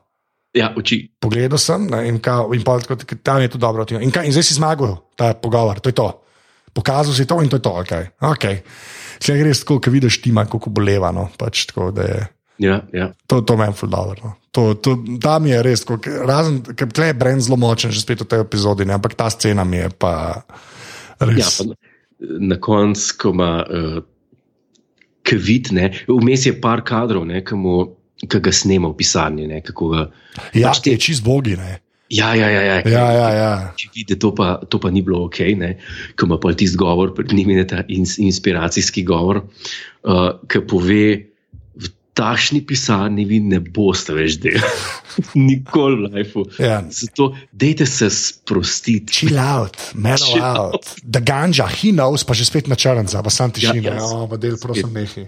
Ja, 0.55 0.69
oči. 0.77 1.01
Pogledal 1.19 1.59
sem 1.59 1.87
ne, 1.91 2.05
in, 2.07 2.19
kao, 2.23 2.53
in 2.55 2.63
pa, 2.63 2.77
tako, 2.79 2.95
tam 3.19 3.41
je 3.43 3.51
to 3.51 3.59
dobro. 3.59 3.83
In, 3.99 4.11
kaj, 4.11 4.29
in 4.29 4.31
zdaj 4.31 4.45
si 4.47 4.55
zmagal 4.55 4.95
ta 5.19 5.33
pogovor, 5.35 5.79
to 5.83 5.91
je 5.91 5.97
to. 5.97 6.07
Pokazal 6.75 7.13
si 7.15 7.27
to 7.27 7.41
in 7.43 7.49
to 7.51 7.59
je 7.59 7.63
to, 7.63 7.71
ok. 7.71 7.91
okay. 8.35 8.63
Če 9.19 9.35
greš 9.39 9.63
tako, 9.63 9.79
ki 9.83 9.91
vidiš 9.91 10.21
tima, 10.23 10.45
kako 10.47 10.71
boleva, 10.75 11.11
no, 11.15 11.27
pač 11.39 11.65
tako. 11.71 11.91
Ja, 12.59 12.81
ja. 12.93 13.11
To, 13.27 13.41
to 13.43 13.57
meni 13.59 13.75
je 13.75 13.87
dobro. 13.87 14.19
No. 14.23 14.31
To, 14.51 14.73
to, 14.79 14.95
tam 15.19 15.47
je 15.47 15.59
res, 15.63 15.83
tako, 15.83 15.99
ke- 15.99 16.23
razen 16.23 16.61
ker 16.63 16.87
tle 16.87 17.11
je 17.11 17.19
Brend 17.19 17.43
zelo 17.43 17.59
močen, 17.59 17.91
že 17.91 17.99
spet 17.99 18.23
v 18.23 18.27
tej 18.31 18.43
epizodi, 18.47 18.87
ne, 18.87 18.95
ampak 18.95 19.15
ta 19.19 19.27
scena 19.27 19.67
mi 19.67 19.83
je 19.83 19.89
pa 19.99 20.43
ja 21.19 21.27
res. 21.27 21.59
pa, 21.59 21.75
na 22.39 22.55
koncu, 22.55 23.03
ko 23.19 23.33
ima 23.35 23.51
uh, 23.67 23.99
kvit, 25.25 25.71
ne, 25.75 25.91
vmes 26.07 26.47
je 26.47 26.55
par 26.61 26.85
kadrov, 26.87 27.27
ki. 27.29 27.61
Ki 28.25 28.39
ga 28.39 28.51
snema 28.55 28.87
v 28.87 28.95
pisarni, 28.95 29.43
ne, 29.49 29.57
ga. 29.59 30.05
Ja, 30.55 30.69
pač 30.71 30.79
ti 30.85 30.93
je 30.93 31.01
čist 31.03 31.25
bogi. 31.25 31.57
Ne. 31.59 31.81
Ja, 32.09 32.35
ja, 32.37 32.47
ja. 32.49 32.61
ja, 32.61 32.75
Ja, 32.85 33.05
ja, 33.11 33.29
ja. 33.33 33.51
Če 33.75 33.89
vidi, 33.95 34.15
to 34.21 34.29
pa, 34.37 34.59
to 34.69 34.77
pa 34.81 34.91
ni 34.93 35.01
bilo 35.01 35.25
ok, 35.25 35.41
ko 36.15 36.29
ima 36.29 36.37
pa 36.41 36.53
tisti 36.53 36.77
govor, 36.77 37.15
pred 37.17 37.33
njim 37.33 37.49
je 37.57 37.67
ta 37.67 37.81
ins, 37.89 38.17
inspiracijski 38.21 39.03
govor, 39.03 39.41
uh, 40.05 40.37
ki 40.47 40.61
pove, 40.69 41.05
takšni 42.15 42.61
pisarni 42.67 43.25
vi 43.27 43.41
ne 43.43 43.59
boste 43.59 44.15
več 44.15 44.39
delali. 44.41 44.83
Nikoli 45.47 45.99
v 45.99 46.11
lifeu. 46.15 46.45
Ja. 46.59 46.79
Zato 46.91 47.33
dejte 47.51 47.87
se 47.87 48.09
sprostiti. 48.09 49.11
Chill 49.11 49.39
out, 49.39 49.77
mellow 49.93 50.31
Chill 50.31 50.43
out. 50.43 50.95
Da 51.03 51.19
ganja, 51.19 51.67
he 51.67 51.91
knows, 51.91 52.23
pa 52.27 52.35
že 52.35 52.47
spet 52.47 52.71
na 52.71 52.79
črnca, 52.79 53.23
pa 53.23 53.31
sam 53.31 53.51
tišina. 53.51 53.91
Ja, 53.91 53.99
Ja, 53.99 53.99
ja, 53.99 54.21
ja, 54.23 54.29
pa 54.31 54.39
del, 54.39 54.55
prosim, 54.61 54.91
nehi. 54.95 55.27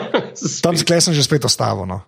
Tam 0.64 0.76
skle 0.76 1.00
sem 1.00 1.14
že 1.16 1.24
spet 1.24 1.44
ostavil. 1.48 1.86
No. 1.88 2.02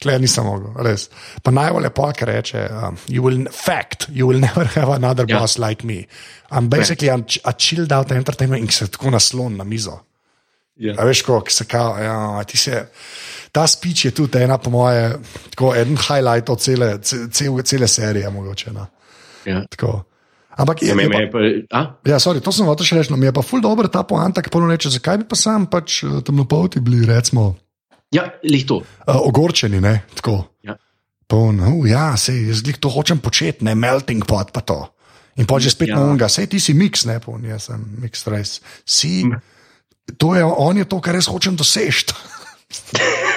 Klej 0.00 0.16
nisem 0.16 0.46
mogel, 0.48 0.72
res. 0.80 1.10
Pa 1.44 1.52
najbolj 1.52 1.84
je 1.84 1.92
polk 1.92 2.22
reče, 2.24 2.60
um, 2.72 2.96
you 3.04 3.20
will, 3.20 3.44
fact, 3.52 4.08
you 4.08 4.24
will 4.30 4.40
never 4.48 4.64
have 4.64 4.88
another 4.88 5.28
Ja. 5.28 5.36
yeah. 5.36 5.40
boss 5.44 5.58
like 5.60 5.84
me. 5.84 6.06
I'm 6.50 6.72
basically 6.72 7.10
I'm, 7.12 7.26
a 7.44 7.52
chilled 7.52 7.92
out 7.92 8.10
entertainment 8.10 8.64
in 8.64 8.72
se 8.72 8.88
tako 8.88 9.10
naslon 9.12 9.56
na 9.60 9.64
mizo. 9.64 10.00
Ja. 10.80 10.94
A 10.98 11.04
veš, 11.04 11.22
kako 11.22 11.50
se 11.50 11.64
kao, 11.64 11.98
ja, 12.00 12.44
ti 12.44 12.56
se. 12.56 12.86
Ta 13.50 13.66
speech 13.66 14.04
je 14.04 14.10
tudi 14.12 14.38
ena, 14.38 14.58
po 14.58 14.70
moje, 14.70 15.18
tako 15.50 15.74
en 15.74 15.96
highlight 15.96 16.48
od 16.48 16.60
cele, 16.60 16.98
ce- 16.98 17.26
cele, 17.30 17.62
cele 17.62 17.88
serije, 17.88 18.30
mogoče. 18.30 18.70
No. 18.72 18.86
Ja. 19.44 19.64
Tako. 19.66 20.04
Ampak 20.52 20.82
je, 20.82 20.88
Ja, 20.88 20.94
je 20.94 21.10
pa, 21.10 21.18
je 21.18 21.30
pa, 21.30 21.38
a? 21.72 21.80
ja, 22.04 22.18
sorry, 22.18 22.40
to 22.40 22.52
sem 22.52 22.66
hotel 22.66 22.84
še 22.84 22.98
reči, 22.98 23.10
no, 23.10 23.16
mi 23.16 23.26
je 23.26 23.32
pa 23.32 23.40
ful 23.40 23.60
dobro 23.60 23.88
ta 23.88 24.02
poanta, 24.02 24.42
ki 24.42 24.50
pa 24.50 24.60
reče, 24.60 24.90
zakaj 24.92 25.18
bi 25.18 25.24
pa 25.24 25.36
sam 25.38 25.64
pač 25.66 26.02
eh, 26.04 26.20
temnopolti 26.20 26.80
bili, 26.80 27.06
recimo, 27.08 27.54
ja, 28.12 28.26
lih 28.44 28.66
to. 28.66 28.82
uh, 28.82 29.16
ogorčeni, 29.24 29.80
ne, 29.80 30.02
tako. 30.14 30.50
Ja. 30.62 30.74
Pa 31.26 31.38
on, 31.38 31.62
uh, 31.62 31.86
ja, 31.88 32.12
sej, 32.18 32.50
jaz 32.50 32.60
glih 32.62 32.76
to 32.76 32.90
hočem 32.92 33.18
početi, 33.18 33.64
ne, 33.64 33.72
melting 33.74 34.26
pot 34.26 34.52
pa 34.52 34.60
to. 34.60 34.82
In 35.38 35.46
pa 35.46 35.56
že 35.62 35.70
spet 35.70 35.88
Ja. 35.88 35.96
ja. 35.96 36.02
na 36.02 36.12
unga, 36.12 36.28
sej 36.28 36.50
ti 36.50 36.60
si 36.60 36.74
mix, 36.74 37.06
ne, 37.08 37.16
pa 37.22 37.32
on, 37.32 37.46
jaz 37.46 37.70
sem 37.70 37.80
mix 38.02 38.26
res. 38.28 38.58
Si, 38.84 39.24
to 40.18 40.34
je, 40.34 40.42
on 40.44 40.76
je 40.76 40.84
to, 40.84 41.00
kar 41.00 41.14
res 41.16 41.30
hočem 41.30 41.56
doseči. 41.56 42.10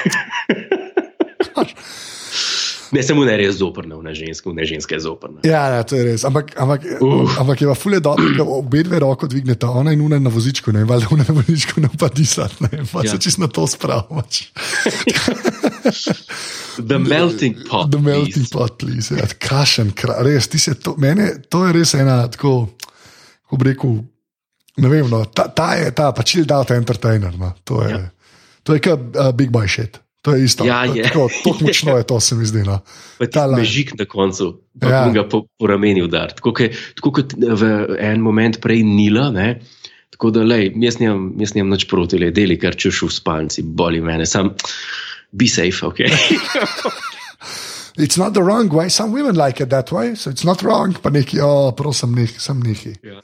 Ne, 2.94 3.04
samo 3.04 3.26
ne 3.26 3.34
res 3.38 3.56
zoprna, 3.58 3.98
ne 4.02 4.14
ženska, 4.16 4.54
ne 4.54 4.66
ženska 4.70 4.96
je 4.96 5.02
zoprna. 5.02 5.42
Ja, 5.48 5.64
ja, 5.76 5.84
to 5.84 5.96
je 5.98 6.04
res. 6.06 6.24
Ampak, 6.30 6.54
ampak, 6.62 6.86
Uf. 7.02 7.40
ampak 7.42 7.62
je 7.62 7.68
pa 7.68 7.76
fule 7.76 8.00
dobro, 8.00 8.30
da 8.38 8.44
obe 8.44 8.84
dve 8.86 9.00
roko 9.02 9.28
dvigneta, 9.28 9.70
ona 9.70 9.92
in 9.96 10.02
una 10.02 10.20
na 10.20 10.30
vozičku, 10.30 10.72
ne, 10.72 10.84
valjda 10.86 11.08
una 11.12 11.26
na 11.28 11.34
vozičku 11.42 11.82
ne 11.82 11.90
pa 12.00 12.08
disati, 12.14 12.64
ne, 12.68 12.84
pa 12.92 13.04
Ja. 13.04 13.12
se 13.12 13.18
čist 13.26 13.38
na 13.42 13.48
to 13.48 13.68
spravaš. 13.68 14.44
The 16.90 16.98
melting 17.00 17.56
pot. 17.70 17.92
The 17.92 18.00
melting 18.00 18.34
please. 18.48 18.54
pot, 18.54 18.78
please. 18.78 19.16
Ja, 19.16 19.28
kašen, 19.40 19.92
kra, 19.92 20.22
res, 20.26 20.48
ti 20.48 20.60
se 20.60 20.74
to, 20.74 20.96
mene, 20.98 21.32
to 21.50 21.66
je 21.68 21.74
res 21.74 21.94
ena 21.94 22.24
tako, 22.32 22.70
kako 23.44 23.58
bi 23.62 23.70
rekel, 23.74 24.02
Ne 24.82 24.90
vem, 24.90 25.06
no, 25.06 25.20
ta, 25.30 25.44
ta 25.54 25.76
je 25.78 25.92
ta, 25.94 26.08
pa 26.18 26.24
chill 26.26 26.50
out 26.50 26.72
entertainer. 26.74 27.30
No. 27.38 27.52
To 27.70 27.84
je, 27.86 27.92
ja. 27.94 28.10
to 28.66 28.74
je 28.74 28.82
kot 28.82 29.00
uh, 29.14 29.30
Big 29.38 29.52
Boy 29.54 29.68
shit. 29.70 30.00
To 30.24 30.32
je 30.32 30.46
isto. 30.46 30.64
Ja, 30.64 30.86
je. 30.86 31.04
Tako, 31.04 31.28
tako 31.44 31.58
močno 31.62 31.98
je 31.98 32.04
to, 32.06 32.20
se 32.20 32.36
mi 32.36 32.46
zdi. 32.46 32.64
No. 32.64 32.80
Pa 33.20 33.28
ti 33.28 33.40
mežik 33.52 33.92
na 34.00 34.06
koncu, 34.06 34.48
pa 34.80 34.88
Ja. 34.88 35.02
ga 35.12 35.26
po, 35.28 35.44
po 35.52 35.68
rameni 35.68 36.00
udar. 36.02 36.32
Tako, 36.32 36.54
ke- 36.54 36.72
tako 36.96 37.12
kot 37.12 37.34
v 37.36 37.64
en 38.00 38.22
moment 38.22 38.56
prej 38.58 38.84
Nila. 38.84 39.30
Ne? 39.32 39.60
Tako 40.10 40.32
da, 40.32 40.44
lej, 40.44 40.72
jaz 40.78 41.00
nimam, 41.00 41.34
jaz 41.38 41.52
nimam 41.54 41.74
nič 41.74 41.84
proti, 41.86 42.16
le 42.18 42.32
deli, 42.32 42.56
kar 42.56 42.72
češ 42.74 43.02
v 43.04 43.12
spalnici, 43.12 43.62
boli 43.66 44.00
mene, 44.00 44.24
sam 44.26 44.54
be 45.32 45.48
safe, 45.48 45.84
ok. 45.84 46.00
It's 47.98 48.18
not 48.18 48.34
the 48.34 48.42
wrong 48.42 48.70
way, 48.74 48.90
some 48.90 49.12
women 49.12 49.36
like 49.36 49.60
it 49.64 49.70
that 49.70 49.92
way, 49.92 50.16
so 50.16 50.30
it's 50.32 50.44
not 50.44 50.64
wrong. 50.64 50.94
Pa 51.02 51.10
neki, 51.10 51.38
oh, 51.42 51.72
prosim, 51.78 52.16
neki, 52.16 52.40
sem 52.40 52.60
neki. 52.60 52.96
Ja. 53.04 53.20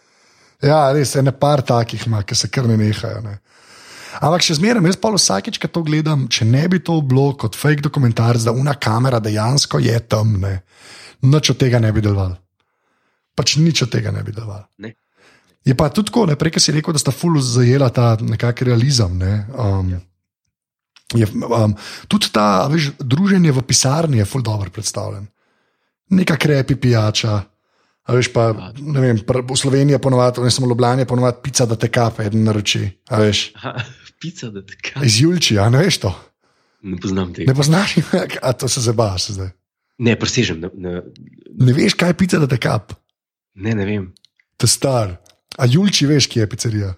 Ja, 0.62 0.92
res 0.94 1.16
je, 1.16 1.24
ne 1.24 1.32
par 1.32 1.62
takih 1.66 2.04
ima, 2.08 2.22
ki 2.24 2.36
se 2.36 2.50
kar 2.54 2.68
ne 2.68 2.76
nehajo. 2.78 3.22
Ne. 3.24 3.40
Ampak 4.18 4.42
še 4.42 4.58
zmeraj, 4.58 4.82
jaz 4.90 4.98
pa 4.98 5.12
vsakeč, 5.14 5.60
ko 5.62 5.70
to 5.70 5.84
gledam, 5.86 6.26
če 6.32 6.48
ne 6.50 6.66
bi 6.72 6.82
to 6.82 6.98
bilo 7.06 7.34
kot 7.38 7.58
fake 7.58 7.86
dokumentarc, 7.86 8.42
da 8.42 8.56
una 8.56 8.74
kamera 8.74 9.22
dejansko 9.22 9.82
je 9.84 10.00
tam, 10.10 10.40
ne, 10.42 10.56
nič 11.22 11.54
od 11.54 11.60
tega 11.62 11.82
ne 11.84 11.94
bi 11.94 12.02
deloval. 12.02 12.34
Pač 13.38 13.58
nič 13.62 13.86
od 13.86 13.94
tega 13.94 14.12
ne 14.16 14.26
bi 14.26 14.34
deloval. 14.34 14.66
Ne. 14.82 14.96
Je 15.68 15.76
pa 15.78 15.90
tudi 15.94 16.10
tako, 16.10 16.26
prej 16.40 16.58
si 16.58 16.74
rekel, 16.74 16.96
da 16.96 17.02
sta 17.02 17.14
ful 17.14 17.38
zajela 17.44 17.92
ta 17.94 18.16
nekakšen 18.18 18.68
realizem. 18.72 19.18
Ne, 19.20 19.34
um, 19.54 19.94
je, 21.14 21.28
um, 21.46 21.76
tudi 22.10 22.32
ta 22.34 22.66
veš, 22.72 22.96
druženje 22.98 23.54
v 23.54 23.66
pisarni 23.68 24.24
je 24.24 24.26
ful 24.26 24.42
dobro 24.42 24.72
predstavljen. 24.74 25.28
Neka 26.10 26.40
krepi 26.42 26.76
pijača. 26.76 27.44
A 28.10 28.16
veš, 28.18 28.32
pa, 28.34 28.74
ne 28.82 29.02
vem, 29.04 29.20
v 29.22 29.58
Sloveniji 29.58 30.00
je 30.00 30.02
ponovadi, 30.02 30.42
ne 30.42 30.50
samo 30.50 30.66
je 30.74 31.06
ponovadi 31.06 31.38
pica, 31.46 31.66
da 31.70 31.78
te 31.78 31.92
kape, 31.94 32.26
eden 32.26 32.44
naroči. 32.44 32.90
A 33.14 33.22
veš, 33.22 33.54
pica, 34.22 34.50
da 34.50 34.66
te 34.66 34.74
kaj. 34.74 35.06
iz 35.06 35.22
Julči, 35.22 35.60
a 35.62 35.70
ne 35.70 35.86
veš 35.86 36.02
to. 36.02 36.12
Ne 36.82 36.98
poznam 36.98 37.34
tega. 37.34 37.52
Ne 37.52 37.56
poznaš, 37.56 38.00
a 38.48 38.54
to 38.54 38.68
se 38.68 38.82
zabaš 38.82 39.30
zdaj. 39.38 39.52
Ne, 40.00 40.16
presežem. 40.16 40.60
Ne, 40.64 40.70
ne, 40.74 41.02
Ne 41.60 41.74
veš, 41.76 41.94
kaj 42.00 42.14
je 42.14 42.18
pica, 42.18 42.40
da 42.40 42.48
te 42.48 42.58
kap. 42.58 42.94
ne, 43.54 43.76
ne 43.76 43.86
vem. 43.86 44.14
Te 44.58 44.68
star. 44.68 45.18
A 45.60 45.66
Julči 45.68 46.08
veš, 46.08 46.28
kje 46.32 46.42
je 46.42 46.50
pizzerija. 46.50 46.94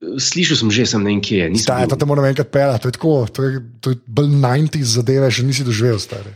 Slišal 0.00 0.56
sem 0.56 0.70
že, 0.72 0.86
sem 0.88 1.02
ne 1.04 1.12
vem 1.12 1.20
kje. 1.20 1.50
Staj, 1.60 1.84
bil. 1.84 1.92
to 1.92 1.96
te 2.00 2.08
moram 2.08 2.24
enkrat 2.24 2.50
pelati, 2.50 2.82
to 2.82 2.88
je 2.88 2.96
tako, 2.96 3.14
to 3.28 3.44
je, 3.44 3.60
to 3.80 3.92
je 3.92 3.98
bolj 4.08 4.30
90 4.32 4.82
zadeve, 4.96 5.28
še 5.30 5.44
nisi 5.44 5.66
doživel, 5.66 6.00
stari. 6.00 6.32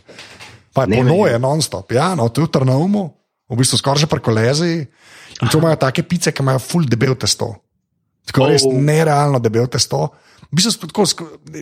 Pa 0.77 0.85
je 0.85 1.01
ponoje, 1.01 1.39
non-stop, 1.41 1.93
ja, 1.97 2.13
no, 2.19 2.29
to 2.29 2.45
je 2.45 2.51
v 2.51 2.53
Trnavmu, 2.53 3.05
v 3.55 3.63
bistvu 3.63 3.79
skoraj 3.81 4.05
že 4.05 4.11
preko 4.11 4.35
lezi. 4.35 4.85
In 5.43 5.49
to 5.51 5.59
imajo 5.59 5.77
take 5.81 6.03
pice, 6.07 6.31
ki 6.31 6.43
imajo 6.45 6.61
full 6.63 6.87
debel 6.87 7.15
testo. 7.19 7.55
Tako 8.27 8.45
Oh. 8.45 8.49
res 8.51 8.63
nerealno 8.65 9.39
debel 9.43 9.67
testo. 9.69 10.11
V 10.53 10.57
bistvu, 10.57 10.87
tako, 10.89 11.05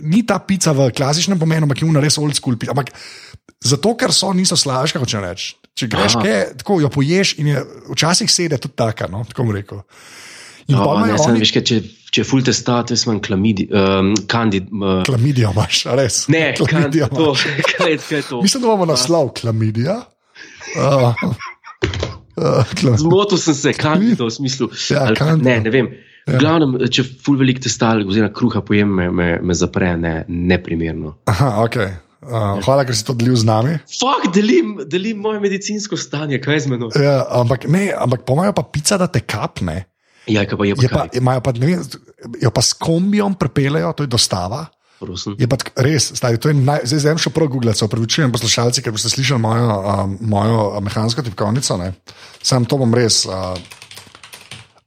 ni 0.05 0.21
ta 0.27 0.37
pica 0.39 0.71
v 0.75 0.91
klasičnem 0.93 1.39
pomenu, 1.39 1.65
ampak 1.65 1.81
je 1.81 1.87
una 1.89 1.99
res 2.03 2.17
old 2.21 2.35
school. 2.37 2.53
Ampak 2.69 2.91
zato, 3.63 3.95
ker 3.97 4.13
so, 4.13 4.29
niso 4.33 4.53
slažke, 4.59 4.99
hoče 5.01 5.19
reči. 5.23 5.55
Če 5.73 5.87
greš, 5.89 6.15
Aha. 6.15 6.21
kaj, 6.21 6.37
tako 6.61 6.77
jo 6.83 6.89
poješ 6.93 7.31
in 7.41 7.47
je 7.49 7.63
včasih 7.95 8.29
sede 8.29 8.59
tudi 8.61 8.77
taka, 8.77 9.07
no, 9.09 9.23
tako 9.25 9.47
bom 9.47 9.55
rekel. 9.57 9.81
In 10.69 10.77
O, 10.77 10.85
pa 10.85 11.01
ne, 11.07 11.15
oni 11.17 11.41
veš, 11.41 11.51
kaj, 11.57 11.63
če, 11.65 11.77
če 12.13 12.23
ful 12.23 12.45
te 12.45 12.53
state, 12.53 12.93
sem 12.95 13.17
klamidi, 13.19 13.65
um, 13.73 14.13
kandid. 14.29 14.69
Uh, 14.69 15.01
klamidijo, 15.03 15.49
imaš, 15.51 15.81
res. 15.97 16.19
ne, 16.29 16.53
kan, 16.55 16.69
klamidijo 16.69 17.09
to, 17.09 17.31
imaš. 17.33 17.43
kaj, 17.73 17.97
kaj 18.05 18.15
je 18.21 18.21
to? 18.29 18.39
Mislim, 18.45 18.61
da 18.61 18.69
imamo 18.69 18.85
naslov 18.93 19.33
klamidija. 19.41 19.97
Uh, 20.77 21.17
uh, 22.37 22.97
Zmotil 23.03 23.37
sem 23.41 23.57
se, 23.57 23.73
kandido 23.77 24.27
v 24.29 24.35
smislu. 24.35 24.69
Ja, 24.91 25.09
ne, 25.37 25.59
ne 25.63 25.73
vem. 25.73 25.91
V 26.23 26.39
glavnem, 26.39 26.77
če 26.87 27.03
ful 27.03 27.35
velik 27.41 27.59
testal, 27.63 28.05
oziroma 28.07 28.31
kruha 28.31 28.61
pojem, 28.63 28.87
me, 28.95 29.09
me, 29.11 29.27
me 29.43 29.55
zapre, 29.59 29.91
ne, 29.99 30.21
neprimerno. 30.27 31.17
aha, 31.27 31.49
okay. 31.65 31.97
uh, 32.23 32.61
hvala, 32.63 32.85
ker 32.87 32.95
si 32.95 33.03
to 33.03 33.15
delil 33.19 33.35
z 33.35 33.47
nami. 33.49 33.73
Fak, 33.91 34.29
delim, 34.35 34.77
delim 34.87 35.19
moje 35.19 35.43
medicinsko 35.43 35.99
stanje, 35.99 36.39
kaj 36.43 36.55
je 36.55 36.61
z 36.63 36.71
menoj. 36.71 36.95
Ja, 36.95 37.17
ampak 37.41 37.67
ne, 37.67 37.89
ampak 37.91 38.23
pomajo 38.29 38.55
pa 38.55 38.63
pica, 38.63 38.95
da 39.01 39.09
te 39.11 39.19
kapne. 39.19 39.83
Ja, 40.31 40.45
kaj 40.47 40.55
pa 40.55 40.69
je, 40.69 40.77
Je 40.79 40.87
pa 40.87 40.95
pa, 40.95 41.03
kaj, 41.09 41.19
imajo 41.19 41.43
pa, 41.43 41.55
ne 41.59 41.73
vem, 41.73 41.83
jo 42.39 42.53
pa 42.55 42.63
s 42.63 42.79
kombijom 42.79 43.35
prepelejo, 43.35 43.91
to 43.91 44.07
je 44.07 44.13
dostava. 44.15 44.63
Prosim. 45.03 45.35
Je 45.39 45.49
pa 45.51 45.59
res, 45.85 46.09
stari, 46.17 46.39
to 46.41 46.51
je 46.51 46.57
naj, 46.57 46.87
zdaj 46.89 47.03
zdaj 47.03 47.21
še 47.25 47.33
prav 47.35 47.51
Google, 47.51 47.75
se 47.75 47.85
upravičujem 47.85 48.33
poslušalci, 48.33 48.83
ker 48.85 48.95
boste 48.95 49.11
slišali 49.11 49.43
mojo, 49.43 49.77
um, 49.79 50.17
mojo 50.33 50.59
uh, 50.71 50.81
mehansko 50.83 51.25
tipkovnico. 51.27 51.77
ne. 51.81 51.93
Sam 52.43 52.67
to 52.69 52.79
bom 52.81 52.95
res. 52.95 53.23
Uh, 53.27 53.53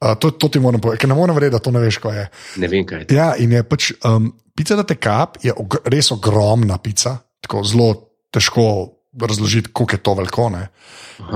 uh, 0.00 0.16
to, 0.20 0.32
to 0.40 0.48
ti 0.52 0.62
moram 0.62 0.80
povedati, 0.80 1.04
ker 1.04 1.12
ne 1.12 1.18
morem 1.18 1.36
verjeti, 1.36 1.56
da 1.58 1.62
to 1.62 1.74
ne 1.76 1.84
veš, 1.84 2.00
kaj 2.02 2.20
je. 2.20 2.26
Ne 2.64 2.72
vem, 2.72 2.88
kaj 2.88 3.04
je. 3.04 3.08
Ja, 3.16 3.30
in 3.38 3.52
je 3.52 3.62
pač 3.68 3.92
um, 4.00 4.32
pica, 4.56 4.76
da 4.78 4.88
te 4.88 4.98
kap, 4.98 5.40
je 5.44 5.54
og 5.54 5.80
res 5.92 6.10
ogromna 6.16 6.80
pica, 6.82 7.18
tako 7.44 7.64
zelo 7.68 7.90
težko 8.34 8.96
razložiti, 9.20 9.72
koliko 9.72 9.94
je 9.94 10.02
to 10.02 10.14
veliko. 10.14 10.50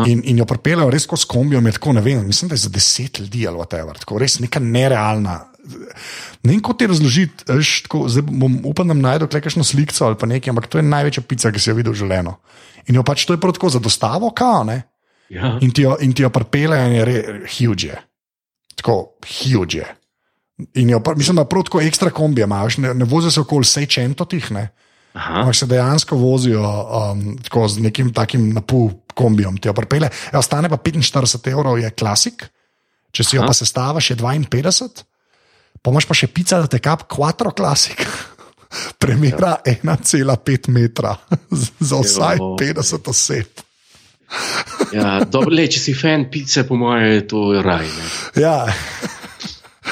In, 0.06 0.20
in 0.24 0.38
jo 0.38 0.44
pripeljejo 0.44 0.90
res 0.92 1.06
kot 1.08 1.20
s 1.20 1.28
kombijom, 1.28 1.66
je 1.66 1.72
tako 1.78 1.94
ne 1.96 2.02
vem, 2.04 2.26
mislim, 2.26 2.48
da 2.48 2.54
je 2.54 2.64
za 2.66 2.68
deset 2.68 3.18
ljudi 3.18 3.46
ali 3.48 3.58
whatever, 3.58 3.98
tako 3.98 4.18
res 4.20 4.38
neka 4.40 4.60
nerealna. 4.60 5.38
Ne 6.42 6.52
vem, 6.52 6.60
kako 6.60 6.74
ti 6.78 6.88
razložiti, 6.90 7.44
zdaj 7.46 8.24
bom 8.26 8.60
upam, 8.64 8.88
da 8.88 8.94
najdem 8.94 9.28
kakšno 9.28 9.64
sliko 9.64 9.94
ali 10.06 10.18
pa 10.18 10.26
nekaj, 10.26 10.50
ampak 10.52 10.66
to 10.66 10.78
je 10.78 10.86
največja 10.86 11.22
pica, 11.22 11.52
ki 11.52 11.62
si 11.62 11.70
jo 11.70 11.76
videl 11.78 11.92
v 11.92 12.02
življenju. 12.02 12.34
In 12.88 12.98
jo 12.98 13.04
pač 13.06 13.26
to 13.26 13.36
je 13.36 13.40
prav 13.40 13.54
tako 13.56 13.70
za 13.70 13.82
dostavo, 13.82 14.30
kao, 14.36 14.64
ne? 14.64 14.82
Ja. 15.30 15.58
in 15.62 15.70
ti 15.70 15.84
jo, 15.86 15.94
in 16.02 16.12
ti 16.12 16.24
jo 16.24 16.30
pripeljejo, 16.34 16.86
in 16.86 16.94
je 16.96 17.04
re, 17.06 17.18
huge. 17.46 17.94
Tako, 18.74 18.96
huge. 19.22 19.84
In 20.74 20.90
jo, 20.90 20.98
mislim, 21.16 21.38
da 21.38 21.44
prav 21.44 21.68
tako 21.68 21.80
ekstra 21.80 22.10
kombije 22.10 22.44
imaš, 22.44 22.80
ne, 22.82 22.94
ne 22.94 23.04
vozijo 23.04 23.30
se 23.30 23.40
okoli 23.40 23.64
sejčento 23.64 24.24
tih, 24.24 24.50
ne. 24.52 24.68
Aha, 25.12 25.40
Ampak 25.40 25.56
se 25.56 25.66
dejansko 25.66 26.16
vozijo 26.16 26.62
um, 26.62 27.38
tako 27.42 27.68
z 27.68 27.82
nekim 27.82 28.12
takim 28.14 28.52
napol 28.54 28.90
kombijom, 29.14 29.56
ti 29.58 29.68
jo 29.68 29.74
pripelje. 29.74 30.10
Ja, 30.32 30.42
stane 30.42 30.68
pa 30.68 30.76
45 30.76 31.50
evrov, 31.50 31.78
je 31.78 31.90
klasik, 31.90 32.46
če 33.10 33.24
si 33.24 33.36
jo 33.36 33.42
Aha. 33.42 33.50
pa 33.50 33.54
sestavaš, 33.54 34.10
je 34.10 34.16
52, 34.16 35.04
pa 35.82 35.92
imaš 35.94 36.08
pa 36.08 36.16
še 36.16 36.28
pica, 36.32 36.60
da 36.62 36.70
te 36.70 36.80
kap 36.82 37.06
4 37.10 37.54
klasik. 37.56 38.04
Premjera 39.02 39.56
1,5 39.66 40.70
metra 40.70 41.16
za 41.90 42.02
vsaj 42.04 42.38
Jo. 42.38 42.54
50 42.60 43.10
oseb. 43.10 43.64
ja, 44.96 45.24
dobro, 45.26 45.50
le, 45.50 45.66
če 45.66 45.80
si 45.82 45.94
fan 45.98 46.28
pice, 46.30 46.62
po 46.68 46.78
mojem, 46.78 47.16
je 47.16 47.24
to 47.32 47.46
raj. 47.64 47.88
Ne. 47.88 48.10
Ja, 48.42 48.54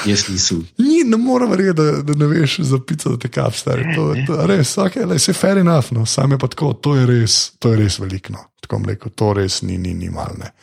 Jaz 0.05 0.29
nisem. 0.29 0.61
Ni, 0.77 1.03
ne 1.03 1.17
morem 1.17 1.49
verjeti, 1.51 1.75
da, 1.81 1.91
da 2.01 2.13
ne 2.15 2.27
veš 2.27 2.59
za 2.59 2.79
pico, 2.87 3.09
da 3.09 3.17
te 3.19 3.27
kap 3.27 3.55
stari. 3.55 3.83
To, 3.95 4.13
to 4.27 4.45
res, 4.47 4.77
okay, 4.79 5.05
le, 5.05 5.19
se 5.19 5.33
fair 5.33 5.57
enough, 5.57 5.91
no. 5.91 6.05
sam 6.05 6.31
je 6.31 6.39
pa 6.39 6.47
tako, 6.47 6.73
to 6.73 6.95
je 6.95 7.05
res, 7.09 7.39
to 7.59 7.73
je 7.73 7.81
res 7.81 7.99
veliko. 7.99 8.33
No. 8.37 8.45
Tako 8.63 8.81
rekel, 8.87 9.11
to 9.15 9.33
res 9.35 9.61
ni, 9.67 9.77
ni, 9.81 9.93
ni 9.97 10.09
malne. 10.13 10.53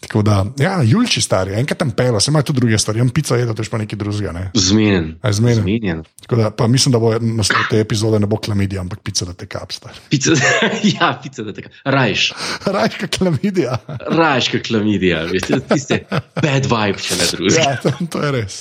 Tako 0.00 0.22
da, 0.22 0.46
ja, 0.58 0.78
Julči 0.82 1.20
stari, 1.20 1.52
enkrat 1.60 1.78
tam 1.78 1.90
pelo, 1.90 2.20
se 2.20 2.30
imajo 2.30 2.42
tudi 2.48 2.60
druge 2.60 2.78
stvari, 2.78 2.98
jim 3.00 3.10
pico 3.10 3.36
jedo, 3.36 3.54
to 3.54 3.62
je 3.62 3.68
pa 3.70 3.78
nekaj 3.78 3.98
drugega. 3.98 4.32
Ne. 4.32 4.50
Zmenjen. 4.54 5.10
A 5.22 5.28
je 5.28 5.32
zmenjen? 5.32 5.60
Zmenjen. 5.62 6.02
Tako 6.22 6.36
da, 6.36 6.50
pa 6.50 6.66
mislim, 6.66 6.92
da 6.92 6.98
bo 6.98 7.12
naslov 7.20 7.66
te 7.70 7.80
epizode 7.80 8.18
ne 8.20 8.26
bo 8.26 8.36
klamidija, 8.36 8.80
ampak 8.80 9.02
pica, 9.04 9.24
da 9.28 9.32
te 9.36 9.46
kap 9.46 9.72
stari. 9.72 10.00
Pica, 10.10 10.32
ja, 10.96 11.12
pica, 11.22 11.42
da 11.42 11.52
tako. 11.52 11.68
Rajš, 11.84 12.32
Rajka 12.64 13.06
klamidija. 13.18 13.76
rajška 14.08 14.62
klamidija, 14.66 15.22
veste, 15.28 15.60
tiste 15.68 16.00
bad 16.42 16.66
vibe, 16.66 16.98
če 16.98 17.20
ne 17.20 17.28
drugega. 17.34 17.60
Ja, 17.60 17.76
to, 17.84 17.92
to 18.10 18.24
je 18.24 18.32
res. 18.40 18.60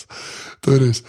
To 0.59 0.75
je 0.75 0.79
res. 0.79 1.03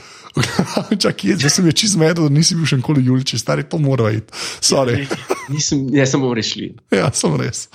Čak, 1.03 1.25
je, 1.25 1.35
zdaj 1.37 1.51
sem 1.51 1.67
je 1.67 1.73
čist 1.75 1.95
zmedel, 1.99 2.29
da 2.29 2.35
nisi 2.35 2.55
bil 2.55 2.67
še 2.69 2.79
nikoli 2.79 3.03
Julči, 3.03 3.39
stari, 3.39 3.65
to 3.67 3.79
mora 3.83 4.13
iti. 4.15 4.31
Sorry. 4.63 5.03
Nisem, 5.51 5.89
ne, 5.91 6.07
samo 6.07 6.31
rešili. 6.35 6.71
Ja, 6.95 7.11
sem 7.11 7.35
res. 7.35 7.67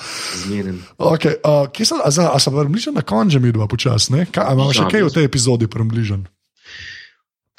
Zmenjen. 0.46 0.80
Okay, 0.96 1.36
uh, 1.44 1.68
kje 1.68 1.86
sem, 1.86 2.00
a, 2.00 2.08
za- 2.12 2.32
a 2.32 2.40
sem 2.40 2.56
približen 2.56 2.96
na 2.96 3.04
koncu, 3.04 3.42
mi 3.44 3.52
dva 3.52 3.68
počasne? 3.68 4.24
Imamo 4.32 4.72
še 4.72 4.86
Ja, 4.86 4.92
kaj 4.92 5.04
v 5.04 5.14
tej 5.20 5.28
epizodi 5.28 5.68
približen? 5.68 6.24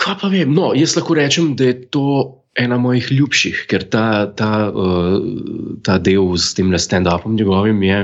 Kaj 0.01 0.17
pa 0.21 0.29
vem? 0.33 0.49
No, 0.53 0.73
jaz 0.77 0.97
lahko 0.97 1.17
rečem, 1.17 1.53
da 1.57 1.69
je 1.69 1.77
to 1.89 2.05
ena 2.57 2.81
mojih 2.81 3.13
ljubših, 3.13 3.67
ker 3.69 3.85
ta, 3.93 4.33
ta, 4.33 4.73
uh, 4.73 5.21
ta 5.85 6.01
del 6.01 6.33
s 6.41 6.57
tem 6.57 6.73
stand-upom 6.73 7.37
njegovim 7.37 7.83
je 7.85 7.99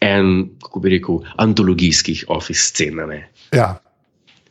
en, 0.00 0.30
kako 0.64 0.80
bi 0.80 0.96
rekel, 0.96 1.20
antologijskih 1.36 2.24
office 2.32 2.72
scen. 2.72 3.00
ne. 3.08 3.28
Ja. 3.52 3.74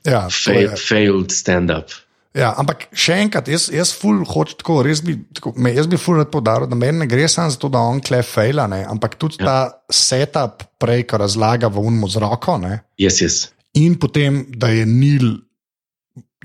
Ja, 0.05 0.27
Fail, 0.29 0.73
failed 0.75 1.31
stand-up. 1.31 1.93
ja, 2.35 2.49
ampak 2.59 2.87
še 2.91 3.13
enkrat, 3.23 3.47
jaz, 3.47 3.69
jaz 3.71 3.93
ful 3.95 4.23
hočem 4.27 4.57
tako, 4.59 4.81
res 4.83 4.99
bi, 5.05 5.15
tako, 5.37 5.53
me, 5.55 5.71
jaz 5.71 5.87
bi 5.87 5.95
ful 6.01 6.17
rad 6.19 6.31
podaril, 6.33 6.67
da 6.67 6.75
meni 6.75 6.99
ne 6.99 7.07
gre 7.07 7.27
samo 7.29 7.49
za 7.53 7.57
to, 7.61 7.69
da 7.69 7.79
on 7.79 8.01
kle 8.03 8.19
fejla, 8.25 8.65
ne, 8.67 8.81
ampak 8.89 9.15
tudi 9.21 9.37
ja. 9.39 9.45
ta 9.45 9.57
setup 9.93 10.65
prej, 10.81 11.05
ko 11.07 11.21
razlaga 11.21 11.69
v 11.71 11.79
unmu 11.87 12.09
z 12.09 12.19
roko. 12.19 12.57
Ne, 12.59 12.81
Jaz, 12.99 13.21
jaz. 13.21 13.37
in 13.79 13.95
potem, 13.95 14.43
da 14.49 14.67
je 14.73 14.83
Nil 14.85 15.37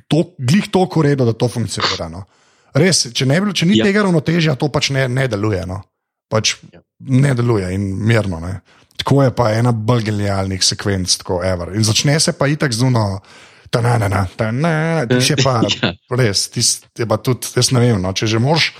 to, 0.08 0.22
glih 0.38 0.68
toliko 0.72 1.00
uredu, 1.00 1.24
da 1.28 1.32
to 1.36 1.48
funkcionira. 1.48 2.06
No. 2.08 2.22
Res, 2.78 3.08
če, 3.12 3.26
ne, 3.26 3.40
bi 3.40 3.46
bilo- 3.48 3.56
če 3.56 3.66
ni 3.66 3.76
Ja. 3.78 3.84
tega 3.84 4.02
ravnotežja, 4.06 4.54
to 4.56 4.68
pač 4.68 4.90
ne, 4.90 5.08
ne 5.08 5.26
deluje. 5.28 5.66
No. 5.66 5.82
Pač 6.30 6.54
Ja. 6.72 6.80
ne 7.00 7.34
deluje 7.34 7.72
in 7.74 8.06
mirno. 8.06 8.40
Ne. 8.40 8.60
Tako 8.98 9.22
je 9.22 9.30
pa 9.34 9.50
ena 9.52 9.72
bolj 9.72 10.04
genialnih 10.04 10.62
sekvenc, 10.64 11.16
tako 11.18 11.42
ever. 11.44 11.74
In 11.74 11.82
začne 11.84 12.20
se 12.20 12.32
pa 12.32 12.46
itak 12.46 12.72
zuno. 12.72 13.20
Ta 13.70 13.80
na 13.80 13.98
na 13.98 14.08
na, 14.08 14.24
ta 14.36 14.50
na, 14.50 15.04
ti 15.06 15.20
še 15.20 15.36
pa 15.42 15.60
Ja. 15.82 15.92
res, 16.16 16.48
ti 16.48 16.60
je 16.96 17.04
pa 17.06 17.16
tudi, 17.20 17.50
jaz 17.54 17.68
ne 17.72 17.80
vem, 17.80 18.00
no, 18.00 18.12
če 18.12 18.26
že 18.26 18.38
moš 18.40 18.72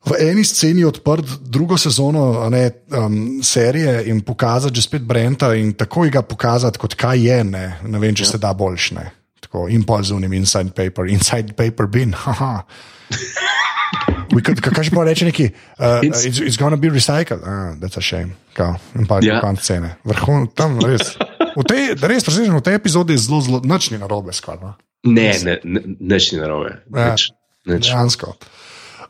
v 0.00 0.16
eni 0.30 0.44
sceni 0.46 0.80
odprt 0.86 1.26
drugo 1.44 1.76
sezono 1.76 2.48
ne, 2.48 2.70
um, 2.96 3.16
serije 3.44 4.06
in 4.08 4.22
pokazati 4.24 4.72
že 4.78 4.86
spet 4.86 5.02
Brenta 5.04 5.50
in 5.54 5.74
takoj 5.76 6.08
ga 6.08 6.22
pokazati, 6.22 6.78
kot 6.80 6.94
kaj 6.96 7.18
je, 7.20 7.38
ne, 7.44 7.64
ne 7.84 7.98
vem, 8.00 8.14
če 8.14 8.24
ja. 8.24 8.30
se 8.30 8.38
da 8.40 8.54
boljš, 8.56 8.90
ne. 8.96 9.10
Tako, 9.44 9.66
in 9.68 9.82
pol 9.84 10.00
z 10.00 10.14
unim 10.16 10.32
inside 10.32 10.72
paper, 10.72 11.04
inside 11.10 11.52
paper 11.52 11.84
bin, 11.86 12.14
haha. 12.16 12.62
Could- 14.30 14.62
Kaj 14.62 14.84
že 14.86 14.90
pa 14.94 15.02
reče 15.04 15.24
neki, 15.26 15.50
uh, 15.82 16.00
It's- 16.06 16.22
it's, 16.24 16.38
it's 16.38 16.56
gonna 16.56 16.76
be 16.78 16.88
recycled, 16.88 17.42
ah, 17.44 17.74
that's 17.76 17.98
a 17.98 18.00
shame, 18.00 18.38
kao, 18.54 18.78
in 18.94 19.04
pa 19.06 19.18
Ja. 19.20 19.40
konc 19.42 19.58
scene. 19.60 19.96
Vrhun, 20.06 20.46
tam 20.54 20.78
res. 20.80 21.16
V 21.56 21.64
tej, 21.66 21.94
res, 21.98 22.24
presežen, 22.26 22.54
v 22.54 22.64
tej 22.64 22.78
epizodi 22.78 23.16
je 23.16 23.26
zelo, 23.26 23.40
zelo 23.42 23.58
nočni 23.64 23.98
narobe. 23.98 24.32
No? 24.60 24.74
Ne, 25.06 25.32
ne, 25.42 25.54
ne, 25.64 25.80
nič 25.98 26.32
ni 26.34 26.38
narobe. 26.40 26.84
Ja. 26.92 27.14
Nič, 27.14 27.32
nič. 27.66 27.84
Dejansko. 27.88 28.36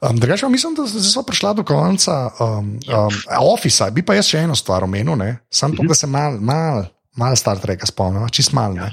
Um, 0.01 0.17
Drugače, 0.17 0.49
mislim, 0.49 0.75
da 0.79 0.87
smo 0.89 1.23
prišli 1.23 1.55
do 1.61 1.65
konca 1.65 2.31
um, 2.41 2.81
um, 2.89 3.17
Office. 3.53 3.91
Bi 3.93 4.01
pa 4.03 4.17
jaz 4.17 4.31
še 4.33 4.47
eno 4.47 4.57
stvar 4.57 4.87
omenil, 4.87 5.13
ne? 5.21 5.43
samo 5.53 5.77
to, 5.77 5.85
da 5.85 5.97
se 5.99 6.09
mal, 6.09 6.39
mal, 6.41 6.87
mal 7.21 7.37
Star 7.37 7.61
Treka 7.61 7.85
spomnim, 7.85 8.25
čist 8.33 8.57
mal. 8.57 8.73
Ne? 8.73 8.89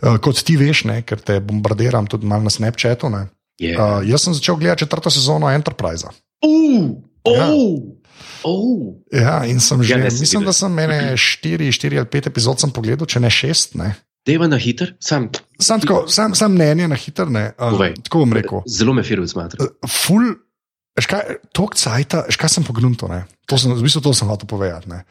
Uh, 0.00 0.16
kot 0.16 0.40
ti 0.40 0.56
veš, 0.56 0.86
ne? 0.88 1.02
ker 1.04 1.20
te 1.20 1.36
bombardiram 1.44 2.08
tudi 2.08 2.24
mal 2.24 2.40
na 2.40 2.52
Snapchatu. 2.54 3.12
Ne? 3.12 3.26
Je. 3.60 3.74
Uh, 3.76 4.00
jaz 4.08 4.24
sem 4.24 4.38
začel 4.38 4.56
gledati 4.56 4.86
četrto 4.86 5.12
sezono 5.12 5.52
Enterprise. 5.52 6.08
Uh, 6.40 6.96
Ja. 7.34 7.48
Oh. 8.44 8.98
Ja, 9.12 9.44
in 9.46 9.60
sem 9.60 9.82
že, 9.82 9.92
Ja, 9.94 9.98
ja, 9.98 10.04
ne, 10.04 10.10
sem 10.10 10.20
mislim, 10.24 10.40
videl. 10.42 10.50
da 10.50 10.52
sem 10.56 10.72
mene 10.72 10.98
štiri, 11.16 11.72
štiri 11.72 11.98
ali 11.98 12.08
pet 12.10 12.26
epizod 12.30 12.60
sem 12.60 12.70
pogledal, 12.70 13.06
če 13.08 13.20
ne 13.20 13.30
šest. 13.30 13.74
Ne? 13.78 13.94
Deva 14.26 14.48
na 14.50 14.58
hiter, 14.60 14.92
sam. 15.00 15.30
Sam, 15.58 15.80
tako, 15.80 16.04
sam, 16.12 16.34
sam 16.34 16.52
mnenje 16.52 16.88
na 16.88 16.98
hitro. 16.98 17.28
ne, 17.32 17.52
Povej. 17.56 17.94
tako 18.04 18.24
bom 18.26 18.32
rekel. 18.36 18.60
Zelo 18.68 18.92
me 18.92 19.02
firuje 19.02 19.28
smatra. 19.28 19.64
ful, 19.88 20.34
tok 21.52 21.74
cajta, 21.78 22.26
veš 22.28 22.36
kaj 22.36 22.48
sem 22.58 22.64
pogrunto, 22.66 23.08
ne? 23.08 23.24
To 23.48 23.56
sem, 23.56 23.72
v 23.72 23.82
bistvu 23.82 24.04
to 24.04 24.12
sem 24.12 24.28
hotel 24.28 24.48
povedati, 24.50 24.90
ne? 24.90 25.04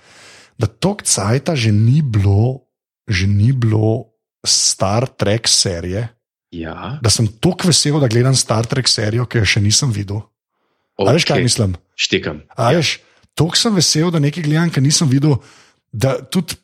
Da 0.60 0.68
tok 0.68 1.02
cajta 1.08 1.56
že 1.56 1.72
ni 1.72 2.02
bilo, 2.02 2.68
že 3.10 3.26
ni 3.26 3.54
bilo 3.54 4.14
Star 4.46 5.08
Trek 5.10 5.48
serije, 5.48 6.14
Ja, 6.52 6.96
da 7.04 7.10
sem 7.12 7.28
tako 7.28 7.68
vesel, 7.68 8.00
da 8.00 8.08
gledam 8.08 8.36
Star 8.36 8.64
Trek 8.66 8.88
serijo, 8.88 9.26
ki 9.28 9.42
jo 9.44 9.46
še 9.46 9.60
nisem 9.62 9.92
videl. 9.92 10.22
Okay. 10.98 11.14
Veš 11.14 11.26
kaj 11.30 11.44
mislim? 11.46 11.76
Štekam. 11.96 12.42
A 12.58 12.72
veš, 12.74 12.98
tako 13.38 13.56
sem 13.58 13.76
vesel, 13.78 14.10
da 14.12 14.20
nekaj 14.20 14.44
gledam, 14.44 14.70
ki 14.74 14.82
nisem 14.82 15.10
videl, 15.10 15.38
da 15.94 16.18
tudi 16.26 16.58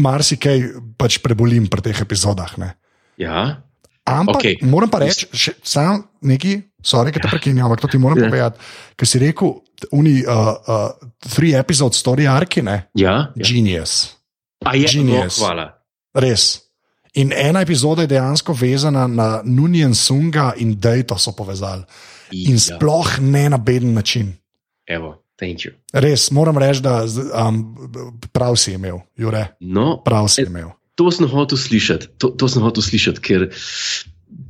marsikaj 0.00 0.62
pač 0.96 1.18
prebolim 1.20 1.66
pri 1.68 1.84
teh 1.90 2.00
epizodah. 2.00 2.56
Ne? 2.58 2.74
Ja, 3.20 3.60
Ampak 4.04 4.36
okay. 4.36 4.54
Moram 4.60 4.90
pa 4.92 4.98
reči, 5.00 5.24
še, 5.32 5.54
sam 5.64 6.02
neki, 6.20 6.58
sorry, 6.84 7.08
ki 7.08 7.22
te 7.24 7.28
prekinjam, 7.30 7.64
ampak 7.64 7.80
to 7.80 7.88
ti 7.88 7.96
moram 7.96 8.20
Ja. 8.20 8.28
povedati, 8.28 8.60
ker 9.00 9.08
si 9.08 9.16
rekel, 9.22 9.54
uni 9.96 10.20
uh, 10.20 10.60
uh, 10.60 11.08
three 11.24 11.54
episode 11.56 11.96
story 11.96 12.28
arki, 12.28 12.60
ne? 12.60 12.84
ja. 12.92 13.32
ja. 13.32 13.44
Genius, 13.48 14.12
A 14.60 14.76
je 14.76 14.88
Genius. 14.92 15.40
no, 15.40 15.46
hvala. 15.46 15.64
res. 16.20 16.60
In 17.16 17.32
ena 17.32 17.62
epizoda 17.64 18.04
je 18.04 18.12
dejansko 18.12 18.52
vezana 18.52 19.06
na 19.08 19.40
Nunien 19.44 19.94
Sunga 19.94 20.52
in 20.60 20.76
Dejto 20.76 21.16
so 21.16 21.32
povezali. 21.32 21.84
In 22.32 22.56
Ja, 22.56 22.78
sploh 22.78 23.18
ne 23.20 23.48
na 23.50 23.58
beden 23.58 23.92
način. 23.94 24.32
Evo, 24.86 25.14
thank 25.40 25.64
you. 25.66 25.72
Res, 25.92 26.30
moram 26.30 26.58
reči, 26.58 26.82
da 26.84 27.02
um, 27.04 27.60
prav 28.32 28.56
si 28.56 28.72
imel, 28.76 29.00
Jure, 29.16 29.46
No, 29.60 29.96
prav 30.04 30.28
si 30.28 30.42
E, 30.42 30.46
imel. 30.46 30.70
to 30.94 31.10
sem 31.10 31.26
hotel 31.28 31.58
slišati, 31.58 32.08
to, 32.18 32.28
to 32.38 32.48
sem 32.48 32.62
hotel 32.62 32.82
slišati, 32.82 33.20
ker, 33.20 33.46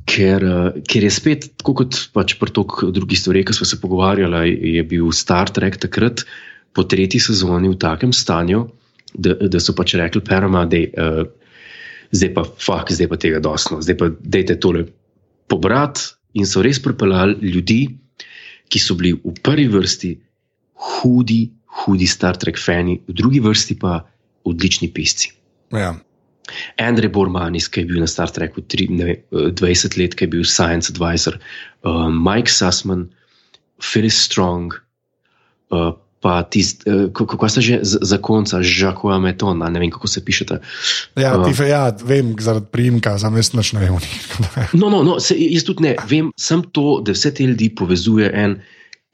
ker, 0.05 0.43
uh, 0.45 0.81
ker 0.87 1.03
je 1.07 1.11
spet, 1.11 1.47
tako 1.57 1.73
kot 1.81 1.99
pač 2.13 2.35
pri 2.39 2.51
toliko 2.53 2.91
drugih 2.93 3.19
stvareh, 3.19 3.45
ki 3.47 3.53
smo 3.53 3.65
se 3.65 3.79
pogovarjali, 3.81 4.51
je 4.75 4.83
bil 4.83 5.11
Star 5.11 5.49
Trek 5.49 5.77
takrat 5.81 6.25
po 6.75 6.83
tretji 6.83 7.19
sezoni 7.23 7.69
v 7.71 7.79
takem 7.79 8.11
stanju, 8.13 8.65
da, 9.15 9.33
da 9.47 9.59
so 9.63 9.73
pač 9.73 9.95
rekli, 9.95 10.21
perama, 10.21 10.65
da 10.67 10.77
uh, 10.77 11.23
zdaj 12.11 12.33
pa 12.35 12.43
fuk, 12.43 12.91
zdaj 12.91 13.07
pa 13.09 13.17
tega 13.17 13.39
dosno, 13.39 13.79
zdaj 13.81 13.97
pa 13.97 14.11
dajte 14.19 14.59
tole 14.59 14.85
pobrati 15.47 16.13
in 16.35 16.47
so 16.49 16.63
res 16.65 16.81
pripeljali 16.83 17.51
ljudi, 17.53 17.79
ki 18.69 18.81
so 18.81 18.97
bili 18.99 19.13
v 19.15 19.35
prvi 19.45 19.67
vrsti 19.71 20.11
hudi, 20.87 21.41
hudi 21.85 22.07
Star 22.09 22.37
Trek 22.37 22.59
fani, 22.59 22.99
v 23.07 23.15
drugi 23.15 23.41
vrsti 23.43 23.77
pa 23.79 23.99
odlični 24.45 24.91
pisci. 24.93 25.31
Ja. 25.73 25.95
Andrej 26.77 27.09
Bormanis, 27.13 27.67
ki 27.71 27.83
je 27.83 27.89
bil 27.89 28.01
na 28.03 28.07
Star 28.09 28.29
Treku 28.29 28.61
tri, 28.69 28.87
ne, 28.91 29.05
vem, 29.05 29.21
eh, 29.33 29.51
20 29.51 29.97
let, 29.97 30.15
ki 30.15 30.27
je 30.27 30.33
bil 30.35 30.45
Science 30.45 30.91
Advisor, 30.93 31.39
uh, 31.83 32.07
Mike 32.09 32.51
Sussman, 32.51 33.07
Phyllis 33.81 34.17
Strong, 34.27 34.75
uh, 35.73 35.93
pa 36.25 36.41
tisti, 36.41 36.81
uh, 36.87 37.13
kako 37.13 37.45
sta 37.45 37.61
že 37.61 37.79
z- 37.83 38.01
zakonca, 38.01 38.57
Žako 38.59 39.11
Ameton, 39.11 39.61
a 39.61 39.69
ne 39.69 39.77
vem, 39.77 39.91
kako 39.91 40.07
se 40.07 40.19
pišete. 40.19 40.57
Ja, 41.15 41.37
Uh. 41.37 41.45
ti, 41.45 41.53
fe- 41.53 41.69
ja, 41.69 41.93
vem, 42.01 42.33
zaradi 42.33 42.65
primka, 42.67 43.13
za 43.15 43.29
mest 43.29 43.53
ne 43.53 43.61
vem. 43.75 43.93
No, 44.73 44.89
no, 44.89 45.03
no 45.03 45.19
se, 45.19 45.37
jaz 45.37 45.63
tudi 45.63 45.83
ne 45.83 45.93
vem, 46.03 46.33
sem 46.35 46.65
to, 46.65 46.99
da 46.99 47.13
vse 47.13 47.29
te 47.31 47.45
ljudi 47.45 47.69
povezuje 47.69 48.25
en 48.33 48.57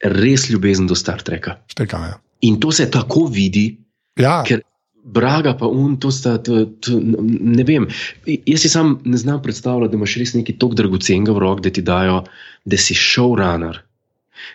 res 0.00 0.48
ljubezen 0.48 0.86
do 0.86 0.94
Star 0.94 1.20
Treka. 1.20 1.60
Štekam, 1.66 2.02
ja. 2.02 2.16
In 2.42 2.56
to 2.56 2.72
se 2.72 2.88
tako 2.88 3.26
vidi, 3.26 3.76
Ja, 4.16 4.40
ker 4.42 4.64
Braga 5.04 5.52
pa 5.52 5.66
un, 5.66 5.96
to 5.96 6.08
sta, 6.08 6.36
to, 6.38 6.64
to, 6.78 6.94
ne 7.42 7.64
vem. 7.64 7.88
Jaz 8.24 8.60
si 8.60 8.68
sam 8.68 9.00
ne 9.04 9.16
znam 9.16 9.42
predstavljati, 9.42 9.90
da 9.90 9.96
imaš 9.96 10.14
res 10.16 10.32
nekaj 10.32 10.54
tako 10.56 10.74
dragocenega 10.74 11.32
v 11.32 11.38
roki, 11.38 11.62
da 11.62 11.70
ti 11.70 11.82
dajo, 11.82 12.20
da 12.64 12.76
si 12.78 12.94
showrunner, 12.94 13.80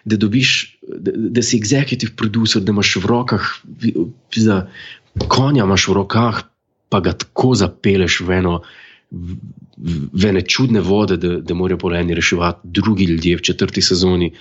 da 0.05 0.15
dobiš, 0.15 0.76
da, 0.87 1.11
da 1.15 1.41
si 1.41 1.57
executive 1.59 2.15
producer, 2.15 2.61
da 2.61 2.71
imaš 2.71 2.95
v 2.95 3.05
rokah, 3.05 3.41
za 4.35 4.67
konja 5.27 5.63
imaš 5.63 5.87
v 5.87 5.93
rokah, 5.93 6.43
pa 6.89 6.99
ga 6.99 7.13
tako 7.13 7.55
zapeleš 7.55 8.21
v 8.21 8.31
eno. 8.41 8.61
v- 9.11 10.25
ene 10.27 10.41
čudne 10.41 10.81
vode, 10.81 11.17
da, 11.17 11.37
da 11.39 11.53
morajo 11.53 11.77
po 11.77 11.91
eni 11.95 12.13
reševati 12.13 12.59
drugi 12.63 13.05
ljudje 13.05 13.37
v 13.37 13.41
četrti 13.41 13.81
sezoni, 13.81 14.33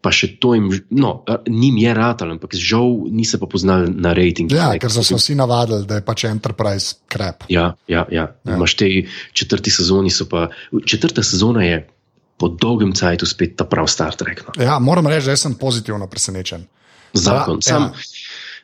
pa 0.00 0.12
še 0.12 0.36
to 0.40 0.54
jim, 0.54 0.70
no, 0.90 1.24
njim 1.48 1.76
je 1.76 1.94
ratal, 1.94 2.30
ampak 2.30 2.54
žal 2.54 3.04
niso 3.10 3.38
pa 3.38 3.46
poznali 3.46 3.90
na 3.90 4.12
rejting. 4.12 4.52
ja 4.52 4.78
ker 4.78 4.92
so 4.92 5.02
se 5.02 5.14
vsi 5.14 5.34
navadili, 5.34 5.86
da 5.86 5.98
je 6.00 6.04
pač 6.04 6.24
Enterprise 6.24 6.94
krep. 7.08 7.44
Ja, 7.48 7.74
ja. 7.88 8.06
Ja. 8.10 8.32
ja. 8.44 8.56
Imaš 8.56 8.74
te 8.74 8.88
četrti 9.32 9.70
sezoni, 9.70 10.10
so 10.10 10.24
pa 10.24 10.48
četrta 10.86 11.22
sezona 11.22 11.64
je 11.64 11.88
po 12.36 12.48
dolgem 12.48 12.92
času 12.92 13.26
spet 13.26 13.56
ta 13.56 13.64
prav 13.64 13.86
Star 13.90 14.14
Trek. 14.14 14.44
No. 14.46 14.56
Ja, 14.58 14.78
moram 14.78 15.06
reči, 15.06 15.30
da 15.30 15.36
sem 15.36 15.54
pozitivno 15.54 16.06
presenečen. 16.10 16.66
Zakon. 17.14 17.60
Ja, 17.62 17.68
Sam 17.68 17.82
ja. 17.82 17.92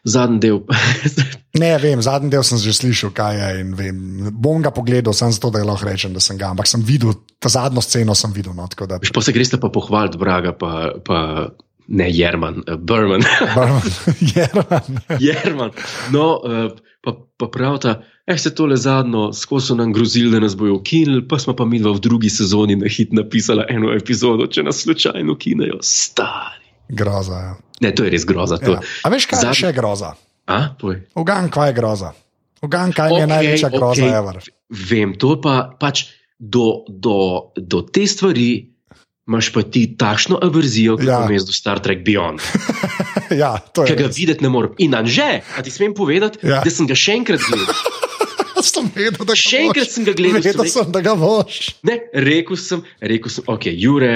zadnji 0.04 0.40
del. 0.40 0.60
Ne, 1.60 1.72
vem, 1.82 1.98
zadnji 2.02 2.30
del 2.30 2.44
sem 2.46 2.60
že 2.62 2.72
slišal, 2.72 3.10
kaj 3.14 3.38
je. 3.38 3.64
Vem, 3.74 3.96
bom 4.30 4.62
ga 4.62 4.70
pogledal, 4.74 5.14
samo 5.14 5.34
zato, 5.34 5.50
da 5.54 5.64
lahko 5.66 5.88
rečem, 5.88 6.14
da 6.14 6.22
sem 6.22 6.38
ga. 6.38 6.52
Ampak 6.54 6.70
sem 6.70 6.82
videl, 6.86 7.14
ta 7.42 7.50
zadnjo 7.50 7.82
sceno 7.82 8.14
sem 8.14 8.30
videl. 8.34 8.54
No, 8.54 8.68
da, 8.70 9.00
Veš, 9.02 9.10
pa 9.14 9.22
se 9.22 9.34
greš 9.34 9.56
pa 9.58 9.70
pohvaliti, 9.72 10.18
Braga, 10.18 10.54
pa, 10.54 10.94
pa 11.02 11.18
ne 11.90 12.06
Jerman, 12.10 12.62
uh, 12.66 12.78
Berman. 12.78 13.26
Jerman. 14.34 15.02
Jerman. 15.26 15.74
No, 16.14 16.38
uh, 16.38 16.70
pa, 17.02 17.16
pa 17.36 17.50
pravta, 17.50 18.00
eh, 18.30 18.38
se 18.38 18.54
tole 18.54 18.76
zadnjo, 18.76 19.32
skozi 19.32 19.66
so 19.66 19.74
nam 19.74 19.92
grozili, 19.92 20.30
da 20.30 20.40
nas 20.40 20.54
bojo 20.54 20.74
ukinili, 20.74 21.22
pa 21.22 21.38
smo 21.38 21.52
pa 21.52 21.64
mi 21.64 21.78
dva 21.78 21.92
v 21.92 22.00
drugi 22.00 22.30
sezoni 22.30 22.76
na 22.76 22.88
hit 22.88 23.12
napisali 23.12 23.64
eno 23.68 23.90
epizodo, 23.92 24.46
če 24.46 24.62
nas 24.62 24.78
slučajno 24.78 25.32
ukinejo. 25.32 25.78
Stari. 25.82 26.60
Groza. 26.90 27.34
Ja. 27.34 27.54
Ne, 27.80 27.90
to 27.90 28.04
je 28.04 28.10
res 28.10 28.24
groza. 28.24 28.58
To. 28.58 28.72
Ja. 28.72 28.80
A 29.02 29.08
veš, 29.08 29.26
kaj 29.26 29.36
je 29.36 29.44
Zadnji- 29.44 29.60
še 29.60 29.72
groza? 29.72 30.14
A, 30.46 30.74
povej. 30.74 31.04
Ugan, 31.14 31.48
kaj 31.48 31.68
je 31.68 31.74
groza. 31.74 32.12
Ugan, 32.60 32.92
kaj 32.92 33.08
okay, 33.08 33.20
je 33.20 33.26
največja 33.26 33.68
groza, 33.70 34.02
okej. 34.02 34.10
ever. 34.12 34.36
Vem, 34.68 35.14
to 35.14 35.40
pa 35.40 35.54
pač 35.72 36.04
do, 36.36 36.84
do, 36.88 37.16
do 37.56 37.80
te 37.82 38.04
stvari 38.04 38.66
imaš 39.24 39.48
pa 39.48 39.62
ti 39.62 39.84
takšno 39.94 40.40
averzijo, 40.42 40.96
kot 40.98 41.06
Ja. 41.06 41.22
jaz 41.24 41.46
do 41.46 41.54
Star 41.54 41.78
Trek 41.78 42.02
Beyond, 42.02 42.42
ja, 43.42 43.62
to 43.62 43.84
ki 43.86 43.92
je. 43.92 43.96
ga 43.96 44.06
res. 44.08 44.16
videti 44.18 44.42
ne 44.42 44.50
morem. 44.50 44.74
In 44.78 44.90
anže, 44.92 45.40
a 45.46 45.62
ti 45.62 45.70
smem 45.70 45.94
povedati, 45.94 46.42
ja. 46.42 46.60
da 46.60 46.70
sem 46.70 46.82
ga 46.84 46.98
še 46.98 47.14
enkrat 47.14 47.38
gledal. 47.40 47.70
Sem 48.66 48.90
vedel, 48.94 49.24
da 49.24 49.32
ga 49.32 49.38
Še 49.38 49.62
enkrat 49.66 49.90
sem 49.92 50.06
ga 50.06 50.14
gledal, 50.16 50.42
Vedel 50.44 50.66
sem 50.66 50.72
sem, 50.74 50.92
da 50.94 51.02
ga 51.04 51.14
boš. 51.18 51.60
Ne, 51.86 51.96
rekel 52.26 52.58
sem, 52.60 52.84
rekel 53.12 53.32
sem, 53.32 53.46
ok, 53.50 53.70
Jure, 53.80 54.12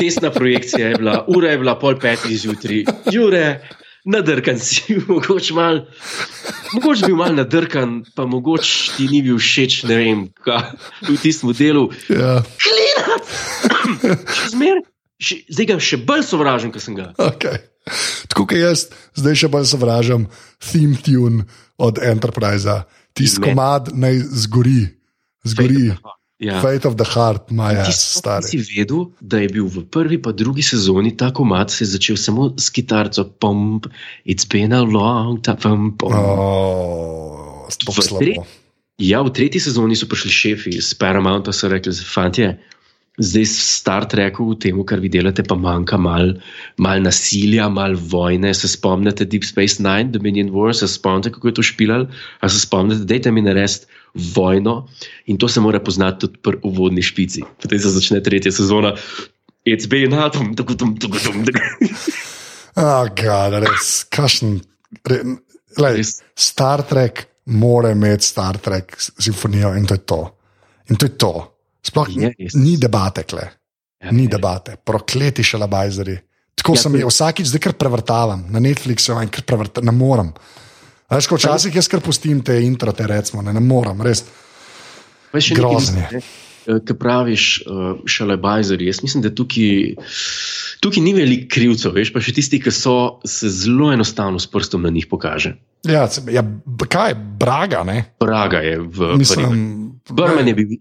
tesna 0.00 0.30
projekcija 0.34 0.92
je 0.92 1.00
bila, 1.02 1.18
ura 1.32 1.54
je 1.54 1.60
bila 1.64 1.76
pol 1.80 1.98
petih 2.02 2.36
zjutraj, 2.40 2.84
Jure, 3.14 3.44
nadrkan 4.06 4.58
si, 4.62 4.96
mogoče 5.08 5.54
mal, 5.56 5.82
mogoče 6.74 7.06
bi 7.06 7.12
bil 7.12 7.20
mal 7.20 7.36
nadrkan, 7.36 8.00
pa 8.16 8.26
mogoče 8.30 8.96
ti 8.96 9.08
ni 9.12 9.22
bil 9.26 9.40
všeč, 9.42 9.82
ne 9.90 10.00
vem, 10.00 10.26
kaj 10.46 10.74
v 11.08 11.16
tistem 11.22 11.54
delu. 11.58 11.88
Ja, 12.12 12.40
Klinat! 12.62 13.32
Še 14.36 14.50
zmer, 14.54 14.82
še, 15.18 15.40
zdaj 15.50 15.70
ga 15.72 15.80
še 15.92 16.02
bolj 16.06 16.26
sovražim, 16.28 16.74
kot 16.74 16.84
sem 16.84 16.98
ga. 16.98 17.12
okay. 17.22 17.64
Tako 18.26 18.48
kot 18.50 18.58
jaz, 18.58 18.88
zdaj 19.14 19.36
še 19.44 19.50
bolj 19.52 19.68
sovražam 19.70 20.26
theme 20.58 20.98
tune 21.06 21.46
od 21.78 22.00
Enterprise, 22.02 22.82
tisti 23.16 23.40
komad 23.42 23.90
naj 23.94 24.20
zgori, 24.36 24.84
zgori. 25.44 25.88
Ja. 26.36 26.60
Fate 26.60 26.84
of 26.84 26.96
the 26.96 27.04
heart, 27.06 27.48
maja, 27.50 27.86
Ti 27.86 27.92
si 27.92 28.18
stari. 28.18 28.58
vedel, 28.60 29.06
da 29.24 29.38
je 29.38 29.48
bil 29.48 29.64
v 29.64 29.86
prvi 29.88 30.18
pa 30.20 30.32
drugi 30.32 30.60
sezoni 30.60 31.16
ta 31.16 31.30
komat 31.32 31.72
se 31.72 31.84
je 31.84 31.96
začel 31.96 32.16
samo 32.16 32.52
s 32.60 32.68
kitarco, 32.68 33.24
pump, 33.40 33.88
it's 34.22 34.44
been 34.44 34.68
a 34.70 34.82
long 34.82 35.40
time, 35.40 35.56
pump, 35.56 35.96
pump. 35.96 36.12
Oh, 36.12 37.64
V 37.66 38.18
tri- 38.20 38.36
Ja, 38.98 39.20
v 39.20 39.28
tretji 39.28 39.60
sezoni 39.60 39.96
so 39.96 40.06
prišli 40.06 40.30
šefi 40.30 40.70
iz 40.72 40.92
Paramounta 40.94 41.52
in 41.52 41.52
so 41.52 41.68
rekli: 41.68 41.92
Fantje, 41.92 42.60
zdaj 43.18 43.46
Star 43.48 44.04
Treku, 44.08 44.54
temu, 44.60 44.84
kar 44.84 45.00
vi 45.00 45.08
delate, 45.12 45.44
pa 45.46 45.56
manjka 45.56 45.96
malo 45.96 46.34
mal 46.82 47.02
nasilja, 47.02 47.68
malo 47.72 47.98
vojne. 48.10 48.52
Se 48.54 48.68
spomnite 48.68 49.24
Deep 49.24 49.44
Space 49.44 49.82
Nine, 49.82 50.12
Dominion 50.12 50.50
War, 50.54 50.74
se 50.76 50.88
spomnite, 50.88 51.32
kako 51.32 51.48
je 51.48 51.54
to 51.54 51.62
špilal, 51.62 52.06
a 52.40 52.48
se 52.48 52.60
spomnite, 52.60 53.04
dajte 53.08 53.32
mi 53.32 53.42
narediti 53.42 53.86
vojno 54.34 54.88
in 55.26 55.38
to 55.38 55.48
se 55.48 55.60
mora 55.60 55.80
poznati 55.80 56.26
tudi 56.26 56.38
pri 56.42 56.60
uvodni 56.62 57.02
špici. 57.02 57.44
Potem 57.62 57.78
se 57.78 57.90
začne 57.90 58.22
tretja 58.22 58.52
sezona. 58.52 58.94
It's 59.66 59.88
been 59.88 60.14
a 60.14 60.30
tum, 60.30 60.54
tum, 60.54 60.66
tum, 60.66 60.96
tum, 60.98 61.10
tum, 61.10 61.44
tum. 61.44 61.54
Ah, 62.76 63.08
God, 63.08 63.56
res, 63.64 64.04
kašen. 64.12 64.60
Re, 65.08 65.22
lej. 65.80 66.04
Star 66.36 66.84
Trek 66.86 67.26
mora 67.46 67.90
imeti 67.90 68.24
Star 68.24 68.58
Trek 68.58 68.94
simfonijo 69.00 69.74
in 69.74 69.86
to 69.86 69.94
je 69.94 70.04
to. 70.06 70.20
In 70.90 70.96
to 70.96 71.06
je 71.06 71.18
to. 71.18 71.55
Sploh 71.86 72.08
Je 72.10 72.32
ni 72.58 72.76
debate, 72.76 73.22
kle. 73.22 73.46
Ja, 74.02 74.10
ni 74.12 74.26
ne. 74.26 74.28
debate, 74.28 74.76
prokleti 74.84 75.44
šalabajzeri. 75.46 76.18
Tako 76.56 76.74
Ja, 76.74 76.80
sem 76.82 76.94
je- 76.94 77.00
jih 77.00 77.06
vsakič, 77.08 77.46
zdaj 77.46 77.60
kar 77.60 77.72
prevrtavam, 77.78 78.44
na 78.50 78.58
Netflixu 78.60 79.14
in 79.22 79.28
kar 79.30 79.44
prevrtavam, 79.46 79.86
ne 79.86 79.92
morem. 79.92 80.32
Veš, 81.10 81.28
včasih 81.30 81.74
jaz 81.74 81.88
kar 81.88 82.00
pustim 82.00 82.40
te 82.42 82.56
intro, 82.62 82.92
te 82.92 83.06
recimo, 83.06 83.42
ne, 83.42 83.52
ne 83.52 83.60
morem, 83.60 84.00
res. 84.02 84.24
Še 85.36 85.54
nekaj 85.54 86.22
Eh, 86.66 86.80
Ko 86.88 86.94
praviš, 86.98 87.62
uh, 87.66 88.00
šalabajzeri, 88.10 88.86
jaz 88.86 89.02
mislim, 89.02 89.22
da 89.22 89.30
tukaj, 89.34 89.94
tukaj 90.80 91.02
ni 91.02 91.12
veliko 91.14 91.46
krivcev, 91.54 91.94
veš, 91.94 92.10
pa 92.14 92.22
še 92.22 92.34
tisti, 92.34 92.58
ki 92.62 92.72
so, 92.74 92.96
se 93.26 93.50
zelo 93.52 93.92
enostavno 93.94 94.40
s 94.42 94.50
prstom 94.50 94.82
na 94.82 94.90
njih 94.90 95.06
pokaže. 95.10 95.54
Ja, 95.86 96.08
ja, 96.32 96.42
kaj, 96.90 97.14
Braga, 97.38 97.84
ne? 97.86 98.00
Praga 98.18 98.64
je 98.64 98.80
v 98.82 99.12
Mislim, 99.20 99.62
Brmen 100.10 100.50
je 100.50 100.56
bil 100.58 100.74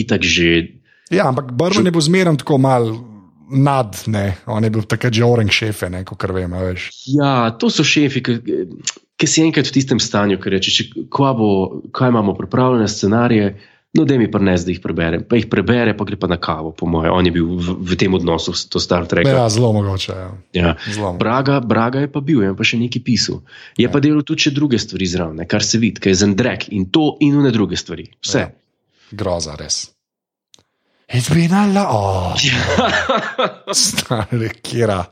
itak 0.00 0.24
že. 0.24 0.80
Ja, 1.12 1.28
ampak 1.28 1.52
Brmen 1.52 1.84
je 1.84 1.92
bil 1.92 2.06
zmeren 2.08 2.40
tako 2.40 2.58
mal 2.58 2.88
nad, 3.52 3.92
ne, 4.10 4.38
on 4.50 4.64
je 4.64 4.72
bil 4.72 4.88
takrat 4.88 5.14
že 5.14 5.24
orang 5.24 5.52
šefe, 5.52 5.90
kot 6.08 6.24
vem, 6.32 6.52
a 6.56 6.64
veš. 6.64 6.88
Ja, 7.12 7.34
to 7.60 7.68
so 7.70 7.84
šefi, 7.86 8.24
ki, 8.24 8.40
ki 9.20 9.28
si 9.28 9.44
enkrat 9.44 9.68
v 9.68 9.76
tistem 9.76 10.00
stanju, 10.02 10.40
ki 10.40 10.56
reče, 10.56 10.72
če, 10.72 10.90
kaj, 11.12 11.32
bo, 11.38 11.50
kaj 11.94 12.14
imamo 12.14 12.34
pripravljene 12.40 12.88
scenarije. 12.88 13.54
No, 13.96 14.04
da 14.08 14.18
mi 14.20 14.28
prines, 14.30 14.66
da 14.66 14.72
jih 14.74 14.80
preberem. 14.84 15.24
Pa 15.26 15.38
jih 15.40 15.48
prebere, 15.50 15.96
pa 15.96 16.06
gre 16.08 16.18
pa 16.20 16.28
na 16.30 16.38
kavo, 16.40 16.74
po 16.76 16.88
mojem. 16.90 17.14
On 17.14 17.26
je 17.26 17.32
bil 17.34 17.48
v, 17.56 17.76
v 17.92 17.98
tem 17.98 18.14
odnosu, 18.14 18.54
to 18.70 18.82
Star 18.82 19.08
Trek. 19.10 19.28
Ja, 19.28 19.48
zelo 19.52 19.72
mogoče. 19.76 20.12
Ja. 20.12 20.28
Ja. 20.56 20.74
Zelo. 20.86 21.14
Braga, 21.20 21.58
Braga 21.64 22.04
je 22.04 22.12
pa 22.12 22.20
bil, 22.20 22.44
je 22.44 22.52
pa 22.56 22.66
še 22.66 22.80
nekaj 22.82 23.04
pisal. 23.06 23.42
Je 23.80 23.88
pa 23.90 24.02
delal 24.04 24.26
tudi 24.26 24.48
še 24.48 24.54
druge 24.56 24.80
stvari 24.82 25.08
zraven, 25.08 25.42
kar 25.48 25.64
se 25.64 25.80
vidi, 25.82 26.02
kaj 26.04 26.14
je 26.14 26.22
zendrek 26.26 26.70
in 26.76 26.90
to 26.92 27.16
in 27.24 27.40
une 27.40 27.54
druge 27.54 27.80
stvari. 27.80 28.10
Vse. 28.20 28.46
Ja. 28.46 28.52
Groza, 29.16 29.56
res. 29.56 29.95
It's 31.08 31.28
been 31.30 31.52
a 31.54 31.66
lot. 31.68 31.86
Oh, 31.88 32.34
stari, 33.72 34.48
kera. 34.58 35.04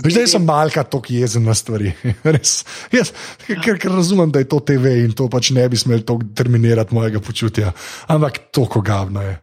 Zdaj 0.00 0.30
sem 0.32 0.44
malka 0.44 0.80
tako 0.82 1.12
jezen 1.12 1.44
na 1.44 1.52
stvari. 1.54 1.92
Res. 2.34 2.62
Jaz, 2.88 3.12
ker, 3.44 3.76
ker 3.76 3.92
razumem, 3.92 4.32
da 4.32 4.40
je 4.40 4.48
to 4.48 4.62
TV 4.62 4.94
in 5.04 5.12
to 5.12 5.28
pač 5.28 5.50
ne 5.52 5.66
bi 5.68 5.76
smel 5.76 6.00
tako 6.02 6.24
terminirati 6.34 6.96
mojega 6.96 7.20
počutja. 7.20 7.74
Ampak 8.08 8.46
to 8.50 8.64
kogavno 8.66 9.20
je. 9.22 9.34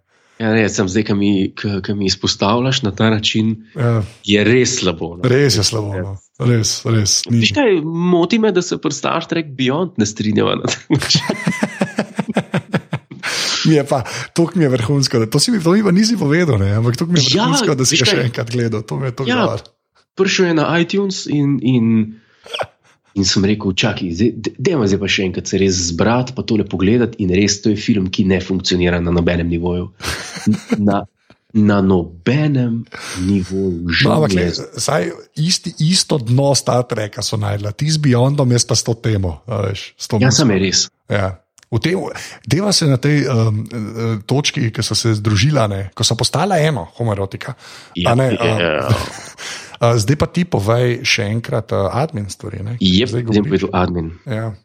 Ja, 0.41 0.49
ne, 0.49 0.65
sem 0.67 0.89
zdaj, 0.89 1.05
ki 1.05 1.13
mi, 1.13 1.29
ki- 1.53 1.77
ki 1.85 1.93
mi 1.93 2.09
izpostavljaš 2.09 2.81
na 2.83 2.91
ta 2.91 3.11
način, 3.13 3.53
Ja, 3.77 3.99
je 4.25 4.43
res 4.43 4.79
slabo. 4.79 5.13
No. 5.17 5.29
res 5.29 5.55
je 5.55 5.63
slabo. 5.63 5.93
No. 5.93 6.15
Res, 6.41 6.79
res. 6.85 7.19
Veš 7.29 7.53
kaj, 7.53 7.77
moti 7.85 8.41
me, 8.41 8.49
da 8.51 8.63
se 8.63 8.75
pri 8.77 8.91
Star 8.91 9.23
Trek 9.23 9.53
Beyond 9.53 10.01
ne 10.01 10.05
strinjava 10.05 10.57
na 10.57 10.65
ta 10.65 10.81
način. 10.89 11.21
Mi 13.65 13.75
je 13.75 13.83
pa, 13.83 14.03
to 14.33 14.49
mi 14.55 14.63
je 14.63 14.69
vrhunsko. 14.69 15.19
da- 15.19 15.25
To, 15.25 15.39
si 15.39 15.51
mi, 15.51 15.59
to 15.59 15.71
mi 15.71 15.83
pa 15.83 15.91
nisi 15.91 16.15
povedal, 16.15 16.57
ne? 16.57 16.71
ampak 16.71 16.95
to 16.95 17.05
mi 17.05 17.15
je 17.15 17.25
Ja, 17.31 17.45
vrhunsko, 17.45 17.75
da 17.75 17.83
si 17.83 17.95
ga 17.95 18.05
še 18.05 18.19
enkrat 18.23 18.49
gledal. 18.49 18.81
To 18.81 18.95
mi 18.95 19.07
je 19.07 19.13
to 19.13 19.23
Ja. 19.23 19.37
ja. 19.37 19.57
Prišel 20.13 20.45
je 20.45 20.53
na 20.53 20.65
iTunes 20.75 21.25
in, 21.25 21.57
in, 21.59 21.85
in 23.13 23.23
sem 23.23 23.41
rekel, 23.43 23.73
čakaj, 23.73 24.13
dajmo 24.55 24.85
zdaj 24.85 24.99
pa 24.99 25.07
še 25.07 25.23
enkrat 25.23 25.47
se 25.47 25.57
res 25.57 25.73
zbrati, 25.87 26.31
pa 26.31 26.43
tole 26.43 26.63
pogledati. 26.63 27.17
In 27.19 27.29
res 27.29 27.57
to 27.59 27.69
je 27.69 27.77
film, 27.77 28.07
ki 28.07 28.25
ne 28.25 28.37
funkcionira 28.37 28.99
na 28.99 29.09
nobenem 29.09 29.47
nivoju. 29.47 29.89
Na, 30.77 31.01
na 31.53 31.81
nobenem 31.81 32.81
nivoju, 33.19 33.85
No, 33.85 33.93
žal 33.93 34.11
ampak, 34.19 34.33
le, 34.33 34.45
saj, 34.75 35.09
isti, 35.35 35.73
isto 35.79 36.17
dno 36.17 36.53
Star 36.53 36.81
Treka 36.83 37.21
so 37.21 37.37
najdla, 37.37 37.71
ti 37.71 37.85
z 37.85 37.97
Beyondom, 37.97 38.49
jaz 38.49 38.65
pa 38.65 38.73
s 38.73 38.81
to 38.81 38.93
temo. 38.93 39.41
Veš, 39.45 39.93
s 39.93 40.05
to 40.07 40.17
Ja, 40.17 40.29
sem 40.29 40.49
res. 40.49 40.89
Ja. 41.05 41.37
Tem, 41.81 41.97
deva 42.45 42.73
se 42.73 42.85
na 42.85 42.97
tej 42.97 43.25
um, 43.25 43.63
eh, 43.65 44.21
točki, 44.25 44.69
ki 44.71 44.83
so 44.83 44.95
se 44.95 45.13
združila, 45.17 45.67
ne, 45.67 45.89
ko 45.95 46.03
so 46.03 46.17
postala 46.19 46.59
eno, 46.61 46.85
homoerotika. 46.97 47.55
Ja, 47.95 48.11
A 48.11 48.15
ne, 48.15 48.33
ja. 48.37 48.89
Uh, 49.83 49.99
zdaj 49.99 50.15
pa 50.15 50.27
ti 50.31 50.45
povej 50.47 51.03
še 51.03 51.27
enkrat 51.27 51.73
uh, 51.75 51.91
admin 51.91 52.29
stvari. 52.31 52.63
ne, 52.63 52.73
Je 52.79 53.03
zdaj 53.03 53.27
povedal 53.27 53.67
admin. 53.75 54.15
Ja. 54.23 54.55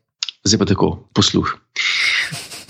Zdaj 0.47 0.59
pa 0.63 0.67
tako, 0.71 1.11
posluh. 1.11 1.59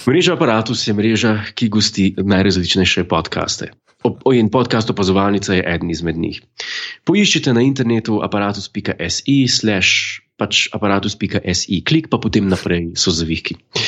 Mreža 0.09 0.32
Apparatus 0.32 0.86
je 0.89 0.97
mreža, 0.97 1.53
ki 1.53 1.68
gosti 1.68 2.16
najrazličnejše 2.16 3.05
o- 4.05 4.32
In 4.32 4.49
podcast 4.49 4.89
opazovalnica 4.91 5.55
je 5.55 5.64
eden 5.66 5.91
izmed 5.91 6.16
njih. 6.16 6.41
Poiščite 7.05 7.53
na 7.53 7.61
internetu 7.61 8.22
aparatus.si, 8.24 9.45
slash 9.49 10.22
pač 10.39 10.68
aparatus.si, 10.72 11.82
klik 11.84 12.09
pa 12.09 12.16
potem 12.16 12.49
naprej 12.49 12.95
so 12.97 13.12
zavihki. 13.12 13.59
Uh, 13.76 13.82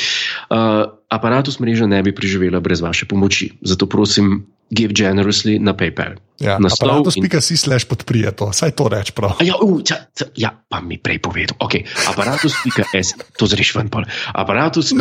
aparatus 1.09 1.59
mreža 1.59 1.87
ne 1.87 2.03
bi 2.03 2.15
preživela 2.15 2.59
brez 2.59 2.81
vaše 2.81 3.05
pomoči, 3.05 3.51
zato 3.61 3.85
prosim, 3.85 4.47
give 4.71 4.93
generously 4.95 5.59
na 5.59 5.75
PayPal. 5.75 6.15
Ja, 6.39 6.55
Naslov 6.57 7.05
in- 7.05 7.27
Aparatus.si 7.27 7.57
slash 7.59 7.85
podprije 7.85 8.31
to, 8.31 8.49
saj 8.55 8.71
to 8.71 8.87
reč 8.89 9.11
prav. 9.11 9.35
A 9.37 9.43
Ja, 9.43 9.59
uh, 9.61 9.83
ja, 9.83 9.97
ja, 10.35 10.49
pa 10.69 10.79
mi 10.81 10.97
prej 10.97 11.19
povedal. 11.19 11.59
Okay. 11.59 11.83
Aparatus.si, 12.07 13.13
to 13.37 13.45
zreš 13.45 13.75
ven, 13.75 13.91
pol. 13.91 14.07
Aparatus.si 14.33 14.95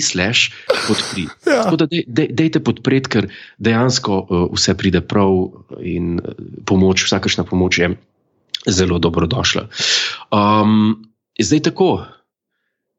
slash 0.00 0.50
podpri. 0.88 1.28
Ja. 1.46 1.62
Tako 1.68 1.76
da 1.76 1.86
dej, 1.86 2.02
dej, 2.08 2.28
dejte 2.32 2.58
podpreti, 2.64 3.08
ker 3.12 3.24
dejansko 3.60 4.12
uh, 4.16 4.48
vse 4.56 4.74
pride 4.74 5.00
prav 5.04 5.30
in 5.84 6.18
uh, 6.18 6.34
pomoč, 6.66 7.04
vsakršna 7.06 7.44
pomoč 7.44 7.78
je 7.78 7.92
zelo 8.66 8.98
dobrodošla. 8.98 9.68
Um, 10.32 11.04
zdaj 11.38 11.60
tako. 11.70 12.15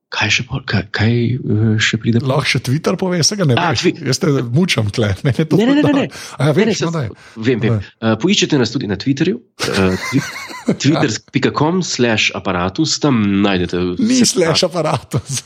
Kaj 0.08 0.30
še, 0.32 0.44
pol, 0.48 0.62
kaj, 0.64 0.86
kaj 0.96 1.12
uh, 1.36 1.74
še 1.78 1.98
pride? 2.00 2.22
Lahko 2.24 2.48
še 2.48 2.62
Twitter 2.64 2.96
pove, 2.96 3.18
se 3.28 3.36
ga 3.36 3.44
ne 3.44 3.58
A, 3.60 3.74
veš. 3.76 3.82
tvi- 3.84 4.08
Jaz 4.08 4.22
te 4.24 4.30
mučam 4.56 4.88
tle. 4.88 5.10
Ne, 5.20 5.34
ne, 5.36 5.44
to 5.44 5.58
Ne, 5.60 5.66
ne, 5.66 5.74
ne, 5.74 5.84
ne, 5.84 5.94
ne. 5.94 6.06
A, 6.38 6.48
ja, 6.48 6.54
Ne, 6.54 6.62
ne, 6.62 6.72
veš, 6.72 6.80
saj- 6.80 7.10
no. 7.12 7.18
Vem, 7.38 7.60
vem. 7.60 7.82
Uh, 8.00 8.14
poiščite 8.16 8.56
nas 8.56 8.72
tudi 8.72 8.88
na 8.88 8.96
Twitterju, 8.96 9.36
uh, 9.36 10.16
twitter.com 10.80 11.84
slash 11.84 12.32
aparatus, 12.32 12.96
tam 13.00 13.20
najdete 13.44 13.84
Ni 13.98 14.16
vse 14.16 14.30
slash 14.32 14.64
aparatus. 14.64 15.44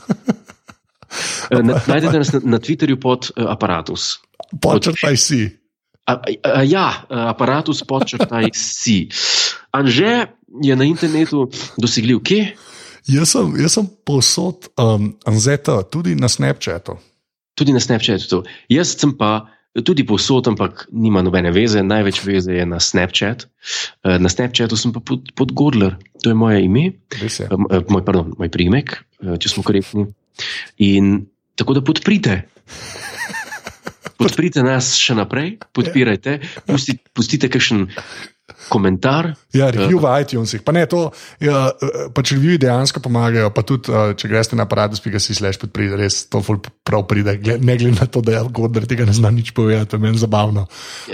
Eh, 1.50 1.60
na- 1.60 1.82
Najdete 1.88 2.18
nas 2.18 2.30
na, 2.32 2.40
na 2.46 2.60
Twitterju 2.60 2.96
pod 2.98 3.32
uh, 3.34 3.50
aparatus. 3.50 4.20
Počrtaj 4.62 5.18
si. 5.18 5.42
A, 6.06 6.16
a, 6.18 6.62
ja, 6.64 6.86
eh, 7.04 7.26
aparatus 7.28 7.82
podčrtaj 7.84 8.54
si. 8.54 9.10
Anže 9.72 10.30
je 10.62 10.74
na 10.76 10.84
internetu 10.84 11.50
dosegljiv 11.78 12.22
kje? 12.22 12.44
Jaz 13.10 13.34
sem, 13.34 13.56
jaz 13.58 13.78
sem 13.78 13.88
posod 14.06 14.70
um, 14.78 15.10
Anzeta, 15.26 15.82
tudi 15.84 16.14
na 16.16 16.30
Snapchatu. 16.30 17.00
Tudi 17.58 17.74
na 17.74 17.82
Snapchatu. 17.82 18.44
Jaz 18.70 18.94
sem 18.98 19.14
pa 19.18 19.50
tudi 19.80 20.04
povsod, 20.04 20.52
ampak 20.52 20.86
nima 20.92 21.24
nobene 21.24 21.52
veze, 21.56 21.80
največ 21.80 22.20
veze 22.28 22.60
je 22.60 22.66
na 22.68 22.80
Snapchat. 22.80 23.48
Eh, 24.04 24.20
Na 24.20 24.30
Snapchatu 24.30 24.76
sem 24.76 24.92
pa 24.92 25.00
pod, 25.00 25.32
pod 25.32 25.56
Godler, 25.56 25.96
to 26.20 26.30
je 26.30 26.36
moje 26.36 26.60
ime, 26.64 26.92
eh, 27.16 27.24
eh, 27.24 27.84
moj, 27.88 28.04
pardon, 28.04 28.36
moj 28.36 28.52
primek, 28.52 29.00
če 29.24 29.48
smo 29.48 29.64
korektni. 29.64 30.12
In 30.84 31.32
tako 31.56 31.80
da 31.80 31.82
podprite. 31.82 32.44
Podprite 34.22 34.62
nas 34.62 34.94
še 35.02 35.16
naprej, 35.18 35.58
podpirajte, 35.74 36.44
pustite, 36.68 37.02
pustite 37.18 37.50
kakšen 37.50 37.88
komentar. 38.70 39.34
Ja, 39.54 39.72
review 39.72 40.00
v 40.04 40.12
iTunesih. 40.22 40.62
Pa 40.64 40.76
ne, 40.76 40.86
to, 40.90 41.10
ja, 41.42 41.72
pač 42.16 42.34
review 42.36 42.60
dejansko 42.62 43.02
pomagajo, 43.04 43.50
pa 43.56 43.64
tudi, 43.68 43.92
uh, 43.92 44.14
če 44.18 44.30
greste 44.32 44.60
na 44.60 44.68
aparat.si 44.70 45.36
slash 45.36 45.60
podpride, 45.62 45.98
res 46.00 46.26
to 46.32 46.44
prav 46.86 47.06
pride, 47.10 47.38
ne 47.60 47.76
glede 47.78 47.98
na 47.98 48.08
to, 48.08 48.24
da 48.26 48.38
je 48.38 48.44
Godler 48.54 48.88
tega 48.90 49.08
ne 49.08 49.16
zna 49.16 49.32
nič 49.34 49.52
povedati, 49.58 49.92
to 49.92 50.00
je 50.00 50.04
meni 50.04 50.22
zabavno. 50.22 50.68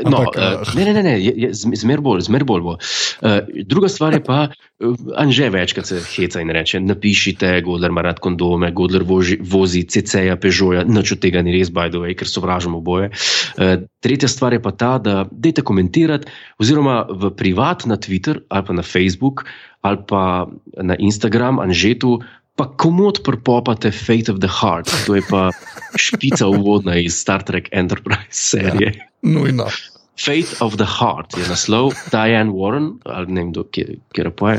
No, 0.04 0.06
Ampak, 0.06 0.36
uh, 0.36 0.44
eh, 0.62 0.76
ne, 0.78 0.86
ne, 0.86 0.94
ne, 0.94 1.04
ne 1.04 1.16
je, 1.22 1.34
je, 1.48 1.50
zm- 1.54 1.76
zmer 1.78 2.04
bolj, 2.04 2.26
zmer 2.28 2.46
bolj 2.48 2.64
bo. 2.66 2.74
Uh, 2.78 3.40
druga 3.66 3.90
stvar 3.92 4.18
je 4.18 4.24
pa, 4.24 4.40
uh, 4.50 4.94
Anže 5.18 5.50
večkrat 5.50 5.90
se 5.90 6.00
heca 6.06 6.42
in 6.42 6.54
reče: 6.54 6.80
napišite, 6.80 7.62
Godler 7.66 7.90
ima 7.90 8.02
rad 8.06 8.20
kondome, 8.20 8.72
Godler 8.72 9.04
vozi, 9.04 9.40
vozi 9.42 9.84
CC-ja, 9.90 10.38
Peugeota, 10.38 10.84
nič 10.86 11.16
od 11.18 11.22
tega 11.24 11.42
ni 11.42 11.56
res, 11.56 11.72
by 11.74 11.90
the 11.90 12.02
way, 12.02 12.14
ker 12.18 12.30
sovražimo 12.30 12.78
oboje. 12.78 13.10
Uh, 13.58 13.88
tretja 14.04 14.30
stvar 14.30 14.54
je 14.54 14.62
pa 14.62 14.72
ta, 14.72 14.98
da 15.02 15.26
dajte 15.32 15.66
komentirati, 15.66 16.30
oziroma 16.62 17.00
v 17.10 17.34
privat 17.38 17.86
na 17.86 17.96
Twitter 17.98 18.42
ali 18.50 18.66
pa 18.66 18.74
na 18.74 18.84
Facebook 18.84 19.46
ali 19.86 19.98
pa 20.08 20.48
na 20.82 20.96
Instagram, 21.00 21.60
Anžetu. 21.62 22.20
Pa 22.58 22.66
komod 22.74 23.22
prepopate 23.22 23.92
Fate 23.94 24.34
of 24.34 24.42
the 24.42 24.50
Heart, 24.50 24.90
to 25.06 25.14
je 25.16 25.22
pa 25.30 25.54
špica 26.10 26.50
uvodna 26.50 26.98
iz 26.98 27.14
Star 27.14 27.46
Trek 27.46 27.70
Enterprise 27.72 28.34
serije. 28.34 28.98
Ja. 28.98 29.06
Nujno. 29.22 29.70
Fate 30.18 30.58
of 30.66 30.82
the 30.82 30.86
Heart 30.90 31.38
je 31.38 31.46
naslov 31.46 31.94
Diane 32.10 32.50
Warren, 32.50 32.98
ali 33.06 33.30
ne 33.30 33.42
vem, 33.46 33.52
kdo, 33.54 33.64
kje, 33.70 34.02
kje 34.10 34.32
poje, 34.34 34.58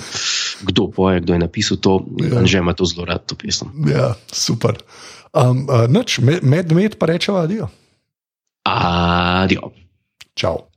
kdo 0.63 0.87
poje, 0.95 1.21
kdo 1.27 1.35
je 1.35 1.39
napisal 1.43 1.77
to, 1.83 2.07
Ja. 2.23 2.39
ja. 2.39 2.47
že 2.47 2.63
ima 2.63 2.73
to 2.79 2.87
zelo 2.87 3.05
rad, 3.11 3.27
to 3.27 3.35
pesem. 3.35 3.75
Ja, 3.91 4.15
super. 4.31 4.79
Um, 5.35 5.67
uh, 5.67 5.91
noč, 5.91 6.23
med, 6.23 6.47
med, 6.47 6.71
med 6.71 6.95
pa 7.03 7.11
rečeva, 7.11 7.43
adijo. 7.51 7.67
Adijo. 8.63 9.75
Čau. 10.39 10.68